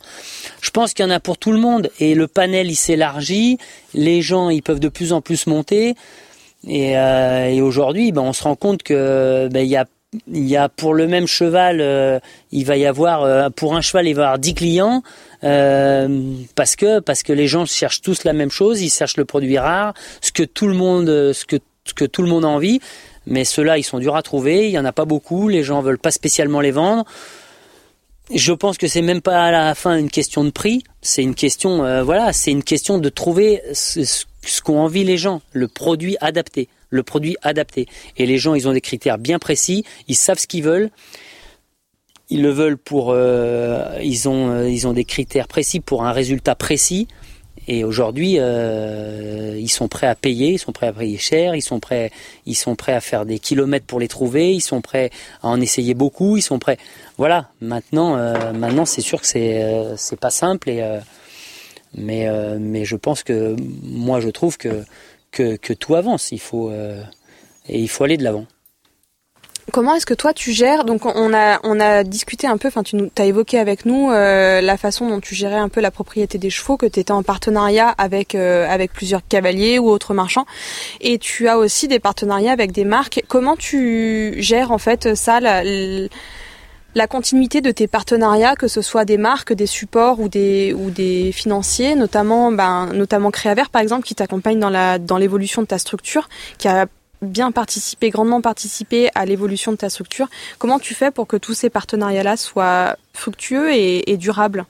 Je 0.62 0.72
pense 0.72 0.96
qu'il 0.96 1.06
y 1.06 1.08
en 1.08 1.12
a 1.12 1.20
pour 1.20 1.38
tout 1.38 1.52
le 1.52 1.60
monde. 1.60 1.92
Et 2.00 2.16
le 2.16 2.28
panel, 2.28 2.72
il 2.72 2.76
s'élargit. 2.76 3.60
Les 3.94 4.24
gens, 4.24 4.50
ils 4.50 4.64
peuvent 4.64 4.80
de 4.80 4.90
plus 4.90 5.14
en 5.14 5.22
plus 5.22 5.46
monter. 5.46 5.94
Et, 6.68 6.98
euh, 6.98 7.62
aujourd'hui, 7.64 8.12
bah, 8.12 8.22
on 8.22 8.34
se 8.34 8.44
rend 8.44 8.56
compte 8.56 8.82
que 8.82 9.48
bah, 9.52 9.62
il 9.62 9.70
y 9.70 9.76
a 9.76 9.86
il 10.28 10.48
y 10.48 10.58
a 10.58 10.70
pour 10.70 10.94
le 10.94 11.08
même 11.08 11.28
cheval, 11.28 11.80
euh, 11.82 12.20
il 12.52 12.66
va 12.66 12.78
y 12.78 12.86
avoir 12.86 13.24
euh, 13.24 13.50
pour 13.50 13.76
un 13.76 13.82
cheval, 13.82 14.08
il 14.08 14.14
va 14.14 14.22
y 14.22 14.26
avoir 14.26 14.40
10 14.40 14.54
clients 14.54 15.04
euh, 15.44 16.36
parce 16.56 16.76
que 16.76 17.34
les 17.34 17.48
gens 17.48 17.66
cherchent 17.66 18.02
tous 18.02 18.24
la 18.24 18.34
même 18.34 18.52
chose, 18.52 18.82
ils 18.82 18.90
cherchent 18.90 19.18
le 19.18 19.26
produit 19.26 19.58
rare, 19.58 19.94
ce 20.22 20.32
que 20.32 20.44
tout 20.44 20.68
le 20.68 20.76
monde 20.76 21.08
ce 21.08 21.46
que 21.46 21.58
a 21.58 22.48
envie, 22.48 22.80
mais 23.26 23.44
ceux-là 23.44 23.78
ils 23.78 23.84
sont 23.84 24.00
durs 24.00 24.16
à 24.16 24.22
trouver, 24.22 24.68
il 24.68 24.72
y 24.72 24.80
en 24.80 24.86
a 24.86 24.94
pas 24.94 25.06
beaucoup, 25.06 25.48
les 25.48 25.64
gens 25.64 25.82
veulent 25.82 26.00
pas 26.00 26.12
spécialement 26.12 26.62
les 26.62 26.72
vendre. 26.72 27.06
Je 28.34 28.54
pense 28.54 28.78
que 28.78 28.88
c'est 28.88 29.02
même 29.02 29.22
pas 29.22 29.46
à 29.46 29.52
la 29.52 29.76
fin 29.76 29.98
une 29.98 30.10
question 30.10 30.46
de 30.46 30.50
prix, 30.50 30.84
c'est 31.02 31.24
une 31.24 31.36
question 31.36 32.04
voilà, 32.04 32.32
c'est 32.32 32.52
une 32.52 32.64
question 32.64 32.98
de 32.98 33.10
trouver 33.10 33.62
ce 33.74 34.62
qu'ont 34.64 34.80
envie 34.80 35.04
les 35.04 35.18
gens, 35.18 35.42
le 35.52 35.68
produit 35.68 36.16
adapté 36.22 36.70
le 36.94 37.04
produit 37.04 37.36
adapté. 37.42 37.88
Et 38.18 38.26
les 38.26 38.38
gens, 38.38 38.54
ils 38.54 38.68
ont 38.68 38.74
des 38.74 38.82
critères 38.82 39.18
bien 39.18 39.40
précis, 39.40 39.84
ils 40.08 40.16
savent 40.16 40.38
ce 40.38 40.48
qu'ils 40.48 40.64
veulent. 40.64 40.92
Ils 42.30 42.42
le 42.42 42.52
veulent 42.52 42.78
pour, 42.78 43.12
euh, 43.12 43.98
ils 44.02 44.30
ont, 44.30 44.50
euh, 44.50 44.70
ils 44.70 44.88
ont 44.88 44.94
des 44.94 45.04
critères 45.04 45.48
précis 45.48 45.80
pour 45.80 46.04
un 46.04 46.12
résultat 46.12 46.56
précis. 46.56 47.08
Et 47.68 47.84
aujourd'hui, 47.84 48.36
euh, 48.40 49.58
ils 49.60 49.70
sont 49.70 49.88
prêts 49.88 50.08
à 50.08 50.16
payer, 50.16 50.52
ils 50.52 50.60
sont 50.60 50.72
prêts 50.72 50.88
à 50.88 50.94
payer 50.94 51.18
cher, 51.18 51.56
ils 51.56 51.62
sont 51.62 51.80
prêts, 51.80 52.12
ils 52.46 52.56
sont 52.56 52.76
prêts 52.76 52.94
à 52.94 53.02
faire 53.02 53.26
des 53.26 53.40
kilomètres 53.40 53.86
pour 53.86 54.00
les 54.00 54.08
trouver, 54.08 54.54
ils 54.54 54.62
sont 54.62 54.82
prêts 54.82 55.12
à 55.42 55.48
en 55.48 55.62
essayer 55.62 55.94
beaucoup, 55.94 56.38
ils 56.38 56.42
sont 56.42 56.60
prêts. 56.60 56.78
Voilà. 57.18 57.50
Maintenant, 57.62 58.18
maintenant, 58.54 58.86
c'est 58.86 59.02
sûr 59.02 59.22
que 59.22 59.28
c'est, 59.28 60.20
pas 60.20 60.30
simple 60.30 60.70
et, 60.70 61.00
mais, 61.96 62.28
mais 62.60 62.84
je 62.84 62.98
pense 62.98 63.24
que 63.24 63.56
moi, 63.84 64.20
je 64.20 64.30
trouve 64.30 64.58
que 64.58 64.84
que, 65.34 65.74
tout 65.74 65.96
avance. 65.96 66.32
Il 66.32 66.40
faut, 66.40 66.70
euh, 66.70 67.02
et 67.68 67.80
il 67.80 67.90
faut 67.90 68.04
aller 68.04 68.18
de 68.18 68.24
l'avant. 68.24 68.46
Comment 69.72 69.96
est-ce 69.96 70.06
que 70.06 70.14
toi 70.14 70.34
tu 70.34 70.52
gères 70.52 70.84
Donc 70.84 71.06
on 71.06 71.34
a 71.34 72.04
discuté 72.04 72.48
un 72.48 72.58
peu, 72.58 72.70
tu 72.84 72.98
as 73.18 73.26
évoqué 73.26 73.58
avec 73.58 73.86
nous 73.86 74.12
euh, 74.12 74.60
la 74.60 74.78
façon 74.78 75.08
dont 75.08 75.22
tu 75.22 75.36
gérais 75.36 75.58
un 75.58 75.70
peu 75.70 75.80
la 75.80 75.90
propriété 75.90 76.38
des 76.38 76.50
chevaux, 76.50 76.76
que 76.76 76.86
tu 76.86 77.00
étais 77.00 77.14
en 77.14 77.24
partenariat 77.24 77.88
avec 77.98 78.36
euh, 78.36 78.68
avec 78.70 78.92
plusieurs 78.92 79.26
cavaliers 79.26 79.80
ou 79.80 79.90
autres 79.90 80.14
marchands, 80.14 80.46
et 81.00 81.18
tu 81.18 81.48
as 81.48 81.58
aussi 81.58 81.88
des 81.88 82.00
partenariats 82.00 82.52
avec 82.52 82.74
des 82.74 82.84
marques. 82.84 83.24
Comment 83.30 83.56
tu 83.56 84.36
gères 84.40 84.72
en 84.72 84.80
fait 84.80 85.16
ça 85.16 85.40
continuité 87.08 87.62
de 87.62 87.72
tes 87.72 87.88
partenariats, 87.88 88.56
que 88.56 88.68
ce 88.68 88.82
soit 88.82 89.06
des 89.06 89.18
marques, 89.18 89.54
des 89.54 89.66
supports 89.66 90.20
ou 90.20 90.30
des 90.30 90.74
ou 90.74 90.92
des 90.92 91.32
financiers, 91.32 91.96
notamment 91.96 92.52
ben 92.52 92.92
notamment 92.94 93.32
Créavert 93.32 93.70
par 93.70 93.82
exemple 93.82 94.06
qui 94.06 94.16
t'accompagne 94.16 94.60
dans 94.60 94.70
la 94.70 95.00
dans 95.00 95.18
l'évolution 95.18 95.62
de 95.62 95.68
ta 95.68 95.80
structure, 95.80 96.30
qui 96.58 96.68
a 96.68 96.86
bien 97.24 97.52
participé, 97.52 98.10
grandement 98.10 98.42
participé 98.42 99.10
à 99.16 99.26
l'évolution 99.26 99.72
de 99.72 99.78
ta 99.78 99.90
structure. 99.90 100.28
Comment 100.60 100.80
tu 100.80 100.94
fais 100.94 101.10
pour 101.10 101.28
que 101.28 101.38
tous 101.38 101.54
ces 101.54 101.70
partenariats-là 101.70 102.38
soient 102.38 102.98
fructueux 103.14 103.74
et, 103.74 104.18
durables? 104.18 104.66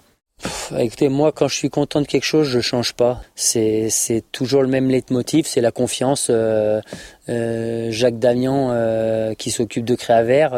Écoutez, 0.78 1.10
moi, 1.10 1.32
quand 1.32 1.48
je 1.48 1.56
suis 1.56 1.70
content 1.70 2.02
de 2.02 2.08
quelque 2.08 2.26
chose, 2.26 2.48
je 2.48 2.60
change 2.60 2.94
pas. 2.94 3.22
C'est 3.36 3.90
c'est 3.90 4.24
toujours 4.32 4.62
le 4.62 4.68
même 4.68 4.90
leitmotiv, 4.90 5.46
c'est 5.46 5.62
la 5.62 5.72
confiance. 5.72 6.28
Euh, 6.30 6.82
euh, 7.30 7.92
Jacques 7.92 8.20
Damian, 8.20 8.70
euh, 8.72 9.34
qui 9.36 9.52
s'occupe 9.52 9.86
de 9.86 9.96
Créavert 9.96 10.54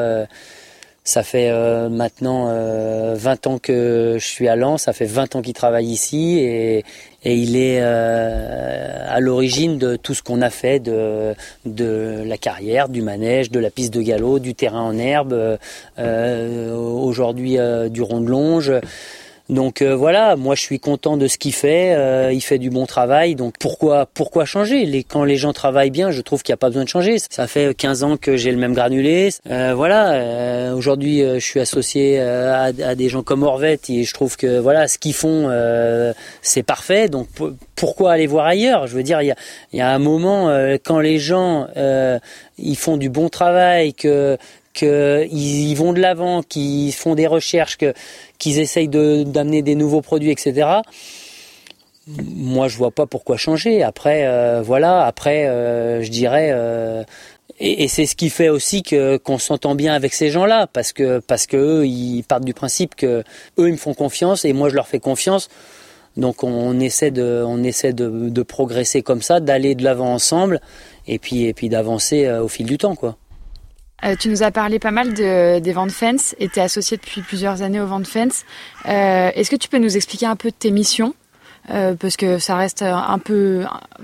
ça 1.05 1.21
fait 1.21 1.51
euh, 1.51 1.87
maintenant 1.87 2.47
euh, 2.49 3.13
20 3.15 3.47
ans 3.47 3.59
que 3.59 4.17
je 4.19 4.25
suis 4.25 4.47
à 4.47 4.55
Lens, 4.55 4.81
ça 4.83 4.93
fait 4.93 5.05
20 5.05 5.35
ans 5.35 5.41
qu'il 5.43 5.53
travaille 5.53 5.85
ici 5.85 6.39
et, 6.39 6.83
et 7.23 7.35
il 7.35 7.55
est 7.55 7.79
euh, 7.79 9.05
à 9.07 9.19
l'origine 9.19 9.77
de 9.77 9.97
tout 9.97 10.15
ce 10.15 10.23
qu'on 10.23 10.41
a 10.41 10.49
fait 10.49 10.79
de, 10.79 11.35
de 11.65 12.23
la 12.25 12.37
carrière, 12.39 12.89
du 12.89 13.03
manège, 13.03 13.51
de 13.51 13.59
la 13.59 13.69
piste 13.69 13.93
de 13.93 14.01
galop, 14.01 14.39
du 14.39 14.55
terrain 14.55 14.81
en 14.81 14.97
herbe, 14.97 15.59
euh, 15.99 16.75
aujourd'hui 16.75 17.57
du 17.91 18.01
rond 18.01 18.19
de 18.19 18.27
longe. 18.27 18.73
Donc 19.49 19.83
euh, 19.83 19.95
voilà, 19.95 20.35
moi 20.35 20.55
je 20.55 20.61
suis 20.61 20.79
content 20.79 21.17
de 21.17 21.27
ce 21.27 21.37
qu'il 21.37 21.53
fait, 21.53 21.93
euh, 21.93 22.31
il 22.33 22.41
fait 22.41 22.57
du 22.57 22.71
bon 22.71 22.87
travail, 22.87 23.35
donc 23.35 23.53
pourquoi 23.59 24.07
pourquoi 24.11 24.43
changer? 24.45 24.85
Les, 24.85 25.03
Quand 25.03 25.23
les 25.23 25.37
gens 25.37 25.53
travaillent 25.53 25.91
bien, 25.91 26.09
je 26.09 26.21
trouve 26.21 26.41
qu'il 26.41 26.51
n'y 26.51 26.55
a 26.55 26.57
pas 26.57 26.69
besoin 26.69 26.83
de 26.83 26.89
changer. 26.89 27.17
Ça 27.29 27.45
fait 27.45 27.75
15 27.75 28.03
ans 28.03 28.17
que 28.17 28.37
j'ai 28.37 28.51
le 28.51 28.57
même 28.57 28.73
granulé. 28.73 29.29
Euh, 29.51 29.73
voilà, 29.75 30.73
aujourd'hui 30.75 31.19
je 31.21 31.39
suis 31.45 31.59
associé 31.59 32.19
à, 32.19 32.71
des 32.71 33.09
gens 33.09 33.21
comme 33.21 33.43
Orvet 33.43 33.79
et 33.89 34.03
je 34.03 34.13
trouve 34.15 34.35
que 34.35 34.57
voilà 34.57 34.87
ce 34.87 34.97
qu'ils 34.97 35.13
font 35.13 35.51
c'est 36.41 36.63
parfait. 36.63 37.07
Donc 37.07 37.27
pourquoi 37.75 38.13
aller 38.13 38.27
voir 38.27 38.47
ailleurs? 38.47 38.87
Je 38.87 38.95
veux 38.95 39.03
dire, 39.03 39.21
il 39.21 39.27
y 39.27 39.31
a, 39.31 39.35
y 39.73 39.81
a 39.81 39.91
un 39.91 39.99
moment 39.99 40.49
quand 40.83 40.99
les 40.99 41.19
gens 41.19 41.67
ils 42.57 42.77
font 42.77 42.97
du 42.97 43.09
bon 43.09 43.29
travail, 43.29 43.93
que 43.93 44.37
qu'ils 44.75 45.75
vont 45.75 45.93
de 45.93 45.99
l'avant, 45.99 46.43
qu'ils 46.43 46.93
font 46.93 47.15
des 47.15 47.25
recherches, 47.25 47.77
qu'ils 48.37 48.59
essayent 48.59 48.89
d'amener 48.89 49.63
des 49.63 49.73
nouveaux 49.73 50.01
produits, 50.01 50.31
etc. 50.31 50.81
Moi, 52.07 52.67
je 52.67 52.77
vois 52.77 52.91
pas 52.91 53.07
pourquoi 53.07 53.37
changer. 53.37 53.81
Après, 53.81 54.27
euh, 54.27 54.61
voilà. 54.61 55.05
Après, 55.05 55.47
euh, 55.47 56.03
je 56.03 56.11
dirais, 56.11 56.49
euh, 56.51 57.03
et, 57.59 57.87
c'est 57.87 58.05
ce 58.05 58.15
qui 58.15 58.29
fait 58.29 58.49
aussi 58.49 58.83
que 58.83 59.17
qu'on 59.17 59.39
s'entend 59.39 59.73
bien 59.73 59.93
avec 59.93 60.13
ces 60.13 60.29
gens-là, 60.29 60.67
parce 60.67 60.93
que 60.93 61.19
parce 61.19 61.47
eux, 61.53 61.87
ils 61.87 62.23
partent 62.23 62.45
du 62.45 62.53
principe 62.53 62.93
que 62.95 63.23
eux, 63.57 63.67
ils 63.67 63.71
me 63.71 63.77
font 63.77 63.95
confiance 63.95 64.45
et 64.45 64.53
moi, 64.53 64.69
je 64.69 64.75
leur 64.75 64.87
fais 64.87 64.99
confiance. 64.99 65.49
Donc, 66.17 66.43
on, 66.43 66.79
essaie 66.79 67.11
de 67.11 67.43
on 67.45 67.63
essaie 67.63 67.91
de, 67.91 68.29
de 68.29 68.43
progresser 68.43 69.01
comme 69.01 69.21
ça, 69.21 69.39
d'aller 69.39 69.75
de 69.75 69.83
l'avant 69.83 70.13
ensemble, 70.13 70.61
et 71.07 71.19
puis 71.19 71.45
et 71.45 71.53
puis 71.53 71.69
d'avancer 71.69 72.29
au 72.29 72.47
fil 72.47 72.65
du 72.67 72.77
temps, 72.77 72.95
quoi. 72.95 73.17
Euh, 74.03 74.15
tu 74.19 74.29
nous 74.29 74.43
as 74.43 74.51
parlé 74.51 74.77
pas 74.77 74.91
mal 74.91 75.13
de, 75.13 75.59
des 75.59 75.71
ventes 75.71 75.91
fence 75.91 76.35
et 76.39 76.49
tu 76.49 76.59
es 76.59 76.61
associé 76.61 76.97
depuis 76.97 77.21
plusieurs 77.21 77.61
années 77.61 77.79
aux 77.79 77.87
ventes 77.87 78.07
fence. 78.07 78.43
Euh, 78.87 79.31
Est-ce 79.33 79.49
que 79.49 79.55
tu 79.55 79.69
peux 79.69 79.77
nous 79.77 79.95
expliquer 79.95 80.25
un 80.25 80.35
peu 80.35 80.51
tes 80.51 80.71
missions? 80.71 81.13
Euh, 81.71 81.95
parce 81.95 82.15
que 82.15 82.37
ça 82.37 82.57
reste 82.57 82.83
un 82.83 83.17
peu, 83.17 83.63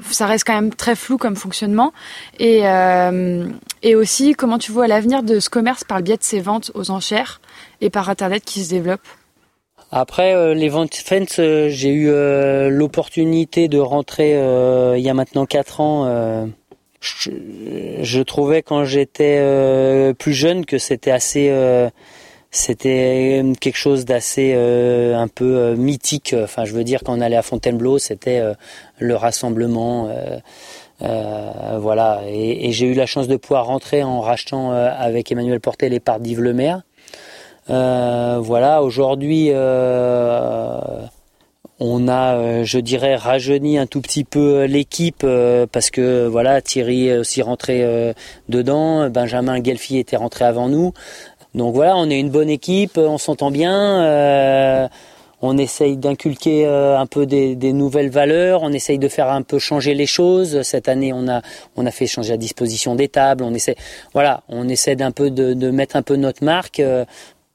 ça 0.09 0.25
reste 0.25 0.45
quand 0.47 0.55
même 0.55 0.73
très 0.73 0.95
flou 0.95 1.19
comme 1.19 1.35
fonctionnement, 1.35 1.93
et, 2.39 2.61
euh, 2.63 3.45
et 3.83 3.93
aussi 3.93 4.33
comment 4.33 4.57
tu 4.57 4.71
vois 4.71 4.87
l'avenir 4.87 5.21
de 5.21 5.39
ce 5.39 5.51
commerce 5.51 5.83
par 5.83 5.99
le 5.99 6.03
biais 6.03 6.17
de 6.17 6.23
ces 6.23 6.39
ventes 6.39 6.71
aux 6.73 6.89
enchères 6.89 7.39
et 7.79 7.91
par 7.91 8.09
internet 8.09 8.43
qui 8.43 8.63
se 8.63 8.71
développe? 8.71 9.01
Après 9.91 10.55
les 10.55 10.69
ventes 10.69 10.95
fence, 10.95 11.35
j'ai 11.35 11.93
eu 11.93 12.09
l'opportunité 12.71 13.67
de 13.67 13.77
rentrer 13.77 14.31
il 14.97 15.03
y 15.03 15.09
a 15.09 15.13
maintenant 15.13 15.45
4 15.45 15.81
ans. 15.81 16.47
Je, 17.01 18.21
trouvais 18.21 18.61
quand 18.61 18.85
j'étais 18.85 20.13
plus 20.19 20.33
jeune 20.33 20.65
que 20.65 20.77
c'était 20.77 21.11
assez 21.11 21.49
c'était 22.51 23.43
quelque 23.61 23.77
chose 23.77 24.03
d'assez 24.03 24.53
euh, 24.55 25.17
un 25.17 25.29
peu 25.29 25.55
euh, 25.57 25.75
mythique. 25.77 26.35
Enfin, 26.37 26.65
je 26.65 26.73
veux 26.73 26.83
dire, 26.83 26.99
quand 27.03 27.17
on 27.17 27.21
allait 27.21 27.37
à 27.37 27.41
Fontainebleau, 27.41 27.97
c'était 27.97 28.39
euh, 28.39 28.53
le 28.99 29.15
rassemblement. 29.15 30.09
voilà, 30.99 32.21
et, 32.27 32.71
j'ai 32.73 32.87
eu 32.87 32.93
la 32.93 33.05
chance 33.05 33.27
de 33.27 33.37
pouvoir 33.37 33.65
rentrer 33.65 34.03
en 34.03 34.19
rachetant 34.19 34.71
avec 34.71 35.31
Emmanuel 35.31 35.59
Portel 35.59 35.91
les 35.93 35.99
parts 35.99 36.19
d'Yves 36.19 36.41
Lemaire. 36.41 36.83
voilà, 37.67 38.83
aujourd'hui, 38.83 39.49
on 41.84 42.07
a, 42.07 42.63
je 42.63 42.77
dirais, 42.79 43.15
rajeuni 43.15 43.77
un 43.77 43.88
tout 43.88 44.01
petit 44.01 44.23
peu 44.23 44.65
l'équipe 44.65 45.25
parce 45.71 45.89
que 45.89 46.27
voilà, 46.27 46.61
Thierry 46.61 47.07
est 47.07 47.17
aussi 47.17 47.41
rentré 47.41 48.13
dedans, 48.49 49.09
Benjamin 49.09 49.61
Gelfi 49.63 49.97
était 49.97 50.15
rentré 50.15 50.45
avant 50.45 50.69
nous. 50.69 50.93
Donc 51.53 51.75
voilà, 51.75 51.97
on 51.97 52.09
est 52.09 52.19
une 52.19 52.29
bonne 52.29 52.49
équipe, 52.49 52.97
on 52.97 53.17
s'entend 53.17 53.51
bien. 53.51 54.03
Euh, 54.03 54.88
on 55.41 55.57
essaye 55.57 55.97
d'inculquer 55.97 56.65
euh, 56.65 56.97
un 56.97 57.07
peu 57.07 57.25
des, 57.25 57.55
nouvelles 57.73 58.11
valeurs, 58.11 58.61
on 58.61 58.71
essaye 58.71 58.99
de 58.99 59.07
faire 59.07 59.29
un 59.29 59.41
peu 59.41 59.59
changer 59.59 59.93
les 59.93 60.05
choses. 60.05 60.61
Cette 60.61 60.88
année, 60.88 61.11
on 61.13 61.27
a 61.27 61.41
on 61.75 61.86
a 61.86 61.91
fait 61.91 62.07
changer 62.07 62.29
la 62.32 62.38
disposition 62.38 62.95
des 62.95 63.09
tables. 63.09 63.43
On 63.43 63.53
essaie, 63.53 63.75
voilà, 64.13 64.43
on 64.49 64.69
essaie 64.69 64.95
d'un 64.95 65.11
peu 65.11 65.29
de, 65.29 65.53
de, 65.53 65.71
mettre 65.71 65.95
un 65.95 66.03
peu 66.03 66.15
notre 66.15 66.43
marque. 66.43 66.82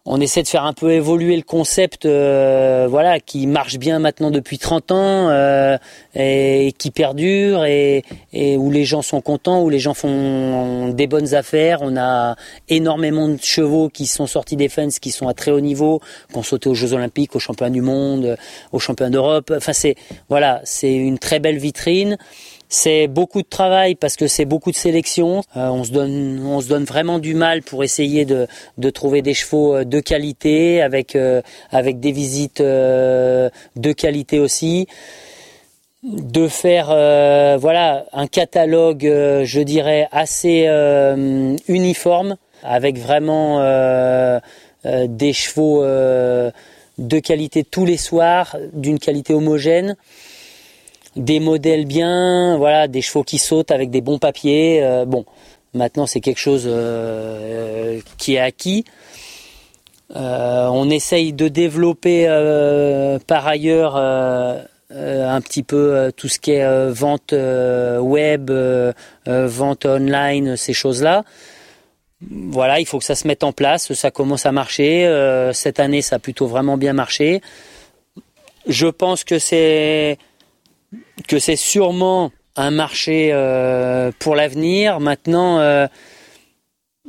On 0.09 0.21
essaie 0.21 0.45
de 0.45 0.49
faire 0.49 0.65
un 0.65 0.73
peu 0.73 0.93
évoluer 0.93 1.35
le 1.35 1.43
concept 1.43 2.07
euh, 2.07 2.87
voilà 2.89 3.19
qui 3.19 3.49
marche 3.49 3.77
bien 3.77 3.99
maintenant 3.99 4.31
depuis 4.31 4.57
30 4.57 4.93
ans 4.93 5.29
euh, 5.31 5.77
et, 6.15 6.73
qui 6.79 6.93
perdure 6.93 7.65
et, 7.65 8.05
où 8.33 8.71
les 8.71 8.85
gens 8.85 9.03
sont 9.03 9.21
contents 9.21 9.63
où 9.63 9.69
les 9.69 9.81
gens 9.81 9.95
font 9.95 10.91
des 10.91 11.09
bonnes 11.09 11.35
affaires. 11.35 11.81
On 11.83 11.97
a 11.97 12.37
énormément 12.69 13.29
de 13.29 13.39
chevaux 13.43 13.89
qui 13.89 14.07
sont 14.07 14.29
sortis 14.29 14.55
des 14.55 14.69
fans 14.69 14.87
qui 14.89 15.11
sont 15.11 15.27
à 15.27 15.35
très 15.35 15.51
haut 15.51 15.61
niveau 15.61 16.01
qui 16.31 16.39
ont 16.39 16.45
sauté 16.45 16.69
aux 16.69 16.75
Jeux 16.75 16.93
Olympiques 16.93 17.35
aux 17.35 17.41
championnats 17.41 17.71
du 17.71 17.83
monde 17.83 18.37
aux 18.71 18.79
championnats 18.79 19.11
d'Europe. 19.11 19.53
Enfin 19.57 19.73
c'est 19.73 19.97
voilà 20.29 20.61
c'est 20.63 20.95
une 20.95 21.19
très 21.19 21.41
belle 21.41 21.59
vitrine 21.59 22.17
c'est 22.69 23.07
beaucoup 23.07 23.43
de 23.43 23.49
travail 23.49 23.95
parce 23.95 24.17
que 24.17 24.27
c'est 24.27 24.45
beaucoup 24.45 24.71
de 24.71 24.77
sélection. 24.77 25.43
Euh, 25.57 25.69
on 25.69 25.85
se 25.85 25.93
donne, 25.93 26.45
on 26.45 26.61
se 26.61 26.69
donne 26.69 26.85
vraiment 26.85 27.19
du 27.19 27.35
mal 27.35 27.63
pour 27.63 27.85
essayer 27.85 28.25
de, 28.25 28.47
trouver 28.91 29.23
des 29.23 29.35
chevaux 29.35 29.77
euh, 29.77 29.85
de 29.85 30.01
qualité 30.01 30.83
avec 30.83 31.15
euh, 31.15 31.43
avec 31.71 32.01
des 32.01 32.13
visites 32.13 32.63
de 32.63 33.51
qualité 33.97 34.39
aussi. 34.39 34.87
De 36.03 36.47
faire 36.47 36.87
voilà 37.59 38.07
un 38.13 38.27
catalogue, 38.29 39.03
je 39.03 39.61
dirais 39.61 40.09
assez 40.13 40.69
uniforme 41.67 42.37
avec 42.63 42.99
vraiment 42.99 43.59
des 44.85 45.33
chevaux 45.33 45.83
de 45.83 47.19
qualité 47.19 47.65
tous 47.65 47.85
les 47.85 47.97
soirs, 47.97 48.57
d'une 48.73 49.01
qualité 49.01 49.35
homogène 49.35 49.97
des 51.17 51.41
modèles 51.41 51.87
bien, 51.87 52.57
voilà, 52.59 52.89
des 52.89 53.01
chevaux 53.01 53.25
qui 53.25 53.39
sautent 53.39 53.71
avec 53.71 53.91
des 53.91 54.03
bons 54.03 54.19
papiers. 54.19 54.83
Euh, 54.83 55.05
bon, 55.07 55.25
maintenant 55.75 56.07
c'est 56.07 56.21
quelque 56.21 56.39
chose 56.39 56.65
euh, 56.67 58.01
qui 58.19 58.35
est 58.35 58.41
acquis. 58.41 58.85
Euh, 60.15 60.69
on 60.69 60.89
essaye 60.89 61.33
de 61.33 61.49
développer 61.49 62.27
par 63.27 63.47
ailleurs 63.47 63.97
un 63.97 65.41
petit 65.41 65.65
peu 65.65 66.13
tout 66.17 66.29
ce 66.29 66.39
qui 66.39 66.53
est 66.53 66.91
vente 66.91 67.33
web, 67.33 68.51
vente 69.27 69.87
online, 69.87 70.57
ces 70.57 70.73
choses-là. 70.73 71.25
Voilà, 72.31 72.79
il 72.79 72.87
faut 72.87 72.99
que 72.99 73.05
ça 73.05 73.17
se 73.17 73.27
mette 73.27 73.43
en 73.43 73.53
place, 73.53 73.93
ça 73.95 74.11
commence 74.13 74.47
à 74.47 74.53
marcher. 74.53 75.51
cette 75.53 75.81
année, 75.81 76.03
ça 76.03 76.17
a 76.17 76.19
plutôt 76.21 76.47
vraiment 76.47 76.77
bien 76.77 76.93
marché. 76.93 77.41
Je 78.69 78.87
pense 78.87 79.25
que 79.25 79.41
c'est 79.41 80.19
que 81.29 81.39
c'est 81.39 81.57
sûrement 81.57 82.31
un 82.57 82.71
marché 82.71 83.31
euh, 83.33 84.11
pour 84.19 84.35
l'avenir. 84.35 85.01
Maintenant, 85.01 85.59
euh, 85.59 85.87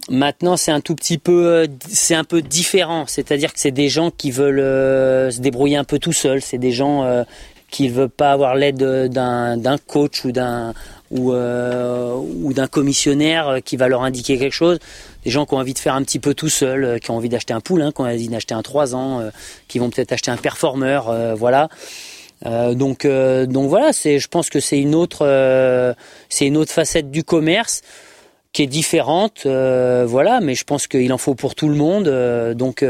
maintenant 0.10 0.58
c'est 0.58 0.72
un 0.72 0.82
tout 0.82 0.96
petit 0.96 1.18
peu, 1.18 1.48
euh, 1.48 1.68
c'est 1.88 2.16
un 2.16 2.24
peu 2.24 2.42
différent. 2.42 3.06
C'est-à-dire 3.08 3.54
que 3.54 3.60
c'est 3.60 3.72
des 3.72 3.90
gens 3.90 4.12
qui 4.12 4.32
veulent 4.32 5.32
se 5.32 5.40
débrouiller 5.40 5.78
un 5.78 5.84
peu 5.84 6.00
tout 6.00 6.14
seuls. 6.14 6.42
C'est 6.42 6.58
des 6.58 6.72
gens 6.72 7.26
qui 7.70 7.90
ne 7.90 7.94
veulent 7.94 8.10
pas 8.10 8.32
avoir 8.32 8.56
l'aide 8.56 8.78
d'un 8.78 9.78
coach 9.88 10.26
ou 10.26 10.32
d'un 10.32 10.74
ou, 11.10 11.32
d'un 12.54 12.68
commissionnaire 12.68 13.60
qui 13.64 13.78
va 13.78 13.88
leur 13.88 14.04
indiquer 14.04 14.38
quelque 14.38 14.54
chose. 14.54 14.80
Des 15.24 15.32
gens 15.32 15.46
qui 15.46 15.54
ont 15.54 15.58
envie 15.58 15.74
de 15.74 15.80
faire 15.80 15.96
un 15.96 16.04
petit 16.04 16.20
peu 16.20 16.34
tout 16.34 16.50
seul, 16.50 17.00
qui 17.00 17.12
ont 17.12 17.16
envie 17.16 17.30
d'acheter 17.30 17.54
un 17.54 17.62
poulain, 17.62 17.94
qui 17.94 18.02
ont 18.02 18.06
envie 18.06 18.28
d'acheter 18.28 18.54
un 18.54 18.62
3 18.62 18.96
ans, 18.96 19.24
qui 19.70 19.80
vont 19.80 19.90
peut-être 19.90 20.12
acheter 20.12 20.32
un 20.32 20.38
performeur, 20.38 21.36
voilà. 21.38 21.70
Euh, 22.46 22.74
donc, 22.74 23.06
euh, 23.06 23.46
donc 23.46 23.70
voilà, 23.70 23.94
c'est, 23.94 24.20
je 24.20 24.28
pense 24.28 24.50
que 24.50 24.60
c'est 24.60 24.80
une 24.80 24.96
autre, 24.96 25.26
euh, 25.26 25.94
c'est 26.30 26.46
une 26.46 26.58
autre 26.58 26.72
facette 26.72 27.10
du 27.10 27.24
commerce 27.24 27.82
qui 28.54 28.64
est 28.64 28.68
différente, 28.68 29.46
voilà. 29.46 30.40
Mais 30.42 30.56
je 30.56 30.64
pense 30.64 30.88
qu'il 30.88 31.12
en 31.14 31.18
faut 31.18 31.36
pour 31.36 31.56
tout 31.56 31.70
le 31.70 31.76
monde, 31.76 32.08
donc. 32.56 32.84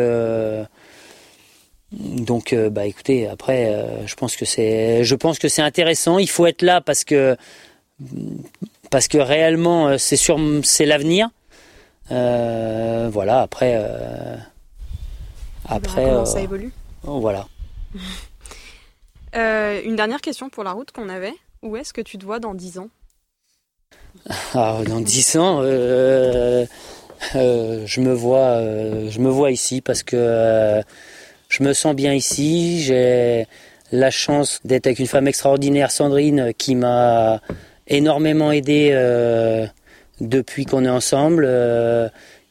donc, 1.91 2.55
bah, 2.55 2.85
écoutez, 2.85 3.27
après, 3.27 3.85
je 4.05 4.15
pense 4.15 4.37
que 4.37 4.45
c'est, 4.45 5.03
je 5.03 5.15
pense 5.15 5.39
que 5.39 5.49
c'est 5.49 5.61
intéressant. 5.61 6.19
Il 6.19 6.29
faut 6.29 6.45
être 6.45 6.61
là 6.61 6.79
parce 6.79 7.03
que, 7.03 7.35
parce 8.91 9.09
que 9.09 9.17
réellement, 9.17 9.97
c'est 9.97 10.15
sur, 10.15 10.39
c'est 10.63 10.85
l'avenir. 10.85 11.29
voilà. 12.09 13.41
Après, 13.41 13.83
après, 15.67 16.03
comment 16.05 16.25
ça 16.25 16.41
évolue. 16.41 16.71
Voilà. 17.03 17.47
Euh, 19.36 19.82
une 19.84 19.95
dernière 19.95 20.21
question 20.21 20.49
pour 20.49 20.63
la 20.63 20.71
route 20.71 20.91
qu'on 20.91 21.09
avait. 21.09 21.34
Où 21.63 21.75
est-ce 21.75 21.93
que 21.93 22.01
tu 22.01 22.17
te 22.17 22.25
vois 22.25 22.39
dans 22.39 22.53
10 22.53 22.80
ans 22.80 22.89
ah, 24.53 24.80
Dans 24.88 25.01
10 25.01 25.38
ans, 25.38 25.59
euh, 25.61 26.65
euh, 27.36 27.84
je, 27.86 28.01
me 28.01 28.13
vois, 28.13 28.61
je 29.09 29.19
me 29.19 29.30
vois 29.30 29.51
ici 29.51 29.82
parce 29.82 30.03
que 30.03 30.82
je 31.49 31.63
me 31.63 31.73
sens 31.73 31.95
bien 31.95 32.13
ici. 32.13 32.82
J'ai 32.82 33.47
la 33.91 34.11
chance 34.11 34.59
d'être 34.63 34.88
avec 34.88 34.99
une 34.99 35.07
femme 35.07 35.28
extraordinaire, 35.28 35.91
Sandrine, 35.91 36.53
qui 36.57 36.75
m'a 36.75 37.41
énormément 37.88 38.51
aidé 38.51 38.91
depuis 40.21 40.65
qu'on 40.65 40.86
est 40.86 40.89
ensemble, 40.89 41.49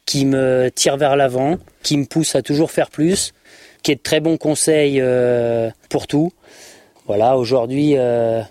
qui 0.05 0.25
me 0.25 0.69
tire 0.73 0.97
vers 0.97 1.15
l'avant, 1.15 1.57
qui 1.81 1.97
me 1.97 2.05
pousse 2.05 2.35
à 2.35 2.41
toujours 2.41 2.71
faire 2.71 2.89
plus, 2.89 3.33
qui 3.83 3.91
est 3.91 3.95
de 3.95 4.01
très 4.01 4.19
bons 4.19 4.37
conseils 4.37 5.01
pour 5.89 6.07
tout. 6.07 6.31
Voilà, 7.07 7.37
aujourd'hui, 7.37 7.93
euh, 7.95 8.41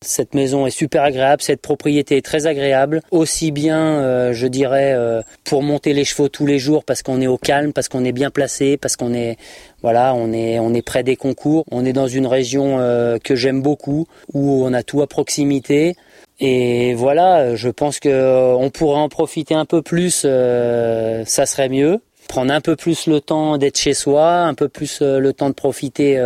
cette 0.00 0.32
maison 0.34 0.64
est 0.64 0.70
super 0.70 1.02
agréable, 1.02 1.42
cette 1.42 1.60
propriété 1.60 2.18
est 2.18 2.24
très 2.24 2.46
agréable, 2.46 3.02
aussi 3.10 3.50
bien, 3.50 3.80
euh, 3.80 4.32
je 4.32 4.46
dirais, 4.46 4.92
euh, 4.94 5.22
pour 5.42 5.64
monter 5.64 5.92
les 5.92 6.04
chevaux 6.04 6.28
tous 6.28 6.46
les 6.46 6.60
jours 6.60 6.84
parce 6.84 7.02
qu'on 7.02 7.20
est 7.20 7.26
au 7.26 7.36
calme, 7.36 7.72
parce 7.72 7.88
qu'on 7.88 8.04
est 8.04 8.12
bien 8.12 8.30
placé, 8.30 8.76
parce 8.76 8.94
qu'on 8.94 9.12
est, 9.12 9.38
voilà, 9.82 10.14
on 10.14 10.32
est, 10.32 10.60
on 10.60 10.72
est 10.72 10.82
près 10.82 11.02
des 11.02 11.16
concours, 11.16 11.64
on 11.72 11.84
est 11.84 11.92
dans 11.92 12.06
une 12.06 12.28
région 12.28 12.78
que 13.24 13.34
j'aime 13.34 13.60
beaucoup, 13.60 14.06
où 14.32 14.64
on 14.64 14.72
a 14.72 14.84
tout 14.84 15.02
à 15.02 15.08
proximité. 15.08 15.96
Et 16.38 16.94
voilà, 16.94 17.56
je 17.56 17.68
pense 17.70 17.98
que 17.98 18.54
on 18.54 18.70
pourrait 18.70 19.00
en 19.00 19.08
profiter 19.08 19.54
un 19.56 19.64
peu 19.64 19.82
plus, 19.82 20.20
ça 20.20 21.46
serait 21.46 21.68
mieux. 21.68 22.00
Prendre 22.28 22.54
un 22.54 22.60
peu 22.60 22.76
plus 22.76 23.08
le 23.08 23.20
temps 23.20 23.58
d'être 23.58 23.76
chez 23.76 23.94
soi, 23.94 24.42
un 24.42 24.54
peu 24.54 24.68
plus 24.68 25.00
le 25.02 25.32
temps 25.32 25.48
de 25.48 25.54
profiter 25.54 26.16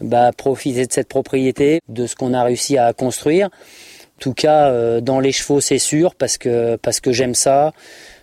bah, 0.00 0.30
profiter 0.36 0.86
de 0.86 0.92
cette 0.92 1.08
propriété, 1.08 1.80
de 1.88 2.06
ce 2.06 2.16
qu'on 2.16 2.34
a 2.34 2.42
réussi 2.42 2.78
à 2.78 2.92
construire. 2.92 3.46
En 3.46 4.20
tout 4.20 4.34
cas, 4.34 4.68
euh, 4.68 5.00
dans 5.00 5.20
les 5.20 5.32
chevaux, 5.32 5.60
c'est 5.60 5.78
sûr, 5.78 6.14
parce 6.14 6.36
que, 6.38 6.78
j'aime 7.06 7.34
ça. 7.34 7.72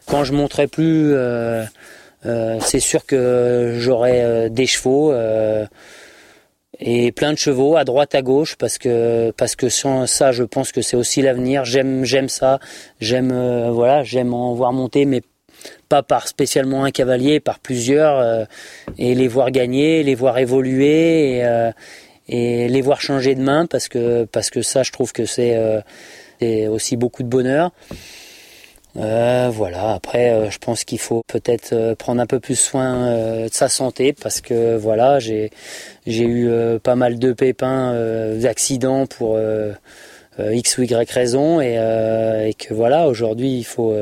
Quand 0.06 0.24
je 0.24 0.34
monterai 0.34 0.68
plus, 0.68 1.14
euh, 1.14 1.64
euh, 2.26 2.60
c'est 2.62 2.80
sûr 2.80 3.06
que 3.06 3.76
j'aurai 3.78 4.50
des 4.50 4.66
chevaux 4.66 5.14
et 6.80 7.12
plein 7.12 7.34
de 7.34 7.38
chevaux 7.38 7.76
à 7.76 7.84
droite 7.84 8.14
à 8.14 8.22
gauche 8.22 8.56
parce 8.56 8.78
que 8.78 9.34
sans 9.70 10.06
ça 10.06 10.32
je 10.32 10.44
pense 10.44 10.72
que 10.72 10.84
c'est 10.84 10.96
aussi 10.96 11.24
l'avenir 11.24 11.66
j'aime 11.66 12.04
j'aime 12.06 12.30
ça 12.30 12.60
j'aime 13.02 13.32
voilà 13.72 14.04
j'aime 14.04 14.32
en 14.36 14.54
voir 14.54 14.74
monter 14.74 15.06
mais 15.06 15.24
pas 15.88 16.04
par 16.04 16.28
spécialement 16.28 16.84
un 16.84 16.92
cavalier, 16.92 17.40
par 17.40 17.60
plusieurs, 17.60 18.20
euh, 18.20 18.46
et 18.98 19.16
les 19.16 19.28
voir 19.28 19.52
gagner, 19.52 20.04
les 20.04 20.16
voir 20.16 20.38
évoluer, 20.38 21.38
et, 21.38 21.46
euh, 21.46 21.72
les 22.30 22.82
voir 22.82 23.02
changer 23.02 23.36
de 23.36 23.42
main, 23.42 23.66
parce 23.66 23.88
que, 23.88 24.28
ça, 24.62 24.84
je 24.84 24.92
trouve 24.92 25.14
que 25.14 25.26
c'est 25.26 25.56
euh, 25.56 26.70
aussi 26.70 26.98
beaucoup 26.98 27.24
de 27.24 27.30
bonheur. 27.30 27.72
Voilà. 28.96 29.94
Après, 29.94 30.50
je 30.50 30.58
pense 30.58 30.84
qu'il 30.84 30.98
faut 30.98 31.22
peut-être 31.28 31.94
prendre 31.96 32.20
un 32.20 32.26
peu 32.26 32.40
plus 32.40 32.56
soin 32.56 33.44
de 33.44 33.50
sa 33.52 33.70
santé 33.70 34.12
parce 34.12 34.42
que 34.42 34.76
voilà, 34.76 35.20
j'ai 35.20 35.52
eu 36.08 36.50
pas 36.82 36.96
mal 36.96 37.20
de 37.20 37.32
pépins, 37.32 37.94
d'accidents 38.40 39.06
pour 39.06 39.40
x 40.40 40.78
ou 40.80 40.82
y 40.82 41.12
raison 41.12 41.62
et 41.62 42.56
que 42.58 42.74
voilà, 42.74 43.08
aujourd'hui 43.08 43.60
il 43.60 43.66
faut 43.66 43.94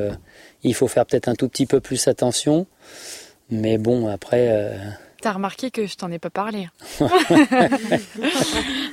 il 0.67 0.73
faut 0.75 0.87
faire 0.87 1.05
peut-être 1.05 1.27
un 1.27 1.35
tout 1.35 1.47
petit 1.49 1.65
peu 1.65 1.79
plus 1.79 2.07
attention. 2.07 2.67
Mais 3.49 3.77
bon, 3.77 4.07
après. 4.07 4.77
T'as 5.21 5.33
remarqué 5.33 5.71
que 5.71 5.87
je 5.87 5.95
t'en 5.95 6.11
ai 6.11 6.19
pas 6.19 6.29
parlé. 6.29 6.67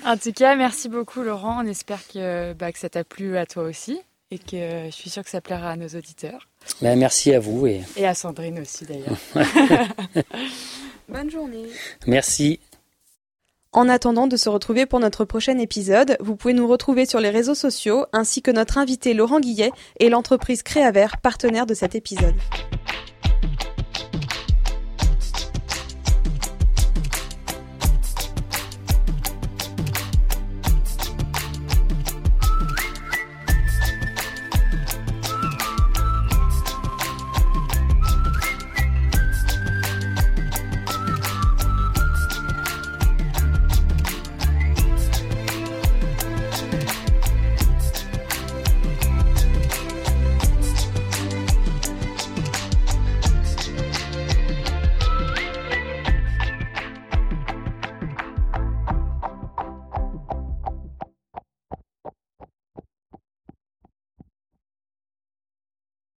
en 0.07 0.17
tout 0.17 0.33
cas, 0.33 0.57
merci 0.57 0.89
beaucoup 0.89 1.23
Laurent. 1.23 1.63
On 1.63 1.67
espère 1.67 2.01
que, 2.09 2.53
bah, 2.55 2.73
que 2.73 2.79
ça 2.79 2.89
t'a 2.89 3.05
plu 3.05 3.37
à 3.37 3.47
toi 3.47 3.65
aussi 3.65 4.01
et 4.31 4.39
que 4.39 4.87
je 4.87 4.91
suis 4.91 5.11
sûre 5.11 5.23
que 5.25 5.31
ça 5.31 5.43
plaira 5.43 5.71
à 5.71 5.77
nos 5.77 5.89
auditeurs. 5.89 6.49
Ben, 6.81 6.99
merci 6.99 7.35
à 7.35 7.41
vous. 7.41 7.67
Et... 7.67 7.83
et 7.97 8.07
à 8.07 8.15
Sandrine 8.15 8.61
aussi 8.61 8.87
d'ailleurs. 8.87 9.19
Bonne 11.09 11.31
journée. 11.31 11.67
Merci. 12.07 12.59
En 13.75 13.89
attendant 13.89 14.27
de 14.27 14.37
se 14.37 14.51
retrouver 14.51 14.85
pour 14.85 15.01
notre 15.01 15.25
prochain 15.25 15.57
épisode, 15.57 16.19
vous 16.21 16.37
pouvez 16.37 16.53
nous 16.53 16.69
retrouver 16.69 17.07
sur 17.07 17.21
les 17.21 17.31
réseaux 17.31 17.55
sociaux 17.55 18.05
ainsi 18.13 18.43
que 18.43 18.51
notre 18.51 18.77
invité 18.77 19.15
Laurent 19.15 19.41
Guillet 19.41 19.71
et 19.99 20.11
l'entreprise 20.11 20.63
Créavert, 20.63 21.17
partenaire 21.23 21.65
de 21.65 21.73
cet 21.73 21.95
épisode. 21.95 22.35